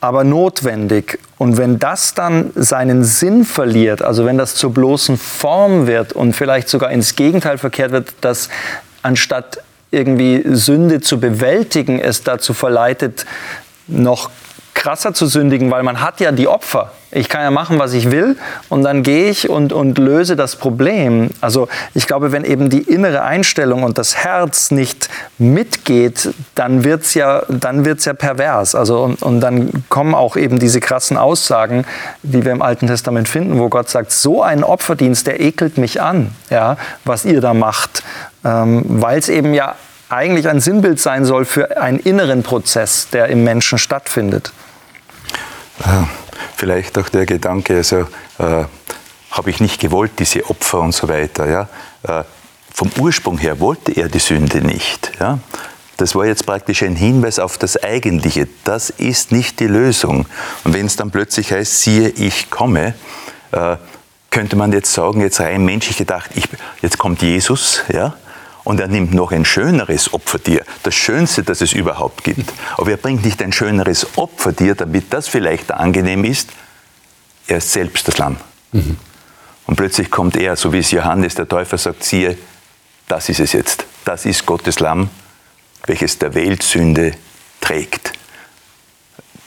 aber 0.00 0.24
notwendig. 0.24 1.18
Und 1.38 1.56
wenn 1.56 1.78
das 1.78 2.14
dann 2.14 2.50
seinen 2.54 3.04
Sinn 3.04 3.44
verliert, 3.44 4.02
also 4.02 4.24
wenn 4.24 4.38
das 4.38 4.54
zur 4.54 4.72
bloßen 4.72 5.16
Form 5.16 5.86
wird 5.86 6.12
und 6.12 6.34
vielleicht 6.34 6.68
sogar 6.68 6.90
ins 6.90 7.16
Gegenteil 7.16 7.58
verkehrt 7.58 7.92
wird, 7.92 8.14
dass 8.20 8.48
anstatt 9.02 9.58
irgendwie 9.90 10.42
Sünde 10.46 11.00
zu 11.00 11.18
bewältigen, 11.18 11.98
es 11.98 12.22
dazu 12.22 12.54
verleitet, 12.54 13.26
noch 13.86 14.30
krasser 14.78 15.12
zu 15.12 15.26
sündigen, 15.26 15.70
weil 15.70 15.82
man 15.82 16.00
hat 16.00 16.20
ja 16.20 16.30
die 16.30 16.46
Opfer. 16.46 16.92
Ich 17.10 17.28
kann 17.28 17.42
ja 17.42 17.50
machen, 17.50 17.78
was 17.78 17.94
ich 17.94 18.10
will 18.10 18.36
und 18.68 18.84
dann 18.84 19.02
gehe 19.02 19.28
ich 19.30 19.48
und, 19.48 19.72
und 19.72 19.98
löse 19.98 20.36
das 20.36 20.56
Problem. 20.56 21.30
Also 21.40 21.66
ich 21.94 22.06
glaube, 22.06 22.32
wenn 22.32 22.44
eben 22.44 22.70
die 22.70 22.82
innere 22.82 23.22
Einstellung 23.22 23.82
und 23.82 23.98
das 23.98 24.16
Herz 24.16 24.70
nicht 24.70 25.08
mitgeht, 25.38 26.30
dann 26.54 26.84
wird 26.84 27.02
es 27.02 27.14
ja, 27.14 27.42
ja 27.48 28.12
pervers. 28.14 28.74
Also 28.74 29.02
und, 29.02 29.22
und 29.22 29.40
dann 29.40 29.84
kommen 29.88 30.14
auch 30.14 30.36
eben 30.36 30.58
diese 30.58 30.80
krassen 30.80 31.16
Aussagen, 31.16 31.84
die 32.22 32.44
wir 32.44 32.52
im 32.52 32.62
Alten 32.62 32.86
Testament 32.86 33.28
finden, 33.28 33.58
wo 33.58 33.68
Gott 33.68 33.88
sagt, 33.88 34.12
so 34.12 34.42
ein 34.42 34.62
Opferdienst, 34.62 35.26
der 35.26 35.40
ekelt 35.40 35.76
mich 35.76 36.00
an, 36.00 36.30
ja, 36.50 36.76
was 37.04 37.24
ihr 37.24 37.40
da 37.40 37.52
macht. 37.52 38.04
Ähm, 38.44 38.84
weil 38.86 39.18
es 39.18 39.28
eben 39.28 39.54
ja 39.54 39.74
eigentlich 40.08 40.48
ein 40.48 40.60
Sinnbild 40.60 41.00
sein 41.00 41.24
soll 41.24 41.44
für 41.44 41.80
einen 41.80 41.98
inneren 41.98 42.42
Prozess, 42.42 43.08
der 43.10 43.28
im 43.28 43.44
Menschen 43.44 43.78
stattfindet. 43.78 44.52
Äh, 45.80 46.04
vielleicht 46.56 46.98
auch 46.98 47.08
der 47.08 47.26
Gedanke, 47.26 47.76
also 47.76 48.06
äh, 48.38 48.64
habe 49.30 49.50
ich 49.50 49.60
nicht 49.60 49.80
gewollt, 49.80 50.12
diese 50.18 50.48
Opfer 50.48 50.80
und 50.80 50.92
so 50.92 51.08
weiter. 51.08 51.48
Ja? 51.48 51.68
Äh, 52.02 52.24
vom 52.72 52.90
Ursprung 52.98 53.38
her 53.38 53.60
wollte 53.60 53.92
er 53.92 54.08
die 54.08 54.18
Sünde 54.18 54.60
nicht. 54.60 55.12
Ja? 55.20 55.38
Das 55.96 56.14
war 56.14 56.26
jetzt 56.26 56.46
praktisch 56.46 56.82
ein 56.82 56.96
Hinweis 56.96 57.38
auf 57.38 57.58
das 57.58 57.82
Eigentliche. 57.82 58.48
Das 58.64 58.90
ist 58.90 59.32
nicht 59.32 59.60
die 59.60 59.66
Lösung. 59.66 60.26
Und 60.64 60.74
wenn 60.74 60.86
es 60.86 60.96
dann 60.96 61.10
plötzlich 61.10 61.52
heißt, 61.52 61.82
siehe, 61.82 62.08
ich 62.10 62.50
komme, 62.50 62.94
äh, 63.52 63.76
könnte 64.30 64.56
man 64.56 64.72
jetzt 64.72 64.92
sagen, 64.92 65.20
jetzt 65.20 65.40
rein 65.40 65.64
menschlich 65.64 65.96
gedacht, 65.96 66.30
ich, 66.34 66.48
jetzt 66.82 66.98
kommt 66.98 67.22
Jesus, 67.22 67.82
ja, 67.92 68.14
und 68.68 68.80
er 68.80 68.88
nimmt 68.88 69.14
noch 69.14 69.32
ein 69.32 69.46
schöneres 69.46 70.12
Opfer 70.12 70.38
dir, 70.38 70.62
das 70.82 70.94
Schönste, 70.94 71.42
das 71.42 71.62
es 71.62 71.72
überhaupt 71.72 72.22
gibt. 72.22 72.52
Aber 72.76 72.90
er 72.90 72.98
bringt 72.98 73.24
nicht 73.24 73.42
ein 73.42 73.50
schöneres 73.50 74.06
Opfer 74.18 74.52
dir, 74.52 74.74
damit 74.74 75.10
das 75.10 75.26
vielleicht 75.26 75.72
angenehm 75.72 76.22
ist. 76.22 76.50
Er 77.46 77.56
ist 77.58 77.72
selbst 77.72 78.06
das 78.06 78.18
Lamm. 78.18 78.36
Mhm. 78.72 78.98
Und 79.64 79.76
plötzlich 79.76 80.10
kommt 80.10 80.36
er, 80.36 80.54
so 80.54 80.70
wie 80.74 80.80
es 80.80 80.90
Johannes 80.90 81.34
der 81.34 81.48
Täufer 81.48 81.78
sagt, 81.78 82.04
siehe, 82.04 82.36
das 83.06 83.30
ist 83.30 83.40
es 83.40 83.54
jetzt. 83.54 83.86
Das 84.04 84.26
ist 84.26 84.44
Gottes 84.44 84.80
Lamm, 84.80 85.08
welches 85.86 86.18
der 86.18 86.34
Weltsünde 86.34 87.12
trägt. 87.62 88.12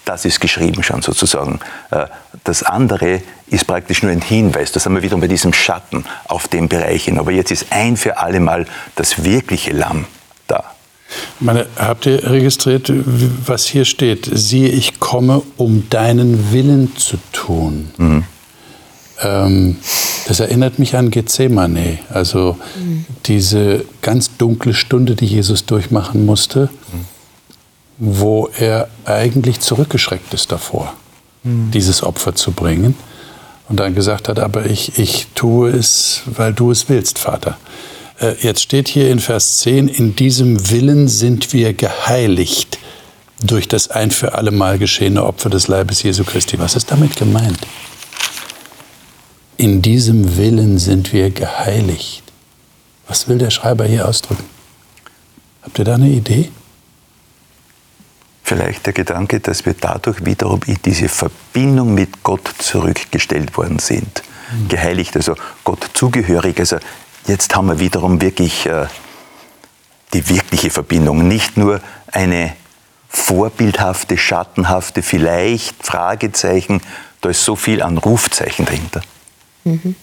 Das 0.06 0.26
ist 0.26 0.40
geschrieben 0.40 0.84
schon 0.84 1.02
sozusagen. 1.02 1.60
Äh, 1.92 2.06
das 2.44 2.64
andere 2.64 3.22
ist 3.48 3.68
praktisch 3.68 4.02
nur 4.04 4.12
ein 4.12 4.22
Hinweis. 4.22 4.72
Da 4.72 4.80
sind 4.80 4.94
wir 4.94 5.04
wieder 5.04 5.18
bei 5.18 5.28
diesem 5.28 5.54
Schatten 5.54 6.06
auf 6.28 6.48
dem 6.48 6.68
Bereich 6.68 7.06
hin. 7.06 7.20
Aber 7.20 7.32
jetzt 7.32 7.52
ist 7.52 7.68
ein 7.70 7.98
für 7.98 8.18
alle 8.18 8.40
Mal 8.40 8.66
das 8.96 9.24
wirkliche 9.24 9.72
Lamm 9.72 10.06
da. 10.48 10.64
Meine, 11.40 11.68
habt 11.76 12.06
ihr 12.06 12.24
registriert, 12.30 12.92
was 13.46 13.66
hier 13.66 13.86
steht? 13.86 14.30
Siehe, 14.34 14.70
ich 14.70 15.00
komme, 15.00 15.42
um 15.58 15.90
deinen 15.90 16.52
Willen 16.52 16.96
zu 16.96 17.18
tun. 17.32 17.92
Mhm. 17.98 18.24
Ähm, 19.22 19.78
das 20.28 20.40
erinnert 20.40 20.80
mich 20.80 20.96
an 20.96 21.12
Gethsemane, 21.12 22.00
also 22.10 22.58
mhm. 22.78 23.06
diese 23.26 23.86
ganz 24.02 24.38
dunkle 24.38 24.74
Stunde, 24.74 25.16
die 25.16 25.26
Jesus 25.26 25.66
durchmachen 25.66 26.26
musste, 26.26 26.70
mhm. 26.92 27.06
Wo 28.04 28.50
er 28.58 28.90
eigentlich 29.06 29.60
zurückgeschreckt 29.60 30.34
ist 30.34 30.52
davor, 30.52 30.92
mhm. 31.44 31.70
dieses 31.70 32.02
Opfer 32.02 32.34
zu 32.34 32.52
bringen. 32.52 32.96
Und 33.70 33.80
dann 33.80 33.94
gesagt 33.94 34.28
hat, 34.28 34.40
aber 34.40 34.66
ich, 34.66 34.98
ich 34.98 35.28
tue 35.36 35.70
es, 35.70 36.24
weil 36.26 36.52
du 36.52 36.72
es 36.72 36.90
willst, 36.90 37.20
Vater. 37.20 37.58
Äh, 38.20 38.34
jetzt 38.42 38.64
steht 38.64 38.88
hier 38.88 39.12
in 39.12 39.20
Vers 39.20 39.60
10, 39.60 39.88
in 39.88 40.16
diesem 40.16 40.72
Willen 40.72 41.08
sind 41.08 41.54
wir 41.54 41.74
geheiligt 41.74 42.80
durch 43.44 43.68
das 43.68 43.90
ein 43.90 44.10
für 44.10 44.34
alle 44.34 44.52
Mal 44.52 44.80
geschehene 44.80 45.24
Opfer 45.24 45.52
des 45.52 45.68
Leibes 45.68 46.02
Jesu 46.02 46.24
Christi. 46.24 46.58
Was 46.58 46.76
ist 46.76 46.92
damit 46.92 47.16
gemeint? 47.16 47.60
In 49.58 49.84
diesem 49.84 50.38
Willen 50.38 50.80
sind 50.80 51.14
wir 51.14 51.30
geheiligt. 51.30 52.24
Was 53.08 53.28
will 53.28 53.38
der 53.38 53.52
Schreiber 53.52 53.86
hier 53.86 54.08
ausdrücken? 54.08 54.46
Habt 55.62 55.78
ihr 55.78 55.86
da 55.86 55.94
eine 55.94 56.10
Idee? 56.10 56.50
Vielleicht 58.52 58.86
der 58.86 58.92
Gedanke, 58.92 59.40
dass 59.40 59.66
wir 59.66 59.76
dadurch 59.76 60.26
wiederum 60.26 60.60
in 60.66 60.78
diese 60.84 61.08
Verbindung 61.08 61.94
mit 61.94 62.22
Gott 62.22 62.54
zurückgestellt 62.60 63.56
worden 63.56 63.80
sind. 63.80 64.24
Mhm. 64.52 64.68
Geheiligt, 64.68 65.16
also 65.16 65.36
Gott 65.64 65.90
zugehörig. 65.94 66.60
Also 66.60 66.76
jetzt 67.28 67.56
haben 67.56 67.68
wir 67.68 67.80
wiederum 67.80 68.20
wirklich 68.20 68.66
äh, 68.66 68.88
die 70.12 70.28
wirkliche 70.28 70.70
Verbindung. 70.70 71.30
Nicht 71.30 71.56
nur 71.56 71.80
eine 72.12 72.54
vorbildhafte, 73.08 74.18
schattenhafte, 74.18 75.02
vielleicht 75.02 75.86
Fragezeichen, 75.86 76.82
da 77.22 77.30
ist 77.30 77.46
so 77.46 77.56
viel 77.56 77.82
an 77.82 77.98
Rufzeichen 77.98 78.66
dahinter. 78.66 79.00
Mhm. 79.64 79.96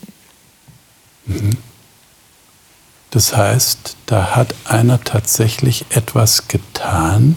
Das 3.11 3.37
heißt, 3.37 3.99
da 4.07 4.35
hat 4.37 4.55
einer 4.65 5.05
tatsächlich 5.05 5.85
etwas 5.91 6.49
getan, 6.49 7.37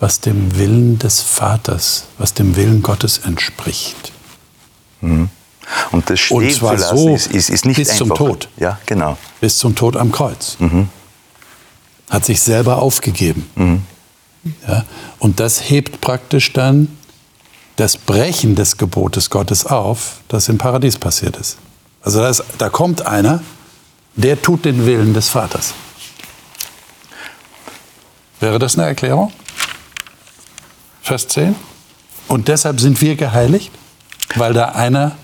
was 0.00 0.20
dem 0.20 0.56
Willen 0.56 0.98
des 0.98 1.20
Vaters, 1.20 2.06
was 2.18 2.34
dem 2.34 2.56
Willen 2.56 2.82
Gottes 2.82 3.18
entspricht. 3.18 4.12
Mhm. 5.02 5.28
Und 5.92 6.10
das 6.10 6.18
stehen 6.18 6.38
Und 6.38 6.52
zwar 6.52 6.76
zu 6.76 6.82
lassen, 6.82 6.96
so 6.96 7.14
ist, 7.14 7.26
ist, 7.28 7.50
ist 7.50 7.64
nicht 7.66 7.76
bis 7.76 7.90
einfach. 7.90 8.06
zum 8.06 8.14
Tod. 8.14 8.48
Ja, 8.56 8.78
genau. 8.86 9.16
Bis 9.40 9.58
zum 9.58 9.74
Tod 9.76 9.96
am 9.96 10.10
Kreuz. 10.10 10.56
Mhm. 10.58 10.88
Hat 12.08 12.24
sich 12.24 12.40
selber 12.40 12.82
aufgegeben. 12.82 13.48
Mhm. 13.54 13.82
Ja? 14.66 14.84
Und 15.18 15.38
das 15.38 15.70
hebt 15.70 16.00
praktisch 16.00 16.52
dann 16.52 16.88
das 17.76 17.96
Brechen 17.96 18.56
des 18.56 18.78
Gebotes 18.78 19.30
Gottes 19.30 19.64
auf, 19.66 20.20
das 20.28 20.48
im 20.48 20.58
Paradies 20.58 20.98
passiert 20.98 21.36
ist. 21.36 21.58
Also 22.02 22.20
das, 22.20 22.42
da 22.58 22.68
kommt 22.68 23.06
einer, 23.06 23.42
der 24.16 24.40
tut 24.40 24.64
den 24.64 24.86
Willen 24.86 25.14
des 25.14 25.28
Vaters. 25.28 25.74
Wäre 28.40 28.58
das 28.58 28.76
eine 28.76 28.86
Erklärung? 28.86 29.32
Vers 31.10 31.26
10. 31.26 31.56
Und 32.28 32.46
deshalb 32.46 32.78
sind 32.78 33.00
wir 33.00 33.16
geheiligt, 33.16 33.72
weil 34.36 34.52
da 34.52 34.66
einer 34.66 35.16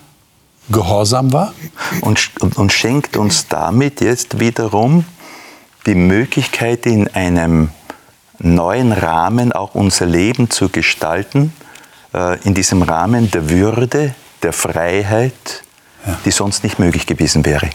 gehorsam 0.68 1.32
war. 1.32 1.54
Und, 2.00 2.28
und, 2.40 2.56
und 2.56 2.72
schenkt 2.72 3.16
uns 3.16 3.46
damit 3.46 4.00
jetzt 4.00 4.40
wiederum 4.40 5.04
die 5.86 5.94
Möglichkeit, 5.94 6.86
in 6.86 7.06
einem 7.14 7.68
neuen 8.40 8.90
Rahmen 8.90 9.52
auch 9.52 9.76
unser 9.76 10.06
Leben 10.06 10.50
zu 10.50 10.70
gestalten, 10.70 11.52
äh, 12.12 12.36
in 12.40 12.54
diesem 12.54 12.82
Rahmen 12.82 13.30
der 13.30 13.48
Würde, 13.48 14.12
der 14.42 14.52
Freiheit, 14.52 15.62
ja. 16.04 16.18
die 16.24 16.32
sonst 16.32 16.64
nicht 16.64 16.80
möglich 16.80 17.06
gewesen 17.06 17.46
wäre. 17.46 17.70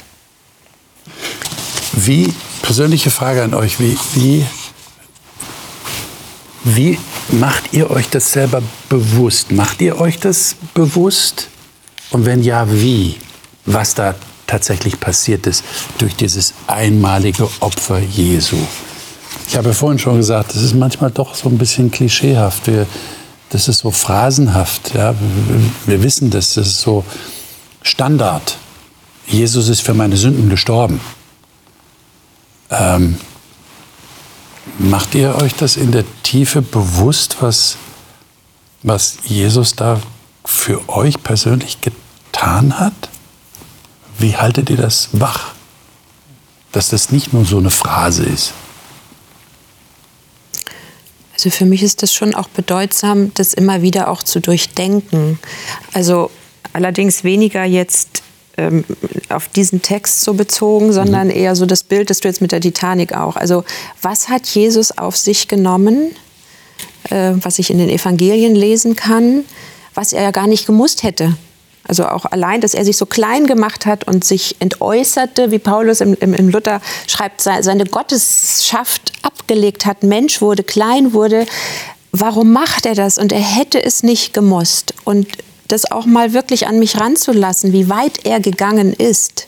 Wie, 1.93 2.33
persönliche 2.61 3.09
Frage 3.09 3.41
an 3.41 3.53
euch, 3.53 3.79
wie, 3.79 3.97
wie, 4.15 4.45
wie 6.63 6.99
macht 7.31 7.73
ihr 7.73 7.89
euch 7.89 8.09
das 8.09 8.31
selber 8.31 8.61
bewusst? 8.89 9.51
Macht 9.51 9.81
ihr 9.81 9.99
euch 9.99 10.19
das 10.19 10.55
bewusst? 10.73 11.49
Und 12.11 12.25
wenn 12.25 12.43
ja, 12.43 12.71
wie? 12.71 13.17
Was 13.65 13.95
da 13.95 14.15
tatsächlich 14.47 14.99
passiert 14.99 15.47
ist 15.47 15.63
durch 15.97 16.15
dieses 16.15 16.53
einmalige 16.67 17.49
Opfer 17.61 17.99
Jesu. 17.99 18.57
Ich 19.47 19.55
habe 19.55 19.73
vorhin 19.73 19.97
schon 19.97 20.17
gesagt, 20.17 20.53
das 20.53 20.61
ist 20.61 20.75
manchmal 20.75 21.09
doch 21.09 21.35
so 21.35 21.47
ein 21.47 21.57
bisschen 21.57 21.89
klischeehaft. 21.89 22.67
Wir, 22.67 22.85
das 23.49 23.67
ist 23.67 23.79
so 23.79 23.91
phrasenhaft. 23.91 24.93
Ja? 24.93 25.15
Wir 25.85 26.03
wissen 26.03 26.29
das, 26.29 26.55
das 26.55 26.67
ist 26.67 26.81
so 26.81 27.05
Standard. 27.81 28.57
Jesus 29.25 29.69
ist 29.69 29.81
für 29.81 29.93
meine 29.93 30.17
Sünden 30.17 30.49
gestorben. 30.49 30.99
Ähm, 32.69 33.17
macht 34.77 35.15
ihr 35.15 35.35
euch 35.35 35.55
das 35.55 35.77
in 35.77 35.91
der 35.91 36.05
Tiefe 36.23 36.61
bewusst, 36.61 37.37
was, 37.41 37.77
was 38.83 39.17
Jesus 39.25 39.75
da 39.75 39.99
für 40.45 40.87
euch 40.89 41.21
persönlich 41.23 41.79
getan 41.81 42.79
hat? 42.79 43.09
Wie 44.17 44.35
haltet 44.37 44.69
ihr 44.69 44.77
das 44.77 45.09
wach? 45.13 45.53
Dass 46.71 46.89
das 46.89 47.11
nicht 47.11 47.33
nur 47.33 47.45
so 47.45 47.57
eine 47.57 47.71
Phrase 47.71 48.23
ist. 48.23 48.53
Also 51.33 51.49
für 51.49 51.65
mich 51.65 51.81
ist 51.81 52.03
das 52.03 52.13
schon 52.13 52.35
auch 52.35 52.49
bedeutsam, 52.49 53.33
das 53.33 53.53
immer 53.53 53.81
wieder 53.81 54.09
auch 54.09 54.21
zu 54.21 54.39
durchdenken. 54.39 55.39
Also 55.91 56.29
allerdings 56.71 57.23
weniger 57.23 57.63
jetzt 57.63 58.21
ähm, 58.57 58.83
auf 59.29 59.47
diesen 59.49 59.81
Text 59.81 60.21
so 60.21 60.33
bezogen, 60.33 60.93
sondern 60.93 61.27
mhm. 61.27 61.35
eher 61.35 61.55
so 61.55 61.65
das 61.65 61.83
Bild, 61.83 62.09
das 62.09 62.19
du 62.19 62.27
jetzt 62.27 62.41
mit 62.41 62.51
der 62.51 62.61
Titanic 62.61 63.13
auch. 63.13 63.35
Also 63.35 63.63
was 64.01 64.29
hat 64.29 64.47
Jesus 64.47 64.97
auf 64.97 65.17
sich 65.17 65.47
genommen, 65.47 66.15
äh, 67.09 67.33
was 67.35 67.59
ich 67.59 67.69
in 67.69 67.77
den 67.77 67.89
Evangelien 67.89 68.55
lesen 68.55 68.95
kann, 68.95 69.45
was 69.93 70.13
er 70.13 70.23
ja 70.23 70.31
gar 70.31 70.47
nicht 70.47 70.65
gemusst 70.65 71.03
hätte. 71.03 71.35
Also 71.87 72.07
auch 72.07 72.25
allein, 72.25 72.61
dass 72.61 72.73
er 72.73 72.85
sich 72.85 72.95
so 72.95 73.05
klein 73.05 73.47
gemacht 73.47 73.85
hat 73.85 74.07
und 74.07 74.23
sich 74.23 74.55
entäußerte, 74.59 75.51
wie 75.51 75.59
Paulus 75.59 75.99
im, 75.99 76.15
im, 76.19 76.33
im 76.33 76.49
Luther 76.49 76.79
schreibt, 77.07 77.41
seine 77.41 77.85
Gottesschaft 77.85 79.13
abgelegt 79.23 79.85
hat, 79.85 80.03
Mensch 80.03 80.41
wurde, 80.41 80.63
klein 80.63 81.13
wurde. 81.13 81.45
Warum 82.11 82.51
macht 82.53 82.85
er 82.85 82.93
das? 82.93 83.17
Und 83.17 83.31
er 83.31 83.41
hätte 83.41 83.83
es 83.83 84.03
nicht 84.03 84.33
gemusst. 84.33 84.93
Und 85.05 85.27
das 85.71 85.91
auch 85.91 86.05
mal 86.05 86.33
wirklich 86.33 86.67
an 86.67 86.79
mich 86.79 86.99
ranzulassen, 86.99 87.73
wie 87.73 87.89
weit 87.89 88.25
er 88.25 88.39
gegangen 88.39 88.93
ist. 88.93 89.47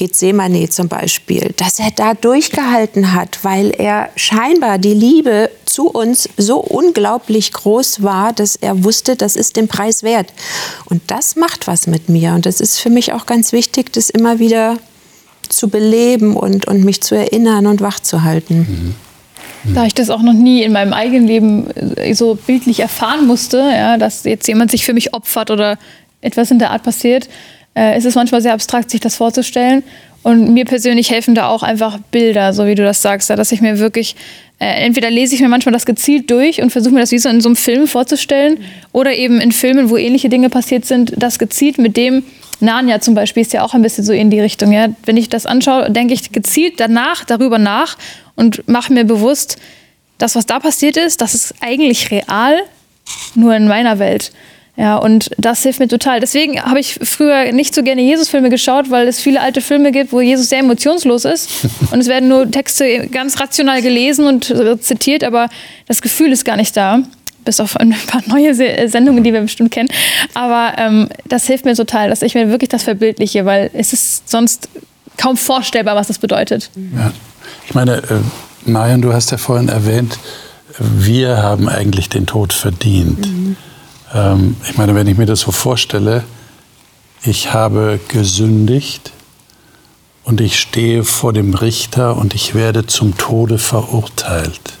Gethsemane 0.00 0.70
zum 0.70 0.88
Beispiel, 0.88 1.52
dass 1.58 1.78
er 1.78 1.90
da 1.90 2.14
durchgehalten 2.14 3.12
hat, 3.12 3.40
weil 3.42 3.70
er 3.70 4.08
scheinbar 4.16 4.78
die 4.78 4.94
Liebe 4.94 5.50
zu 5.66 5.88
uns 5.88 6.26
so 6.38 6.58
unglaublich 6.58 7.52
groß 7.52 8.02
war, 8.02 8.32
dass 8.32 8.56
er 8.56 8.82
wusste, 8.82 9.14
das 9.14 9.36
ist 9.36 9.56
den 9.56 9.68
Preis 9.68 10.02
wert. 10.02 10.32
Und 10.86 11.02
das 11.08 11.36
macht 11.36 11.66
was 11.66 11.86
mit 11.86 12.08
mir. 12.08 12.32
Und 12.32 12.46
das 12.46 12.62
ist 12.62 12.78
für 12.78 12.88
mich 12.88 13.12
auch 13.12 13.26
ganz 13.26 13.52
wichtig, 13.52 13.92
das 13.92 14.08
immer 14.08 14.38
wieder 14.38 14.78
zu 15.50 15.68
beleben 15.68 16.34
und, 16.34 16.66
und 16.66 16.82
mich 16.82 17.02
zu 17.02 17.14
erinnern 17.14 17.66
und 17.66 17.82
wach 17.82 18.00
zu 18.00 18.22
halten. 18.22 18.58
Mhm. 18.60 19.09
Da 19.64 19.84
ich 19.84 19.94
das 19.94 20.10
auch 20.10 20.22
noch 20.22 20.32
nie 20.32 20.62
in 20.62 20.72
meinem 20.72 20.92
eigenen 20.92 21.26
Leben 21.26 21.70
äh, 21.70 22.14
so 22.14 22.34
bildlich 22.34 22.80
erfahren 22.80 23.26
musste, 23.26 23.58
ja, 23.58 23.96
dass 23.96 24.24
jetzt 24.24 24.48
jemand 24.48 24.70
sich 24.70 24.84
für 24.84 24.94
mich 24.94 25.14
opfert 25.14 25.50
oder 25.50 25.78
etwas 26.20 26.50
in 26.50 26.58
der 26.58 26.70
Art 26.70 26.82
passiert, 26.82 27.28
äh, 27.74 27.96
ist 27.96 28.06
es 28.06 28.14
manchmal 28.14 28.42
sehr 28.42 28.54
abstrakt, 28.54 28.90
sich 28.90 29.00
das 29.00 29.16
vorzustellen. 29.16 29.82
Und 30.22 30.52
mir 30.52 30.66
persönlich 30.66 31.10
helfen 31.10 31.34
da 31.34 31.48
auch 31.48 31.62
einfach 31.62 31.98
Bilder, 32.10 32.52
so 32.52 32.66
wie 32.66 32.74
du 32.74 32.82
das 32.82 33.00
sagst, 33.00 33.30
dass 33.30 33.52
ich 33.52 33.62
mir 33.62 33.78
wirklich, 33.78 34.16
äh, 34.58 34.84
entweder 34.84 35.10
lese 35.10 35.34
ich 35.34 35.40
mir 35.40 35.48
manchmal 35.48 35.72
das 35.72 35.86
gezielt 35.86 36.30
durch 36.30 36.60
und 36.60 36.70
versuche 36.70 36.92
mir 36.92 37.00
das 37.00 37.10
wie 37.10 37.18
so 37.18 37.30
in 37.30 37.40
so 37.40 37.48
einem 37.48 37.56
Film 37.56 37.86
vorzustellen 37.86 38.58
oder 38.92 39.14
eben 39.14 39.40
in 39.40 39.50
Filmen, 39.50 39.88
wo 39.88 39.96
ähnliche 39.96 40.28
Dinge 40.28 40.50
passiert 40.50 40.84
sind, 40.84 41.14
das 41.16 41.38
gezielt 41.38 41.78
mit 41.78 41.96
dem, 41.96 42.22
Narnia 42.60 43.00
zum 43.00 43.14
Beispiel 43.14 43.40
ist 43.42 43.52
ja 43.52 43.62
auch 43.62 43.74
ein 43.74 43.82
bisschen 43.82 44.04
so 44.04 44.12
in 44.12 44.30
die 44.30 44.40
Richtung. 44.40 44.72
Ja? 44.72 44.88
Wenn 45.04 45.16
ich 45.16 45.28
das 45.28 45.46
anschaue, 45.46 45.90
denke 45.90 46.14
ich 46.14 46.30
gezielt 46.30 46.78
danach, 46.78 47.24
darüber 47.24 47.58
nach 47.58 47.96
und 48.36 48.68
mache 48.68 48.92
mir 48.92 49.04
bewusst, 49.04 49.56
das, 50.18 50.36
was 50.36 50.44
da 50.46 50.60
passiert 50.60 50.98
ist, 50.98 51.22
das 51.22 51.34
ist 51.34 51.54
eigentlich 51.60 52.10
real, 52.10 52.58
nur 53.34 53.54
in 53.54 53.66
meiner 53.66 53.98
Welt. 53.98 54.32
Ja, 54.80 54.96
und 54.96 55.30
das 55.36 55.62
hilft 55.62 55.78
mir 55.78 55.88
total. 55.88 56.20
Deswegen 56.20 56.58
habe 56.62 56.80
ich 56.80 56.98
früher 57.02 57.52
nicht 57.52 57.74
so 57.74 57.82
gerne 57.82 58.00
Jesus-Filme 58.00 58.48
geschaut, 58.48 58.90
weil 58.90 59.06
es 59.08 59.20
viele 59.20 59.42
alte 59.42 59.60
Filme 59.60 59.92
gibt, 59.92 60.10
wo 60.10 60.22
Jesus 60.22 60.48
sehr 60.48 60.60
emotionslos 60.60 61.26
ist. 61.26 61.50
Und 61.90 62.00
es 62.00 62.06
werden 62.06 62.30
nur 62.30 62.50
Texte 62.50 63.06
ganz 63.08 63.38
rational 63.38 63.82
gelesen 63.82 64.26
und 64.26 64.54
zitiert, 64.80 65.22
aber 65.22 65.48
das 65.86 66.00
Gefühl 66.00 66.32
ist 66.32 66.46
gar 66.46 66.56
nicht 66.56 66.74
da. 66.78 67.00
Bis 67.44 67.60
auf 67.60 67.76
ein 67.76 67.94
paar 68.06 68.22
neue 68.26 68.54
Sendungen, 68.88 69.22
die 69.22 69.34
wir 69.34 69.42
bestimmt 69.42 69.70
kennen. 69.70 69.88
Aber 70.32 70.72
ähm, 70.78 71.08
das 71.26 71.46
hilft 71.46 71.66
mir 71.66 71.74
total, 71.74 72.08
dass 72.08 72.22
ich 72.22 72.34
mir 72.34 72.48
wirklich 72.48 72.70
das 72.70 72.82
verbildliche, 72.82 73.44
weil 73.44 73.70
es 73.74 73.92
ist 73.92 74.30
sonst 74.30 74.70
kaum 75.18 75.36
vorstellbar, 75.36 75.94
was 75.94 76.06
das 76.06 76.18
bedeutet. 76.18 76.70
Ja. 76.96 77.12
Ich 77.66 77.74
meine, 77.74 77.96
äh, 77.96 78.20
Marion, 78.64 79.02
du 79.02 79.12
hast 79.12 79.30
ja 79.30 79.36
vorhin 79.36 79.68
erwähnt, 79.68 80.18
wir 80.78 81.42
haben 81.42 81.68
eigentlich 81.68 82.08
den 82.08 82.26
Tod 82.26 82.54
verdient. 82.54 83.26
Mhm. 83.26 83.56
Ähm, 84.14 84.56
ich 84.68 84.76
meine, 84.76 84.94
wenn 84.94 85.06
ich 85.06 85.16
mir 85.16 85.26
das 85.26 85.40
so 85.40 85.52
vorstelle, 85.52 86.24
ich 87.22 87.52
habe 87.52 88.00
gesündigt 88.08 89.12
und 90.24 90.40
ich 90.40 90.58
stehe 90.58 91.04
vor 91.04 91.32
dem 91.32 91.54
Richter 91.54 92.16
und 92.16 92.34
ich 92.34 92.54
werde 92.54 92.86
zum 92.86 93.16
Tode 93.18 93.58
verurteilt. 93.58 94.78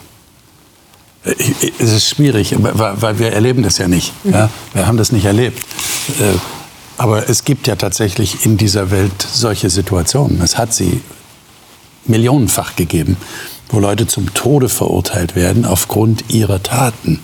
Äh, 1.24 1.34
es 1.78 1.92
ist 1.92 2.08
schwierig, 2.08 2.54
weil 2.58 3.18
wir 3.18 3.32
erleben 3.32 3.62
das 3.62 3.78
ja 3.78 3.88
nicht. 3.88 4.12
Mhm. 4.24 4.32
Ja? 4.32 4.50
Wir 4.72 4.86
haben 4.86 4.96
das 4.96 5.12
nicht 5.12 5.24
erlebt. 5.24 5.58
Äh, 6.18 6.38
aber 6.96 7.30
es 7.30 7.44
gibt 7.44 7.66
ja 7.66 7.76
tatsächlich 7.76 8.44
in 8.44 8.58
dieser 8.58 8.90
Welt 8.90 9.22
solche 9.22 9.70
Situationen. 9.70 10.42
Es 10.42 10.58
hat 10.58 10.74
sie 10.74 11.00
millionenfach 12.04 12.76
gegeben, 12.76 13.16
wo 13.70 13.78
Leute 13.78 14.06
zum 14.06 14.34
Tode 14.34 14.68
verurteilt 14.68 15.34
werden 15.34 15.64
aufgrund 15.64 16.24
ihrer 16.28 16.62
Taten. 16.62 17.20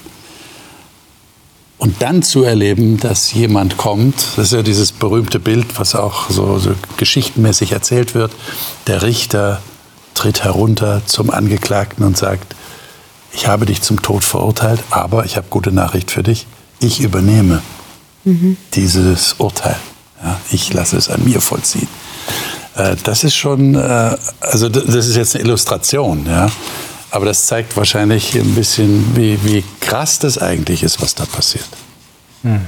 Und 1.79 2.01
dann 2.01 2.22
zu 2.22 2.43
erleben, 2.43 2.99
dass 2.99 3.33
jemand 3.33 3.77
kommt, 3.77 4.14
das 4.37 4.47
ist 4.47 4.53
ja 4.53 4.62
dieses 4.62 4.93
berühmte 4.93 5.39
Bild, 5.39 5.79
was 5.79 5.95
auch 5.95 6.31
so, 6.31 6.59
so 6.59 6.70
geschichtenmäßig 6.97 7.72
erzählt 7.72 8.14
wird, 8.14 8.33
der 8.87 9.03
Richter 9.03 9.61
tritt 10.14 10.43
herunter 10.43 11.03
zum 11.05 11.31
Angeklagten 11.31 12.05
und 12.05 12.16
sagt, 12.16 12.57
ich 13.33 13.47
habe 13.47 13.66
dich 13.66 13.83
zum 13.83 14.01
Tod 14.01 14.24
verurteilt, 14.24 14.81
aber 14.91 15.27
ich 15.27 15.37
habe 15.37 15.49
gute 15.51 15.70
Nachricht 15.70 16.11
für 16.11 16.22
dich, 16.22 16.47
ich 16.81 17.01
übernehme 17.01 17.61
mhm. 18.24 18.57
dieses 18.74 19.35
Urteil. 19.35 19.77
Ja, 20.22 20.41
ich 20.51 20.72
lasse 20.72 20.97
es 20.97 21.11
an 21.11 21.24
mir 21.24 21.43
vollziehen. 21.43 21.89
Äh, 22.74 22.97
das 23.05 23.24
ist 23.24 23.35
schon, 23.35 23.74
äh, 23.74 24.16
also 24.41 24.70
das 24.70 25.07
ist 25.07 25.16
jetzt 25.16 25.35
eine 25.35 25.45
Illustration, 25.45 26.24
ja. 26.27 26.49
Aber 27.11 27.26
das 27.26 27.46
zeigt 27.46 27.76
wahrscheinlich 27.76 28.34
ein 28.34 28.54
bisschen, 28.54 29.16
wie, 29.16 29.38
wie 29.44 29.64
krass 29.80 30.18
das 30.18 30.38
eigentlich 30.38 30.82
ist, 30.82 31.00
was 31.00 31.14
da 31.14 31.24
passiert. 31.24 31.68
Hm. 32.42 32.66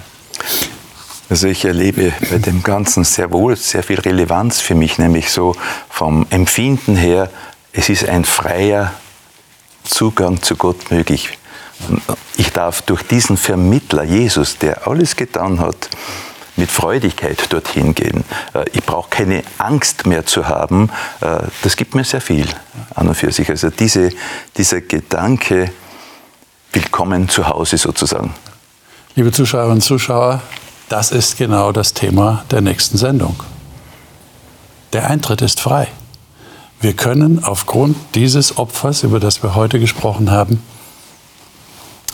Also 1.31 1.47
ich 1.49 1.65
erlebe 1.65 2.13
bei 2.31 2.39
dem 2.39 2.63
Ganzen 2.63 3.05
sehr 3.05 3.31
wohl 3.33 3.55
sehr 3.57 3.83
viel 3.83 4.01
Relevanz 4.01 4.61
für 4.61 4.75
mich, 4.75 4.99
nämlich 4.99 5.31
so 5.31 5.55
vom 5.91 6.27
Empfinden 6.31 6.97
her, 6.97 7.31
es 7.73 7.91
ist 7.91 8.09
ein 8.09 8.25
freier 8.25 8.95
Zugang 9.85 10.43
zu 10.43 10.57
Gott 10.57 10.91
möglich. 10.91 11.39
Ich 12.37 12.51
darf 12.51 12.83
durch 12.83 13.03
diesen 13.03 13.37
Vermittler 13.37 14.05
Jesus, 14.05 14.57
der 14.57 14.87
alles 14.89 15.17
getan 15.17 15.61
hat, 15.61 15.91
mit 16.59 16.71
Freudigkeit 16.71 17.51
dorthin 17.53 17.95
gehen. 17.95 18.25
Äh, 18.53 18.65
ich 18.73 18.85
brauche 18.85 19.09
keine 19.09 19.43
Angst 19.59 20.07
mehr 20.07 20.27
zu 20.27 20.49
haben. 20.49 20.91
Äh, 21.21 21.39
das 21.63 21.77
gibt 21.77 21.95
mir 21.95 22.05
sehr 22.05 22.21
viel 22.21 22.47
an 22.95 23.09
und 23.09 23.15
für 23.15 23.33
sich. 23.33 23.49
Also 23.49 23.71
diese, 23.71 24.11
dieser 24.57 24.81
Gedanke, 24.81 25.71
willkommen 26.73 27.29
zu 27.29 27.49
Hause 27.49 27.79
sozusagen. 27.79 28.35
Liebe 29.15 29.33
Zuschauerinnen 29.33 29.77
und 29.77 29.83
Zuschauer, 29.83 30.43
das 30.89 31.13
ist 31.13 31.39
genau 31.39 31.73
das 31.73 31.95
Thema 31.95 32.45
der 32.51 32.61
nächsten 32.61 32.99
Sendung. 32.99 33.43
Der 34.93 35.09
Eintritt 35.09 35.43
ist 35.43 35.61
frei. 35.61 35.89
Wir 36.81 36.95
können 36.95 37.45
aufgrund 37.45 37.97
dieses 38.15 38.59
Opfers, 38.59 39.03
über 39.03 39.21
das 39.21 39.43
wir 39.43 39.55
heute 39.55 39.81
gesprochen 39.81 40.31
haben, 40.31 40.63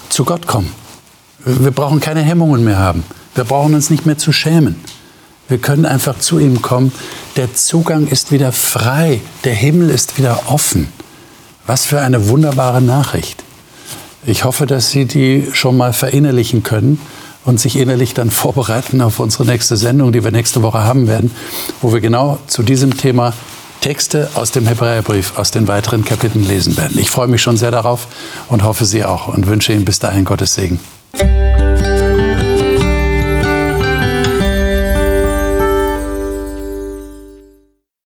zu 0.08 0.24
Gott 0.24 0.46
kommen. 0.46 0.72
Wir 1.44 1.70
brauchen 1.70 2.00
keine 2.00 2.22
Hemmungen 2.22 2.64
mehr 2.64 2.78
haben. 2.78 3.04
Wir 3.34 3.44
brauchen 3.44 3.74
uns 3.74 3.90
nicht 3.90 4.06
mehr 4.06 4.18
zu 4.18 4.32
schämen. 4.32 4.76
Wir 5.48 5.58
können 5.58 5.86
einfach 5.86 6.18
zu 6.18 6.38
ihm 6.38 6.62
kommen. 6.62 6.92
Der 7.36 7.52
Zugang 7.52 8.06
ist 8.06 8.32
wieder 8.32 8.52
frei. 8.52 9.20
Der 9.44 9.54
Himmel 9.54 9.90
ist 9.90 10.18
wieder 10.18 10.44
offen. 10.46 10.88
Was 11.66 11.84
für 11.84 12.00
eine 12.00 12.28
wunderbare 12.28 12.80
Nachricht. 12.80 13.42
Ich 14.24 14.44
hoffe, 14.44 14.66
dass 14.66 14.90
Sie 14.90 15.04
die 15.04 15.48
schon 15.52 15.76
mal 15.76 15.92
verinnerlichen 15.92 16.62
können 16.62 16.98
und 17.44 17.60
sich 17.60 17.76
innerlich 17.76 18.14
dann 18.14 18.30
vorbereiten 18.30 19.00
auf 19.00 19.20
unsere 19.20 19.44
nächste 19.44 19.76
Sendung, 19.76 20.12
die 20.12 20.24
wir 20.24 20.30
nächste 20.30 20.62
Woche 20.62 20.84
haben 20.84 21.08
werden, 21.08 21.30
wo 21.82 21.92
wir 21.92 22.00
genau 22.00 22.38
zu 22.46 22.62
diesem 22.62 22.96
Thema 22.96 23.34
Texte 23.80 24.30
aus 24.34 24.50
dem 24.50 24.66
Hebräerbrief, 24.66 25.36
aus 25.36 25.50
den 25.50 25.68
weiteren 25.68 26.06
Kapiteln 26.06 26.46
lesen 26.46 26.76
werden. 26.78 26.98
Ich 26.98 27.10
freue 27.10 27.28
mich 27.28 27.42
schon 27.42 27.58
sehr 27.58 27.70
darauf 27.70 28.06
und 28.48 28.62
hoffe 28.62 28.86
Sie 28.86 29.04
auch 29.04 29.28
und 29.28 29.46
wünsche 29.46 29.74
Ihnen 29.74 29.84
bis 29.84 29.98
dahin 29.98 30.24
Gottes 30.24 30.54
Segen. 30.54 30.80